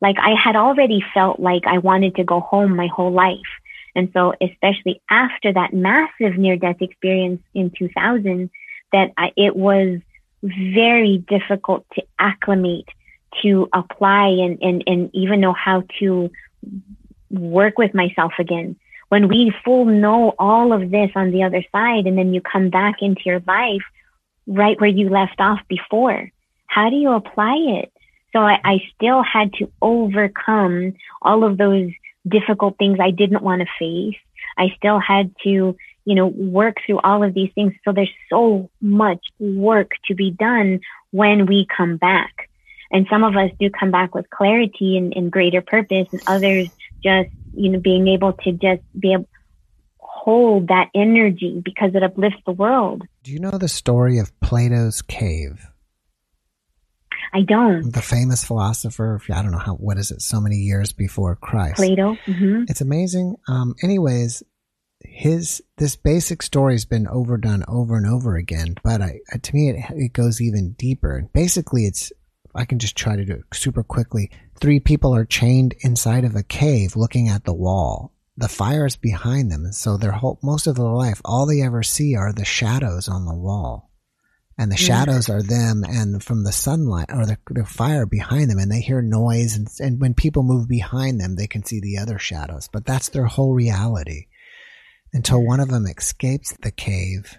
Like 0.00 0.16
I 0.18 0.34
had 0.34 0.56
already 0.56 1.04
felt 1.14 1.40
like 1.40 1.66
I 1.66 1.78
wanted 1.78 2.16
to 2.16 2.24
go 2.24 2.40
home 2.40 2.76
my 2.76 2.88
whole 2.88 3.12
life. 3.12 3.52
And 3.94 4.10
so, 4.12 4.34
especially 4.42 5.00
after 5.08 5.52
that 5.52 5.72
massive 5.72 6.36
near 6.36 6.56
death 6.56 6.82
experience 6.82 7.40
in 7.54 7.70
2000, 7.70 8.50
that 8.92 9.12
I, 9.16 9.32
it 9.36 9.56
was 9.56 10.00
very 10.42 11.18
difficult 11.18 11.86
to 11.94 12.02
acclimate, 12.18 12.88
to 13.42 13.68
apply 13.72 14.28
and, 14.28 14.58
and, 14.62 14.84
and 14.86 15.10
even 15.14 15.40
know 15.40 15.54
how 15.54 15.84
to 15.98 16.30
work 17.30 17.78
with 17.78 17.94
myself 17.94 18.32
again. 18.38 18.76
When 19.08 19.28
we 19.28 19.54
full 19.64 19.84
know 19.84 20.34
all 20.38 20.72
of 20.72 20.90
this 20.90 21.10
on 21.14 21.30
the 21.30 21.44
other 21.44 21.64
side 21.72 22.06
and 22.06 22.18
then 22.18 22.34
you 22.34 22.40
come 22.40 22.70
back 22.70 22.96
into 23.00 23.22
your 23.24 23.40
life 23.46 23.82
right 24.46 24.80
where 24.80 24.90
you 24.90 25.08
left 25.08 25.40
off 25.40 25.60
before, 25.68 26.30
how 26.66 26.90
do 26.90 26.96
you 26.96 27.12
apply 27.12 27.56
it? 27.56 27.92
So 28.32 28.40
I, 28.40 28.60
I 28.64 28.78
still 28.94 29.22
had 29.22 29.52
to 29.54 29.70
overcome 29.80 30.94
all 31.22 31.44
of 31.44 31.56
those 31.56 31.90
difficult 32.26 32.76
things 32.78 32.98
I 33.00 33.10
didn't 33.10 33.42
want 33.42 33.62
to 33.62 33.68
face. 33.78 34.18
I 34.58 34.74
still 34.76 34.98
had 34.98 35.34
to, 35.44 35.76
you 36.04 36.14
know, 36.14 36.26
work 36.26 36.76
through 36.84 36.98
all 37.00 37.22
of 37.22 37.34
these 37.34 37.50
things. 37.54 37.74
So 37.84 37.92
there's 37.92 38.12
so 38.28 38.70
much 38.80 39.24
work 39.38 39.92
to 40.06 40.14
be 40.14 40.30
done 40.30 40.80
when 41.12 41.46
we 41.46 41.66
come 41.74 41.96
back. 41.96 42.50
And 42.90 43.06
some 43.08 43.24
of 43.24 43.36
us 43.36 43.50
do 43.58 43.70
come 43.70 43.90
back 43.90 44.14
with 44.14 44.30
clarity 44.30 44.96
and, 44.96 45.14
and 45.16 45.30
greater 45.30 45.60
purpose 45.60 46.08
and 46.12 46.22
others 46.26 46.68
just, 47.02 47.30
you 47.56 47.70
know, 47.70 47.80
being 47.80 48.08
able 48.08 48.32
to 48.32 48.52
just 48.52 48.82
be 48.98 49.12
able 49.12 49.28
hold 49.98 50.68
that 50.68 50.88
energy 50.92 51.62
because 51.64 51.92
it 51.94 52.02
uplifts 52.02 52.40
the 52.46 52.52
world. 52.52 53.02
Do 53.22 53.30
you 53.30 53.38
know 53.38 53.58
the 53.58 53.68
story 53.68 54.18
of 54.18 54.38
Plato's 54.40 55.00
cave? 55.00 55.68
I 57.32 57.42
don't. 57.42 57.92
The 57.92 58.02
famous 58.02 58.44
philosopher, 58.44 59.20
I 59.30 59.42
don't 59.42 59.52
know 59.52 59.58
how, 59.58 59.74
what 59.74 59.98
is 59.98 60.10
it, 60.10 60.22
so 60.22 60.40
many 60.40 60.56
years 60.56 60.92
before 60.92 61.36
Christ. 61.36 61.76
Plato. 61.76 62.16
Mm-hmm. 62.26 62.64
It's 62.68 62.80
amazing. 62.80 63.36
Um, 63.46 63.74
anyways, 63.82 64.42
his, 65.00 65.62
this 65.76 65.96
basic 65.96 66.42
story 66.42 66.74
has 66.74 66.84
been 66.84 67.06
overdone 67.06 67.62
over 67.68 67.96
and 67.96 68.06
over 68.06 68.36
again, 68.36 68.74
but 68.82 69.02
I, 69.02 69.20
to 69.40 69.54
me, 69.54 69.70
it, 69.70 69.76
it 69.90 70.12
goes 70.12 70.40
even 70.40 70.72
deeper. 70.72 71.28
Basically, 71.32 71.84
it's, 71.84 72.10
I 72.54 72.64
can 72.64 72.78
just 72.78 72.96
try 72.96 73.16
to 73.16 73.24
do 73.24 73.34
it 73.34 73.42
super 73.52 73.82
quickly. 73.82 74.30
Three 74.58 74.80
people 74.80 75.14
are 75.14 75.24
chained 75.24 75.74
inside 75.80 76.24
of 76.24 76.34
a 76.34 76.42
cave 76.42 76.96
looking 76.96 77.28
at 77.28 77.44
the 77.44 77.54
wall. 77.54 78.12
The 78.38 78.48
fire 78.48 78.86
is 78.86 78.96
behind 78.96 79.50
them, 79.50 79.72
so 79.72 79.96
their 79.96 80.12
whole, 80.12 80.38
most 80.42 80.66
of 80.66 80.76
their 80.76 80.84
life, 80.84 81.20
all 81.24 81.46
they 81.46 81.62
ever 81.62 81.82
see 81.82 82.14
are 82.14 82.32
the 82.32 82.44
shadows 82.44 83.08
on 83.08 83.24
the 83.24 83.34
wall. 83.34 83.90
And 84.58 84.70
the 84.70 84.76
hmm. 84.76 84.84
shadows 84.84 85.28
are 85.28 85.42
them 85.42 85.84
and 85.86 86.22
from 86.22 86.44
the 86.44 86.52
sunlight 86.52 87.10
or 87.10 87.26
the, 87.26 87.38
the 87.50 87.64
fire 87.64 88.06
behind 88.06 88.50
them 88.50 88.58
and 88.58 88.72
they 88.72 88.80
hear 88.80 89.02
noise 89.02 89.54
and, 89.54 89.68
and 89.80 90.00
when 90.00 90.14
people 90.14 90.42
move 90.42 90.66
behind 90.66 91.20
them 91.20 91.36
they 91.36 91.46
can 91.46 91.62
see 91.62 91.80
the 91.80 91.98
other 91.98 92.18
shadows. 92.18 92.68
But 92.72 92.86
that's 92.86 93.10
their 93.10 93.26
whole 93.26 93.52
reality. 93.52 94.26
Until 95.12 95.40
hmm. 95.40 95.46
one 95.46 95.60
of 95.60 95.68
them 95.68 95.86
escapes 95.86 96.54
the 96.62 96.70
cave 96.70 97.38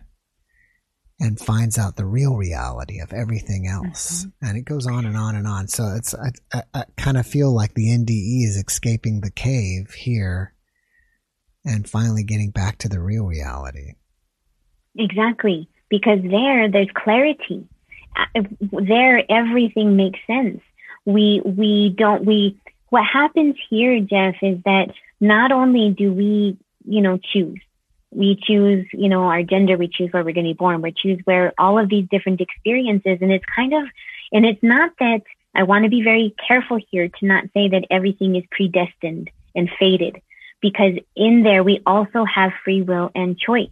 and 1.20 1.39
finds 1.39 1.78
out 1.78 1.95
the 1.95 2.05
real 2.05 2.36
reality 2.36 2.99
of 2.99 3.11
everything 3.11 3.68
else 3.68 4.26
mm-hmm. 4.26 4.47
and 4.47 4.57
it 4.57 4.65
goes 4.65 4.86
on 4.88 5.05
and 5.05 5.18
on 5.18 5.36
and 5.36 5.47
on 5.47 5.68
so 5.68 5.93
it's 5.95 6.13
I, 6.13 6.32
I, 6.53 6.63
I 6.74 6.84
kind 6.97 7.18
of 7.18 7.26
feel 7.26 7.53
like 7.53 7.74
the 7.74 7.89
nde 7.89 8.43
is 8.43 8.57
escaping 8.57 9.22
the 9.22 9.32
cave 9.32 9.91
here 9.93 10.53
and 11.65 11.89
finally 11.89 12.24
getting 12.24 12.51
back 12.51 12.78
to 12.80 12.89
the 12.89 13.01
real 13.01 13.26
reality 13.26 13.93
exactly 14.95 15.70
because 15.89 16.20
there, 16.24 16.70
there's 16.70 16.89
clarity. 16.93 17.68
Uh, 18.15 18.41
there, 18.72 19.24
everything 19.30 19.95
makes 19.95 20.20
sense. 20.28 20.61
We, 21.05 21.41
we 21.45 21.93
don't, 21.97 22.26
we, 22.26 22.59
what 22.89 23.05
happens 23.05 23.55
here, 23.70 23.99
Jeff, 24.01 24.36
is 24.41 24.57
that 24.65 24.88
not 25.20 25.51
only 25.51 25.93
do 25.97 26.13
we, 26.13 26.57
you 26.86 27.01
know, 27.01 27.20
choose, 27.34 27.59
we 28.18 28.36
choose, 28.36 28.88
you 28.93 29.09
know, 29.09 29.24
our 29.26 29.43
gender, 29.43 29.78
we 29.78 29.88
choose 29.88 30.11
where 30.11 30.24
we're 30.24 30.34
going 30.34 30.47
to 30.47 30.53
be 30.53 30.57
born, 30.57 30.82
we 30.82 30.91
choose 30.91 31.20
where 31.26 31.53
all 31.59 31.78
of 31.78 31.88
these 31.88 32.07
different 32.09 32.41
experiences. 32.41 33.20
And 33.22 33.32
it's 33.32 33.45
kind 33.55 33.74
of, 33.74 33.84
and 34.32 34.43
it's 34.43 34.63
not 34.63 34.91
that 34.99 35.22
I 35.53 35.63
want 35.63 35.84
to 35.84 35.89
be 35.89 36.01
very 36.01 36.34
careful 36.47 36.80
here 36.89 37.07
to 37.07 37.26
not 37.26 37.43
say 37.53 37.70
that 37.70 37.86
everything 37.91 38.36
is 38.36 38.43
predestined 38.49 39.30
and 39.55 39.70
fated, 39.80 40.20
because 40.61 40.93
in 41.15 41.43
there 41.43 41.63
we 41.63 41.82
also 41.86 42.26
have 42.26 42.51
free 42.63 42.82
will 42.82 43.11
and 43.13 43.38
choice. 43.38 43.70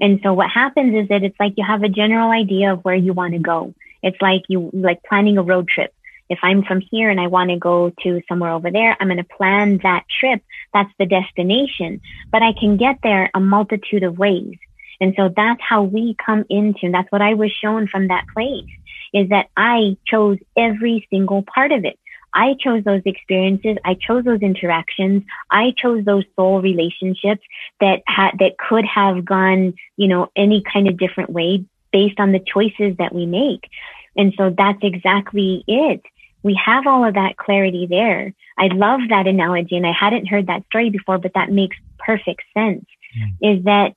And 0.00 0.20
so 0.22 0.32
what 0.32 0.50
happens 0.50 0.94
is 0.94 1.08
that 1.08 1.22
it's 1.22 1.38
like 1.38 1.54
you 1.56 1.64
have 1.64 1.84
a 1.84 1.88
general 1.88 2.30
idea 2.30 2.72
of 2.72 2.84
where 2.84 2.96
you 2.96 3.12
want 3.12 3.34
to 3.34 3.38
go. 3.38 3.74
It's 4.02 4.20
like 4.20 4.42
you 4.48 4.70
like 4.72 5.02
planning 5.04 5.38
a 5.38 5.42
road 5.42 5.68
trip. 5.68 5.94
If 6.28 6.38
I'm 6.42 6.62
from 6.62 6.80
here 6.80 7.10
and 7.10 7.20
I 7.20 7.26
want 7.26 7.50
to 7.50 7.56
go 7.56 7.90
to 8.02 8.22
somewhere 8.28 8.52
over 8.52 8.70
there, 8.70 8.96
I'm 8.98 9.08
going 9.08 9.18
to 9.18 9.24
plan 9.24 9.78
that 9.82 10.04
trip. 10.08 10.42
That's 10.74 10.92
the 10.98 11.06
destination, 11.06 12.00
but 12.30 12.42
I 12.42 12.52
can 12.52 12.76
get 12.76 12.98
there 13.02 13.30
a 13.34 13.40
multitude 13.40 14.02
of 14.02 14.18
ways. 14.18 14.56
And 15.00 15.14
so 15.16 15.32
that's 15.34 15.60
how 15.62 15.82
we 15.82 16.14
come 16.14 16.44
into, 16.50 16.90
that's 16.90 17.10
what 17.10 17.22
I 17.22 17.34
was 17.34 17.52
shown 17.52 17.86
from 17.86 18.08
that 18.08 18.26
place 18.34 18.68
is 19.14 19.30
that 19.30 19.48
I 19.56 19.96
chose 20.06 20.38
every 20.56 21.06
single 21.10 21.42
part 21.42 21.72
of 21.72 21.84
it. 21.84 21.98
I 22.34 22.54
chose 22.60 22.84
those 22.84 23.02
experiences. 23.06 23.78
I 23.84 23.94
chose 23.94 24.24
those 24.24 24.42
interactions. 24.42 25.22
I 25.50 25.72
chose 25.76 26.04
those 26.04 26.24
soul 26.36 26.60
relationships 26.60 27.42
that 27.80 28.02
had, 28.06 28.32
that 28.38 28.58
could 28.58 28.84
have 28.84 29.24
gone, 29.24 29.74
you 29.96 30.08
know, 30.08 30.30
any 30.36 30.62
kind 30.62 30.88
of 30.88 30.98
different 30.98 31.30
way 31.30 31.64
based 31.90 32.20
on 32.20 32.32
the 32.32 32.40
choices 32.40 32.96
that 32.98 33.14
we 33.14 33.24
make. 33.24 33.70
And 34.16 34.34
so 34.36 34.50
that's 34.50 34.78
exactly 34.82 35.64
it. 35.66 36.02
We 36.48 36.58
have 36.64 36.86
all 36.86 37.04
of 37.04 37.14
that 37.14 37.36
clarity 37.36 37.86
there. 37.86 38.32
I 38.56 38.68
love 38.68 39.00
that 39.10 39.26
analogy 39.26 39.76
and 39.76 39.86
I 39.86 39.92
hadn't 39.92 40.30
heard 40.32 40.46
that 40.46 40.64
story 40.70 40.88
before, 40.88 41.18
but 41.18 41.34
that 41.34 41.50
makes 41.52 41.76
perfect 41.98 42.42
sense 42.56 42.86
mm. 43.18 43.30
is 43.50 43.64
that, 43.64 43.88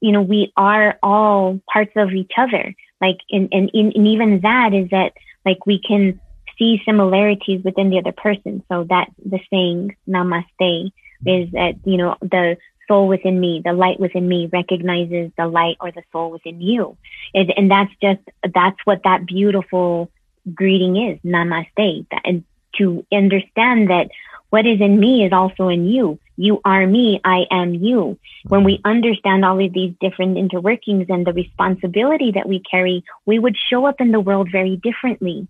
you 0.00 0.10
know, 0.10 0.22
we 0.22 0.52
are 0.56 0.98
all 1.00 1.60
parts 1.72 1.92
of 1.94 2.10
each 2.10 2.32
other. 2.36 2.74
Like, 3.00 3.18
and, 3.30 3.48
and, 3.52 3.70
and 3.72 4.08
even 4.14 4.40
that 4.40 4.74
is 4.74 4.88
that 4.90 5.12
like 5.46 5.64
we 5.64 5.78
can 5.80 6.20
see 6.58 6.82
similarities 6.84 7.62
within 7.64 7.90
the 7.90 7.98
other 7.98 8.16
person. 8.26 8.64
So 8.68 8.84
that 8.92 9.08
the 9.24 9.40
saying 9.48 9.96
namaste 10.08 10.92
is 11.24 11.50
that, 11.52 11.74
you 11.84 11.98
know, 11.98 12.16
the 12.20 12.56
soul 12.88 13.06
within 13.06 13.38
me, 13.38 13.62
the 13.64 13.72
light 13.72 14.00
within 14.00 14.26
me 14.26 14.48
recognizes 14.52 15.30
the 15.38 15.46
light 15.46 15.76
or 15.80 15.92
the 15.92 16.02
soul 16.10 16.32
within 16.32 16.60
you. 16.60 16.96
And, 17.32 17.52
and 17.56 17.70
that's 17.70 17.92
just, 18.02 18.22
that's 18.52 18.80
what 18.84 19.02
that 19.04 19.24
beautiful 19.24 20.10
greeting 20.54 20.96
is, 20.96 21.18
namaste. 21.24 22.06
And 22.24 22.44
to 22.78 23.04
understand 23.12 23.90
that 23.90 24.08
what 24.50 24.66
is 24.66 24.80
in 24.80 24.98
me 25.00 25.24
is 25.24 25.32
also 25.32 25.68
in 25.68 25.86
you. 25.86 26.18
You 26.36 26.60
are 26.64 26.86
me, 26.86 27.20
I 27.24 27.46
am 27.50 27.74
you. 27.74 28.18
When 28.46 28.64
we 28.64 28.78
mm-hmm. 28.78 28.88
understand 28.88 29.44
all 29.44 29.64
of 29.64 29.72
these 29.72 29.94
different 30.00 30.36
interworkings 30.36 31.08
and 31.08 31.26
the 31.26 31.32
responsibility 31.32 32.32
that 32.32 32.48
we 32.48 32.60
carry, 32.60 33.04
we 33.24 33.38
would 33.38 33.56
show 33.70 33.86
up 33.86 34.00
in 34.00 34.12
the 34.12 34.20
world 34.20 34.48
very 34.50 34.76
differently. 34.76 35.46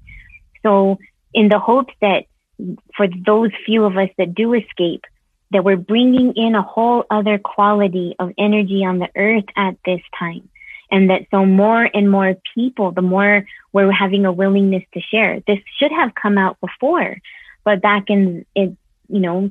So 0.63 0.99
in 1.35 1.49
the 1.49 1.59
hopes 1.59 1.95
that 2.01 2.27
for 2.97 3.09
those 3.09 3.51
few 3.67 3.85
of 3.85 3.97
us 3.97 4.11
that 4.19 4.35
do 4.35 4.55
escape, 4.55 5.05
that 5.51 5.65
we're 5.65 5.77
bringing 5.77 6.33
in 6.35 6.55
a 6.55 6.63
whole 6.63 7.05
other 7.11 7.39
quality 7.39 8.15
of 8.19 8.33
energy 8.39 8.85
on 8.85 8.99
the 8.99 9.11
earth 9.17 9.45
at 9.57 9.77
this 9.85 10.01
time. 10.19 10.49
And 10.93 11.09
that 11.09 11.27
so 11.31 11.47
more 11.47 11.89
and 11.95 12.11
more 12.11 12.37
people, 12.55 12.93
the 12.93 13.03
more 13.03 13.47
we're 13.73 13.91
having 13.91 14.27
a 14.27 14.33
willingness 14.33 14.85
to 14.93 15.01
share. 15.01 15.41
This 15.47 15.59
should 15.79 15.91
have 15.91 16.15
come 16.15 16.37
out 16.37 16.61
before, 16.61 17.17
but 17.65 17.81
back 17.81 18.11
in, 18.11 18.45
it, 18.55 18.77
you 19.09 19.21
know, 19.21 19.51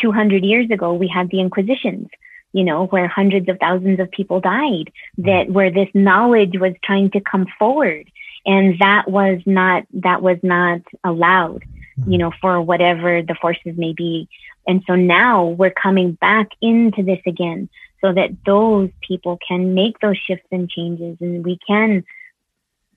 200 0.00 0.44
years 0.44 0.70
ago, 0.70 0.94
we 0.94 1.06
had 1.06 1.28
the 1.30 1.40
Inquisitions, 1.40 2.08
you 2.52 2.64
know, 2.64 2.86
where 2.86 3.06
hundreds 3.06 3.48
of 3.48 3.58
thousands 3.58 4.00
of 4.00 4.10
people 4.10 4.40
died, 4.40 4.90
that 5.18 5.44
mm-hmm. 5.44 5.52
where 5.52 5.70
this 5.70 5.88
knowledge 5.92 6.58
was 6.58 6.72
trying 6.82 7.10
to 7.10 7.20
come 7.20 7.46
forward. 7.58 8.10
And 8.46 8.78
that 8.78 9.10
was 9.10 9.40
not, 9.44 9.84
that 9.92 10.22
was 10.22 10.38
not 10.42 10.80
allowed, 11.04 11.64
mm-hmm. 11.98 12.12
you 12.12 12.18
know, 12.18 12.32
for 12.40 12.62
whatever 12.62 13.22
the 13.22 13.34
forces 13.34 13.76
may 13.76 13.92
be. 13.92 14.28
And 14.66 14.82
so 14.86 14.94
now 14.94 15.46
we're 15.46 15.70
coming 15.70 16.12
back 16.12 16.48
into 16.62 17.02
this 17.02 17.20
again 17.26 17.68
so 18.00 18.12
that 18.12 18.30
those 18.46 18.90
people 19.00 19.38
can 19.46 19.74
make 19.74 19.98
those 20.00 20.16
shifts 20.16 20.46
and 20.52 20.70
changes 20.70 21.16
and 21.20 21.44
we 21.44 21.58
can 21.66 22.04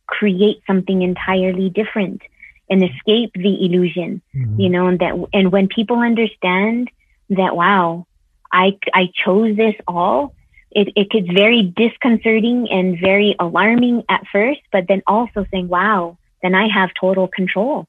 create 0.08 0.62
something 0.68 1.02
entirely 1.02 1.70
different 1.70 2.22
and 2.70 2.84
escape 2.84 3.32
the 3.34 3.66
illusion, 3.66 4.22
mm-hmm. 4.36 4.60
you 4.60 4.70
know, 4.70 4.88
and 4.88 5.00
that, 5.00 5.14
and 5.34 5.52
when 5.52 5.68
people 5.68 6.00
understand 6.00 6.90
that, 7.30 7.56
wow, 7.56 8.06
I, 8.52 8.78
I 8.94 9.10
chose 9.14 9.58
this 9.58 9.76
all, 9.88 10.36
it, 10.72 10.94
it 10.96 11.10
gets 11.10 11.30
very 11.32 11.64
disconcerting 11.64 12.70
and 12.70 12.98
very 13.00 13.36
alarming 13.40 14.04
at 14.10 14.26
first, 14.32 14.62
but 14.72 14.86
then 14.88 15.02
also 15.06 15.46
saying, 15.52 15.68
wow, 15.68 16.18
then 16.42 16.56
I 16.56 16.68
have 16.70 16.92
total 17.00 17.28
control. 17.28 17.88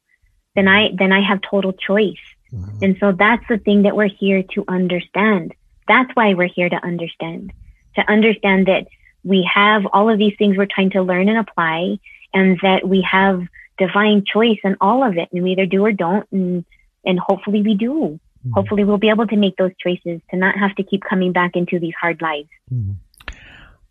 Then 0.56 0.68
I, 0.68 0.90
then 0.98 1.12
I 1.12 1.20
have 1.20 1.40
total 1.48 1.72
choice. 1.72 2.16
Mm-hmm. 2.52 2.84
And 2.84 2.96
so 2.98 3.12
that's 3.12 3.44
the 3.48 3.58
thing 3.58 3.82
that 3.82 3.96
we're 3.96 4.08
here 4.08 4.42
to 4.54 4.64
understand. 4.68 5.54
That's 5.88 6.10
why 6.14 6.34
we're 6.34 6.48
here 6.48 6.68
to 6.68 6.84
understand, 6.84 7.52
to 7.96 8.10
understand 8.10 8.66
that 8.66 8.86
we 9.24 9.48
have 9.52 9.86
all 9.92 10.08
of 10.08 10.18
these 10.18 10.34
things 10.38 10.56
we're 10.56 10.66
trying 10.66 10.90
to 10.90 11.02
learn 11.02 11.28
and 11.28 11.38
apply 11.38 11.98
and 12.34 12.58
that 12.62 12.86
we 12.86 13.06
have 13.10 13.42
divine 13.78 14.24
choice 14.24 14.58
in 14.64 14.76
all 14.80 15.04
of 15.04 15.16
it 15.16 15.28
and 15.32 15.42
we 15.42 15.52
either 15.52 15.66
do 15.66 15.84
or 15.84 15.92
don't. 15.92 16.26
And, 16.32 16.64
and 17.04 17.18
hopefully 17.18 17.62
we 17.62 17.74
do. 17.74 18.18
Mm-hmm. 18.40 18.52
Hopefully 18.52 18.84
we'll 18.84 18.98
be 18.98 19.10
able 19.10 19.26
to 19.26 19.36
make 19.36 19.56
those 19.56 19.72
choices 19.82 20.20
to 20.30 20.36
not 20.36 20.58
have 20.58 20.74
to 20.76 20.82
keep 20.82 21.02
coming 21.08 21.32
back 21.32 21.52
into 21.54 21.78
these 21.78 21.94
hard 22.00 22.20
lives. 22.20 22.48
Mm-hmm. 22.72 22.92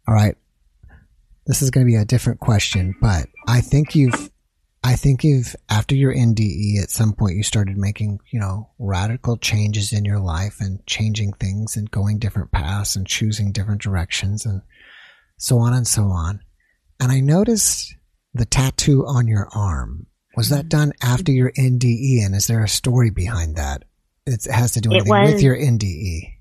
All 0.07 0.13
right. 0.13 0.35
This 1.47 1.61
is 1.61 1.69
going 1.69 1.85
to 1.85 1.89
be 1.91 1.95
a 1.95 2.05
different 2.05 2.39
question, 2.39 2.95
but 3.01 3.27
I 3.47 3.61
think 3.61 3.95
you've 3.95 4.29
I 4.83 4.95
think 4.95 5.23
if 5.23 5.55
after 5.69 5.95
your 5.95 6.13
NDE 6.13 6.81
at 6.81 6.89
some 6.89 7.13
point 7.13 7.35
you 7.35 7.43
started 7.43 7.77
making, 7.77 8.19
you 8.31 8.39
know, 8.39 8.69
radical 8.79 9.37
changes 9.37 9.93
in 9.93 10.05
your 10.05 10.19
life 10.19 10.57
and 10.59 10.85
changing 10.87 11.33
things 11.33 11.75
and 11.75 11.89
going 11.91 12.17
different 12.17 12.51
paths 12.51 12.95
and 12.95 13.05
choosing 13.05 13.51
different 13.51 13.81
directions 13.81 14.45
and 14.45 14.61
so 15.37 15.59
on 15.59 15.73
and 15.73 15.87
so 15.87 16.05
on. 16.05 16.41
And 16.99 17.11
I 17.11 17.19
noticed 17.19 17.95
the 18.33 18.45
tattoo 18.45 19.05
on 19.05 19.27
your 19.27 19.47
arm. 19.53 20.07
Was 20.35 20.49
that 20.49 20.61
mm-hmm. 20.61 20.69
done 20.69 20.93
after 21.03 21.31
your 21.31 21.51
NDE? 21.51 22.25
And 22.25 22.33
is 22.35 22.47
there 22.47 22.63
a 22.63 22.69
story 22.69 23.11
behind 23.11 23.57
that? 23.57 23.83
It 24.25 24.45
has 24.49 24.71
to 24.73 24.81
do 24.81 24.89
with 24.89 25.05
your 25.41 25.57
NDE. 25.57 26.37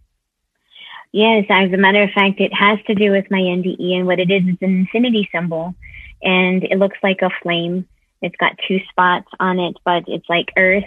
Yes, 1.12 1.46
as 1.50 1.72
a 1.72 1.76
matter 1.76 2.02
of 2.02 2.10
fact, 2.10 2.40
it 2.40 2.52
has 2.54 2.78
to 2.86 2.94
do 2.94 3.10
with 3.10 3.30
my 3.30 3.40
NDE, 3.40 3.96
and 3.96 4.06
what 4.06 4.20
it 4.20 4.30
is 4.30 4.42
is 4.42 4.56
an 4.60 4.86
infinity 4.86 5.28
symbol, 5.34 5.74
and 6.22 6.62
it 6.62 6.78
looks 6.78 6.98
like 7.02 7.18
a 7.22 7.30
flame 7.42 7.88
it's 8.22 8.36
got 8.36 8.58
two 8.66 8.80
spots 8.90 9.28
on 9.38 9.58
it, 9.58 9.76
but 9.84 10.04
it's 10.06 10.28
like 10.28 10.52
earth 10.56 10.84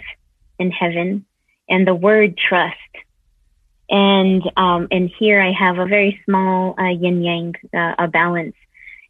and 0.58 0.72
heaven 0.72 1.24
and 1.68 1.86
the 1.86 1.94
word 1.94 2.36
trust. 2.38 2.76
And, 3.90 4.42
um, 4.56 4.88
and 4.90 5.10
here 5.18 5.40
I 5.40 5.52
have 5.52 5.78
a 5.78 5.86
very 5.86 6.20
small, 6.24 6.74
uh, 6.78 6.88
yin 6.88 7.22
yang, 7.22 7.54
uh, 7.74 7.94
a 7.98 8.08
balance. 8.08 8.56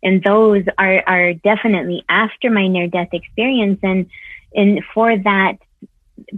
And 0.02 0.22
those 0.22 0.64
are, 0.76 1.02
are 1.06 1.32
definitely 1.34 2.04
after 2.08 2.50
my 2.50 2.66
near 2.68 2.88
death 2.88 3.08
experience. 3.12 3.80
And, 3.82 4.06
and 4.54 4.82
for 4.92 5.16
that, 5.16 5.58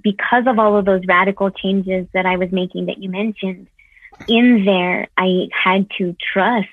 because 0.03 0.45
of 0.47 0.59
all 0.59 0.77
of 0.77 0.85
those 0.85 1.03
radical 1.07 1.51
changes 1.51 2.07
that 2.13 2.27
I 2.27 2.37
was 2.37 2.53
making 2.53 2.87
that 2.87 2.99
you 2.99 3.11
mentioned, 3.11 3.69
in 4.29 4.65
there, 4.65 5.09
I 5.17 5.49
had 5.53 5.89
to 5.99 6.17
trust 6.33 6.69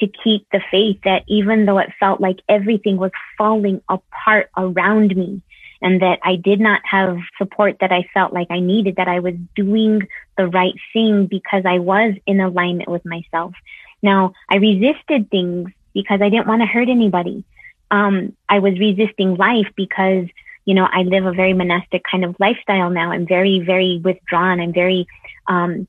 to 0.00 0.06
keep 0.06 0.46
the 0.50 0.60
faith 0.70 0.98
that 1.04 1.24
even 1.26 1.66
though 1.66 1.78
it 1.78 1.92
felt 1.98 2.20
like 2.20 2.40
everything 2.48 2.96
was 2.96 3.10
falling 3.36 3.82
apart 3.88 4.50
around 4.56 5.16
me 5.16 5.42
and 5.80 6.02
that 6.02 6.18
I 6.22 6.36
did 6.36 6.60
not 6.60 6.80
have 6.84 7.18
support 7.36 7.78
that 7.80 7.92
I 7.92 8.08
felt 8.14 8.32
like 8.32 8.48
I 8.50 8.60
needed, 8.60 8.96
that 8.96 9.08
I 9.08 9.20
was 9.20 9.34
doing 9.54 10.08
the 10.36 10.46
right 10.46 10.74
thing 10.92 11.26
because 11.26 11.64
I 11.64 11.78
was 11.78 12.14
in 12.26 12.40
alignment 12.40 12.88
with 12.88 13.04
myself. 13.04 13.54
Now, 14.02 14.32
I 14.48 14.56
resisted 14.56 15.30
things 15.30 15.70
because 15.94 16.20
I 16.22 16.28
didn't 16.28 16.46
want 16.46 16.62
to 16.62 16.66
hurt 16.66 16.88
anybody. 16.88 17.44
Um, 17.90 18.36
I 18.48 18.58
was 18.58 18.78
resisting 18.78 19.36
life 19.36 19.68
because, 19.76 20.26
you 20.64 20.74
know, 20.74 20.86
I 20.90 21.02
live 21.02 21.26
a 21.26 21.32
very 21.32 21.54
monastic 21.54 22.02
kind 22.08 22.24
of 22.24 22.36
lifestyle 22.38 22.90
now. 22.90 23.12
I'm 23.12 23.26
very, 23.26 23.60
very 23.60 24.00
withdrawn. 24.02 24.60
I'm 24.60 24.72
very, 24.72 25.06
um, 25.46 25.88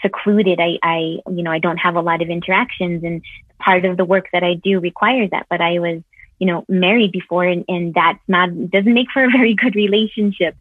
secluded. 0.00 0.60
I, 0.60 0.78
I, 0.82 0.98
you 1.30 1.42
know, 1.42 1.50
I 1.50 1.58
don't 1.58 1.78
have 1.78 1.96
a 1.96 2.00
lot 2.00 2.22
of 2.22 2.28
interactions 2.28 3.04
and 3.04 3.22
part 3.58 3.84
of 3.84 3.96
the 3.96 4.04
work 4.04 4.28
that 4.32 4.42
I 4.42 4.54
do 4.54 4.80
requires 4.80 5.30
that. 5.30 5.46
But 5.48 5.60
I 5.60 5.78
was, 5.78 6.02
you 6.38 6.46
know, 6.46 6.64
married 6.68 7.12
before 7.12 7.44
and, 7.44 7.64
and 7.68 7.94
that's 7.94 8.22
not, 8.28 8.70
doesn't 8.70 8.94
make 8.94 9.08
for 9.12 9.24
a 9.24 9.30
very 9.30 9.54
good 9.54 9.74
relationship. 9.74 10.56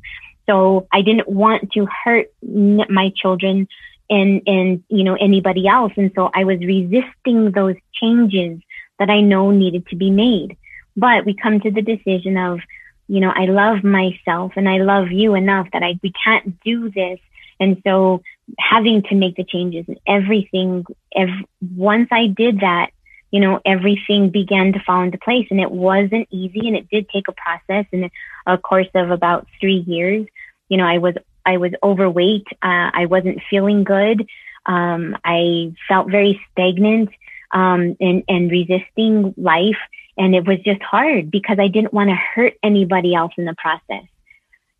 So 0.47 0.87
I 0.91 1.01
didn't 1.01 1.27
want 1.27 1.71
to 1.73 1.87
hurt 2.03 2.27
my 2.41 3.11
children 3.15 3.67
and, 4.09 4.41
and, 4.45 4.83
you 4.89 5.03
know, 5.03 5.15
anybody 5.15 5.67
else. 5.67 5.93
And 5.95 6.11
so 6.15 6.29
I 6.33 6.43
was 6.43 6.59
resisting 6.59 7.51
those 7.51 7.75
changes 7.93 8.59
that 8.99 9.09
I 9.09 9.21
know 9.21 9.51
needed 9.51 9.87
to 9.87 9.95
be 9.95 10.11
made. 10.11 10.57
But 10.97 11.25
we 11.25 11.33
come 11.33 11.59
to 11.61 11.71
the 11.71 11.81
decision 11.81 12.37
of, 12.37 12.59
you 13.07 13.19
know, 13.19 13.31
I 13.33 13.45
love 13.45 13.83
myself 13.83 14.53
and 14.55 14.67
I 14.69 14.77
love 14.77 15.11
you 15.11 15.35
enough 15.35 15.67
that 15.73 15.83
I, 15.83 15.99
we 16.03 16.11
can't 16.11 16.59
do 16.61 16.89
this. 16.91 17.19
And 17.61 17.79
so 17.85 18.21
having 18.59 19.03
to 19.03 19.15
make 19.15 19.35
the 19.35 19.43
changes 19.43 19.85
and 19.87 19.99
everything, 20.07 20.83
every, 21.15 21.47
once 21.75 22.09
I 22.11 22.25
did 22.25 22.61
that, 22.61 22.89
you 23.29 23.39
know, 23.39 23.61
everything 23.63 24.31
began 24.31 24.73
to 24.73 24.79
fall 24.79 25.03
into 25.03 25.19
place 25.19 25.47
and 25.51 25.61
it 25.61 25.71
wasn't 25.71 26.27
easy 26.31 26.67
and 26.67 26.75
it 26.75 26.89
did 26.89 27.07
take 27.09 27.27
a 27.27 27.33
process 27.33 27.85
and 27.93 28.09
a 28.47 28.57
course 28.57 28.89
of 28.95 29.11
about 29.11 29.47
three 29.59 29.85
years. 29.87 30.25
You 30.69 30.77
know, 30.77 30.85
I 30.85 30.97
was, 30.97 31.13
I 31.45 31.57
was 31.57 31.71
overweight. 31.83 32.47
Uh, 32.63 32.89
I 32.93 33.05
wasn't 33.05 33.41
feeling 33.47 33.83
good. 33.83 34.27
Um, 34.65 35.15
I 35.23 35.73
felt 35.87 36.09
very 36.09 36.41
stagnant, 36.51 37.09
um, 37.51 37.95
and, 37.99 38.23
and 38.27 38.49
resisting 38.49 39.33
life. 39.37 39.77
And 40.17 40.35
it 40.35 40.47
was 40.47 40.59
just 40.65 40.81
hard 40.81 41.29
because 41.29 41.57
I 41.59 41.67
didn't 41.67 41.93
want 41.93 42.09
to 42.09 42.15
hurt 42.15 42.53
anybody 42.63 43.13
else 43.13 43.33
in 43.37 43.45
the 43.45 43.55
process. 43.55 44.05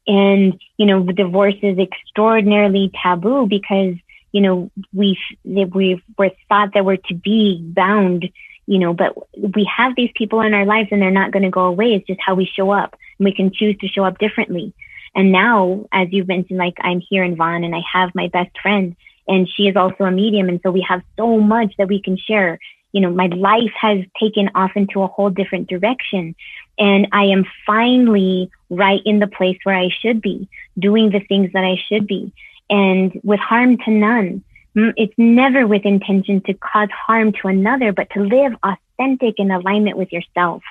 And, 0.08 0.60
you 0.78 0.86
know, 0.86 1.04
divorce 1.04 1.56
is 1.62 1.78
extraordinarily 1.78 2.92
taboo 3.02 3.48
because, 3.48 3.96
you 4.32 4.42
know, 4.42 4.72
we, 4.94 5.18
we 5.44 6.02
were 6.18 6.32
thought 6.50 6.74
that 6.74 6.86
we're 6.86 6.98
to 6.98 7.14
be 7.14 7.62
bound, 7.62 8.30
you 8.66 8.80
know, 8.80 8.94
but 8.94 9.16
we 9.38 9.70
have 9.76 9.96
these 9.96 10.12
people 10.16 10.42
in 10.42 10.54
our 10.54 10.66
lives 10.66 10.90
and 10.92 11.02
they're 11.02 11.12
not 11.12 11.32
going 11.32 11.44
to 11.44 11.50
go 11.50 11.66
away. 11.66 11.94
It's 11.94 12.08
just 12.08 12.20
how 12.26 12.36
we 12.36 12.46
show 12.46 12.72
up 12.72 12.96
and 13.20 13.26
we 13.26 13.34
can 13.34 13.52
choose 13.54 13.78
to 13.78 13.88
show 13.88 14.04
up 14.04 14.18
differently. 14.18 14.74
And 15.14 15.32
now, 15.32 15.86
as 15.92 16.08
you've 16.12 16.28
mentioned, 16.28 16.58
like 16.58 16.78
I'm 16.82 17.02
here 17.02 17.24
in 17.24 17.36
Vaughan 17.36 17.64
and 17.64 17.76
I 17.76 17.82
have 17.92 18.16
my 18.16 18.28
best 18.28 18.58
friend 18.62 18.96
and 19.28 19.48
she 19.48 19.68
is 19.68 19.76
also 19.76 20.06
a 20.06 20.12
medium. 20.12 20.50
And 20.50 20.60
so 20.64 20.72
we 20.72 20.86
have 20.88 21.02
so 21.18 21.38
much 21.38 21.74
that 21.78 21.88
we 21.88 22.02
can 22.02 22.18
share. 22.18 22.60
You 22.92 23.02
know, 23.02 23.12
my 23.12 23.28
life 23.28 23.72
has 23.80 24.00
taken 24.20 24.50
off 24.56 24.72
into 24.76 25.02
a 25.02 25.08
whole 25.08 25.30
different 25.30 25.70
direction 25.70 26.36
and 26.78 27.08
I 27.12 27.26
am 27.26 27.46
finally 27.66 28.50
right 28.72 29.02
in 29.06 29.20
the 29.20 29.28
place 29.28 29.58
where 29.64 29.76
I 29.76 29.90
should 29.90 30.22
be 30.22 30.50
doing 30.80 31.12
the 31.12 31.20
things 31.20 31.52
that 31.54 31.64
I 31.64 31.76
should 31.88 32.08
be 32.08 32.34
and 32.70 33.20
with 33.24 33.40
harm 33.40 33.78
to 33.86 33.92
none. 33.92 34.44
Mm, 34.76 34.94
it's 34.96 35.14
never 35.18 35.68
with 35.68 35.86
intention 35.86 36.42
to 36.46 36.54
cause 36.54 36.90
harm 36.90 37.34
to 37.34 37.50
another, 37.50 37.92
but 37.92 38.10
to 38.12 38.22
live 38.22 38.54
authentic 38.64 39.36
in 39.38 39.52
alignment 39.52 39.98
with 39.98 40.12
yourself. 40.12 40.64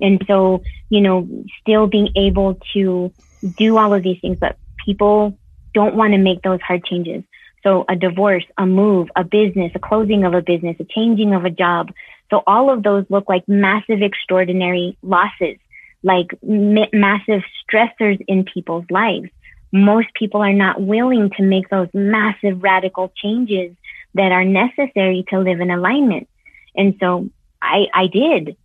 And 0.00 0.24
so, 0.26 0.62
you 0.88 1.02
know, 1.02 1.28
still 1.60 1.86
being 1.86 2.08
able 2.16 2.58
to 2.72 3.12
do 3.58 3.76
all 3.76 3.92
of 3.92 4.02
these 4.02 4.18
things, 4.20 4.38
but 4.40 4.56
people 4.84 5.36
don't 5.74 5.94
want 5.94 6.12
to 6.12 6.18
make 6.18 6.42
those 6.42 6.60
hard 6.62 6.84
changes. 6.84 7.22
So 7.62 7.84
a 7.88 7.96
divorce, 7.96 8.44
a 8.56 8.66
move, 8.66 9.08
a 9.16 9.24
business, 9.24 9.72
a 9.74 9.78
closing 9.78 10.24
of 10.24 10.32
a 10.32 10.42
business, 10.42 10.76
a 10.80 10.84
changing 10.84 11.34
of 11.34 11.44
a 11.44 11.50
job. 11.50 11.92
So 12.30 12.42
all 12.46 12.70
of 12.70 12.82
those 12.82 13.04
look 13.10 13.28
like 13.28 13.46
massive, 13.48 14.02
extraordinary 14.02 14.96
losses, 15.02 15.58
like 16.04 16.28
m- 16.48 16.86
massive 16.92 17.42
stressors 17.62 18.22
in 18.28 18.44
people's 18.44 18.84
lives. 18.90 19.28
Most 19.72 20.08
people 20.14 20.40
are 20.42 20.52
not 20.52 20.80
willing 20.80 21.30
to 21.30 21.42
make 21.42 21.68
those 21.68 21.88
massive, 21.92 22.62
radical 22.62 23.12
changes 23.16 23.74
that 24.14 24.30
are 24.30 24.44
necessary 24.44 25.24
to 25.30 25.40
live 25.40 25.60
in 25.60 25.72
alignment. 25.72 26.28
And 26.76 26.96
so 27.00 27.30
I, 27.60 27.86
I 27.92 28.06
did. 28.06 28.56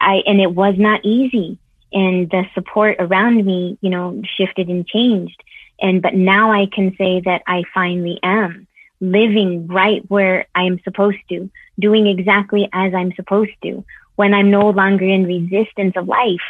I, 0.00 0.22
and 0.26 0.40
it 0.40 0.52
was 0.52 0.74
not 0.76 1.04
easy. 1.04 1.58
And 1.92 2.28
the 2.28 2.44
support 2.54 2.96
around 2.98 3.44
me, 3.44 3.78
you 3.80 3.90
know, 3.90 4.20
shifted 4.36 4.68
and 4.68 4.86
changed. 4.86 5.40
And, 5.80 6.02
but 6.02 6.14
now 6.14 6.50
I 6.50 6.66
can 6.66 6.96
say 6.96 7.20
that 7.20 7.42
I 7.46 7.62
finally 7.72 8.18
am 8.22 8.66
living 9.00 9.68
right 9.68 10.02
where 10.08 10.46
I 10.54 10.64
am 10.64 10.80
supposed 10.82 11.18
to, 11.28 11.48
doing 11.78 12.06
exactly 12.06 12.68
as 12.72 12.94
I'm 12.94 13.12
supposed 13.14 13.52
to 13.62 13.84
when 14.16 14.34
I'm 14.34 14.50
no 14.50 14.70
longer 14.70 15.04
in 15.04 15.24
resistance 15.24 15.94
of 15.96 16.08
life. 16.08 16.40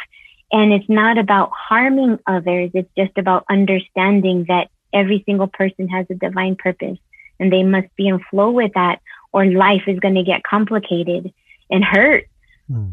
And 0.51 0.73
it's 0.73 0.89
not 0.89 1.17
about 1.17 1.51
harming 1.53 2.19
others. 2.25 2.71
It's 2.73 2.89
just 2.97 3.17
about 3.17 3.45
understanding 3.49 4.45
that 4.47 4.69
every 4.93 5.23
single 5.25 5.47
person 5.47 5.87
has 5.89 6.07
a 6.09 6.15
divine 6.15 6.55
purpose 6.55 6.97
and 7.39 7.51
they 7.51 7.63
must 7.63 7.95
be 7.95 8.07
in 8.07 8.19
flow 8.31 8.51
with 8.51 8.73
that 8.73 8.99
or 9.31 9.45
life 9.45 9.83
is 9.87 9.99
going 9.99 10.15
to 10.15 10.23
get 10.23 10.43
complicated 10.43 11.31
and 11.69 11.83
hurt. 11.83 12.25
Hmm. 12.67 12.89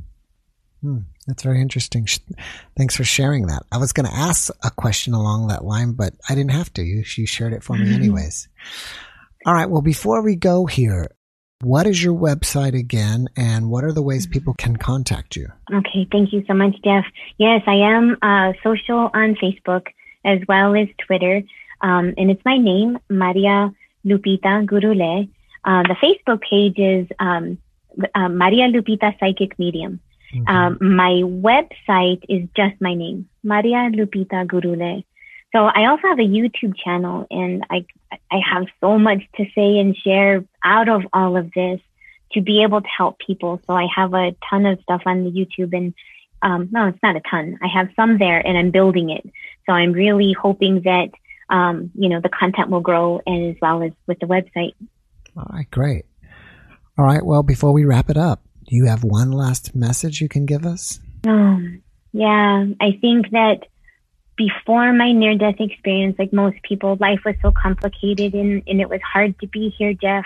Hmm. 0.83 0.99
That's 1.27 1.43
very 1.43 1.61
interesting. 1.61 2.07
Thanks 2.77 2.95
for 2.95 3.05
sharing 3.05 3.47
that. 3.47 3.65
I 3.73 3.79
was 3.79 3.93
going 3.93 4.07
to 4.07 4.15
ask 4.15 4.51
a 4.63 4.71
question 4.71 5.15
along 5.15 5.49
that 5.49 5.65
line, 5.65 5.93
but 5.93 6.15
I 6.29 6.35
didn't 6.35 6.53
have 6.53 6.73
to. 6.75 6.83
You, 6.83 7.03
you 7.17 7.27
shared 7.27 7.53
it 7.53 7.65
for 7.65 7.77
me 7.77 7.93
anyways. 7.95 8.49
All 9.45 9.55
right. 9.55 9.69
Well, 9.69 9.83
before 9.83 10.23
we 10.23 10.37
go 10.37 10.67
here, 10.67 11.11
what 11.63 11.87
is 11.87 12.03
your 12.03 12.15
website 12.15 12.79
again 12.79 13.29
and 13.37 13.71
what 13.71 13.85
are 13.85 13.93
the 13.93 14.03
ways 14.03 14.27
people 14.27 14.55
can 14.55 14.77
contact 14.77 15.37
you? 15.37 15.49
Okay. 15.73 16.07
Thank 16.11 16.33
you 16.33 16.45
so 16.47 16.55
much, 16.55 16.77
Jeff. 16.85 17.05
Yes, 17.39 17.63
I 17.67 17.77
am 17.77 18.17
uh, 18.23 18.53
social 18.63 19.11
on 19.15 19.37
Facebook 19.37 19.87
as 20.25 20.41
well 20.49 20.75
as 20.75 20.89
Twitter. 21.07 21.43
Um, 21.81 22.15
and 22.17 22.31
it's 22.31 22.45
my 22.45 22.59
name, 22.59 22.99
Maria 23.09 23.73
Lupita 24.05 24.67
Gurule. 24.67 25.29
Uh, 25.65 25.83
the 25.83 25.97
Facebook 26.03 26.43
page 26.43 26.79
is 26.79 27.07
um, 27.19 27.59
uh, 28.15 28.29
Maria 28.29 28.69
Lupita 28.69 29.19
Psychic 29.19 29.59
Medium. 29.59 30.01
Mm-hmm. 30.35 30.49
Um, 30.49 30.79
my 30.81 31.23
website 31.23 32.23
is 32.29 32.49
just 32.57 32.81
my 32.81 32.95
name, 32.95 33.29
Maria 33.43 33.91
Lupita 33.91 34.47
Gurule. 34.47 35.05
So 35.53 35.65
I 35.65 35.87
also 35.89 36.03
have 36.09 36.19
a 36.19 36.23
YouTube 36.23 36.75
channel 36.77 37.27
and 37.31 37.65
I, 37.71 37.87
I 38.31 38.41
have 38.53 38.67
so 38.81 38.99
much 38.99 39.23
to 39.37 39.45
say 39.55 39.79
and 39.79 39.97
share 39.97 40.45
out 40.63 40.89
of 40.89 41.03
all 41.13 41.37
of 41.37 41.53
this 41.53 41.81
to 42.33 42.41
be 42.41 42.63
able 42.63 42.81
to 42.81 42.89
help 42.89 43.19
people. 43.19 43.61
So 43.67 43.73
I 43.73 43.87
have 43.95 44.13
a 44.13 44.35
ton 44.51 44.67
of 44.67 44.81
stuff 44.83 45.03
on 45.07 45.25
the 45.25 45.31
YouTube 45.31 45.75
and, 45.75 45.95
um, 46.43 46.69
no, 46.71 46.89
it's 46.89 47.03
not 47.03 47.17
a 47.17 47.23
ton. 47.31 47.59
I 47.63 47.69
have 47.69 47.89
some 47.97 48.19
there 48.19 48.45
and 48.45 48.59
I'm 48.59 48.71
building 48.71 49.11
it. 49.11 49.25
So 49.65 49.73
I'm 49.73 49.93
really 49.93 50.35
hoping 50.39 50.83
that, 50.85 51.11
um, 51.49 51.91
you 51.95 52.09
know, 52.09 52.21
the 52.21 52.29
content 52.29 52.69
will 52.69 52.81
grow 52.81 53.21
and 53.25 53.51
as 53.51 53.57
well 53.63 53.83
as 53.83 53.93
with 54.07 54.19
the 54.19 54.27
website. 54.27 54.75
All 55.37 55.47
right, 55.51 55.71
great. 55.71 56.05
All 56.99 57.05
right. 57.05 57.25
Well, 57.25 57.43
before 57.43 57.73
we 57.73 57.85
wrap 57.85 58.11
it 58.11 58.17
up, 58.17 58.43
do 58.67 58.75
you 58.75 58.87
have 58.87 59.05
one 59.05 59.31
last 59.31 59.75
message 59.75 60.21
you 60.21 60.29
can 60.29 60.45
give 60.45 60.67
us? 60.67 61.01
Um, 61.27 61.83
yeah, 62.13 62.65
I 62.81 62.99
think 63.01 63.31
that 63.31 63.67
before 64.37 64.93
my 64.93 65.13
near 65.13 65.37
death 65.37 65.61
experience, 65.61 66.17
like 66.19 66.33
most 66.33 66.63
people, 66.63 66.97
life 67.01 67.21
was 67.25 67.35
so 67.43 67.51
complicated 67.51 68.35
and, 68.35 68.63
and 68.67 68.81
it 68.81 68.89
was 68.89 69.01
hard 69.03 69.39
to 69.41 69.47
be 69.47 69.71
here, 69.71 69.95
Jeff. 69.95 70.25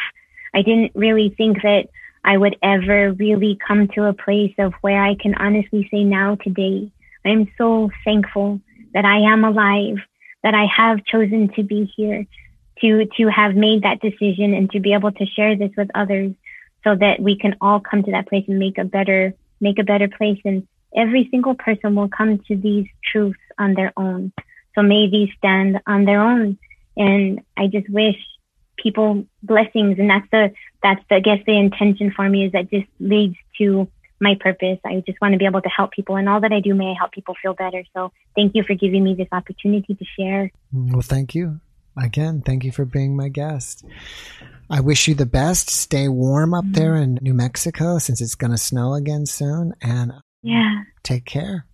I 0.52 0.62
didn't 0.62 0.92
really 0.94 1.30
think 1.30 1.62
that 1.62 1.88
I 2.24 2.36
would 2.36 2.56
ever 2.62 3.12
really 3.12 3.56
come 3.66 3.88
to 3.88 4.04
a 4.04 4.12
place 4.12 4.54
of 4.58 4.74
where 4.80 5.02
I 5.02 5.14
can 5.14 5.34
honestly 5.36 5.88
say 5.90 6.04
now 6.04 6.34
today, 6.34 6.90
I'm 7.24 7.50
so 7.56 7.90
thankful 8.04 8.61
that 8.92 9.04
I 9.04 9.20
am 9.32 9.44
alive, 9.44 9.98
that 10.42 10.54
I 10.54 10.66
have 10.66 11.04
chosen 11.04 11.48
to 11.54 11.62
be 11.62 11.84
here, 11.96 12.26
to, 12.80 13.06
to 13.16 13.28
have 13.28 13.54
made 13.54 13.82
that 13.82 14.00
decision 14.00 14.54
and 14.54 14.70
to 14.72 14.80
be 14.80 14.92
able 14.92 15.12
to 15.12 15.26
share 15.26 15.56
this 15.56 15.70
with 15.76 15.90
others 15.94 16.32
so 16.82 16.96
that 16.96 17.20
we 17.20 17.36
can 17.36 17.56
all 17.61 17.78
come 17.78 18.02
to 18.02 18.11
that 18.12 18.28
place 18.28 18.44
and 18.48 18.58
make 18.58 18.78
a 18.78 18.84
better, 18.84 19.34
make 19.61 19.78
a 19.78 19.84
better 19.84 20.08
place. 20.08 20.40
And 20.44 20.66
every 20.97 21.28
single 21.30 21.55
person 21.55 21.95
will 21.95 22.09
come 22.09 22.38
to 22.49 22.57
these 22.57 22.86
truths 23.11 23.38
on 23.59 23.74
their 23.74 23.93
own. 23.97 24.32
So 24.74 24.82
may 24.82 25.09
these 25.11 25.30
stand 25.38 25.80
on 25.86 26.05
their 26.05 26.22
own. 26.22 26.59
And 26.97 27.41
I 27.57 27.66
just 27.66 27.88
wish 27.88 28.16
people 28.76 29.24
blessings. 29.43 29.99
And 29.99 30.11
that's 30.11 30.28
the, 30.30 30.53
that's 30.82 31.03
the, 31.09 31.16
I 31.16 31.20
guess 31.20 31.38
the 31.47 31.57
intention 31.57 32.12
for 32.14 32.28
me 32.28 32.47
is 32.47 32.53
that 32.53 32.70
just 32.70 32.88
leads 32.99 33.36
to 33.59 33.88
my 34.20 34.36
purpose. 34.38 34.78
I 34.84 35.03
just 35.07 35.20
want 35.20 35.32
to 35.32 35.38
be 35.38 35.47
able 35.47 35.62
to 35.62 35.68
help 35.68 35.93
people 35.93 36.16
and 36.16 36.28
all 36.28 36.41
that 36.41 36.53
I 36.53 36.61
do, 36.61 36.74
may 36.74 36.91
I 36.91 36.95
help 36.99 37.12
people 37.12 37.34
feel 37.43 37.55
better. 37.55 37.84
So 37.95 38.12
thank 38.36 38.55
you 38.55 38.62
for 38.62 38.74
giving 38.74 39.03
me 39.03 39.14
this 39.14 39.28
opportunity 39.32 39.95
to 39.95 40.05
share. 40.18 40.51
Well, 40.72 41.01
thank 41.01 41.34
you. 41.34 41.61
Again, 41.97 42.43
thank 42.45 42.64
you 42.64 42.70
for 42.70 42.84
being 42.84 43.16
my 43.16 43.28
guest. 43.28 43.84
I 44.68 44.80
wish 44.80 45.09
you 45.09 45.14
the 45.14 45.26
best. 45.26 45.68
Stay 45.70 46.09
warm 46.09 46.55
up 46.55 46.64
mm-hmm. 46.64 46.72
there 46.74 46.97
in 46.97 47.18
New 47.20 47.34
Mexico 47.34 47.99
since 47.99 48.20
it's 48.20 48.36
going 48.36 48.53
to 48.53 48.59
snow 48.59 48.95
again 48.95 49.26
soon. 49.26 49.74
And 49.82 50.12
yeah, 50.43 50.82
take 51.03 51.24
care. 51.24 51.66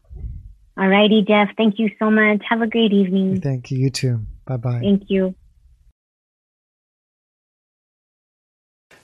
All 0.79 0.89
righty, 0.89 1.25
Jeff. 1.27 1.49
Thank 1.57 1.79
you 1.79 1.91
so 1.99 2.11
much. 2.11 2.43
Have 2.49 2.61
a 2.61 2.67
great 2.67 2.93
evening. 2.93 3.41
Thank 3.41 3.71
you. 3.71 3.79
You 3.79 3.91
too. 3.91 4.27
Bye 4.45 4.59
bye. 4.59 4.81
Thank 4.81 5.05
you. 5.09 5.35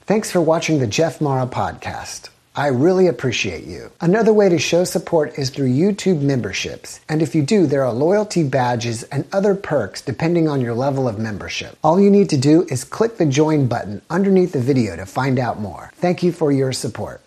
Thanks 0.05 0.29
for 0.29 0.41
watching 0.41 0.79
the 0.79 0.87
Jeff 0.87 1.21
Mara 1.21 1.47
podcast. 1.47 2.29
I 2.55 2.67
really 2.67 3.07
appreciate 3.07 3.63
you. 3.63 3.89
Another 3.99 4.31
way 4.31 4.47
to 4.47 4.59
show 4.59 4.83
support 4.83 5.39
is 5.39 5.49
through 5.49 5.69
YouTube 5.69 6.21
memberships. 6.21 6.99
And 7.09 7.23
if 7.23 7.33
you 7.33 7.41
do, 7.41 7.65
there 7.65 7.83
are 7.83 7.91
loyalty 7.91 8.43
badges 8.43 9.01
and 9.03 9.25
other 9.33 9.55
perks 9.55 10.03
depending 10.03 10.47
on 10.47 10.61
your 10.61 10.75
level 10.75 11.07
of 11.07 11.17
membership. 11.17 11.75
All 11.83 11.99
you 11.99 12.11
need 12.11 12.29
to 12.29 12.37
do 12.37 12.67
is 12.69 12.83
click 12.83 13.17
the 13.17 13.25
join 13.25 13.65
button 13.65 14.03
underneath 14.07 14.51
the 14.51 14.61
video 14.61 14.95
to 14.95 15.07
find 15.07 15.39
out 15.39 15.59
more. 15.59 15.91
Thank 15.95 16.21
you 16.21 16.31
for 16.31 16.51
your 16.51 16.73
support. 16.73 17.22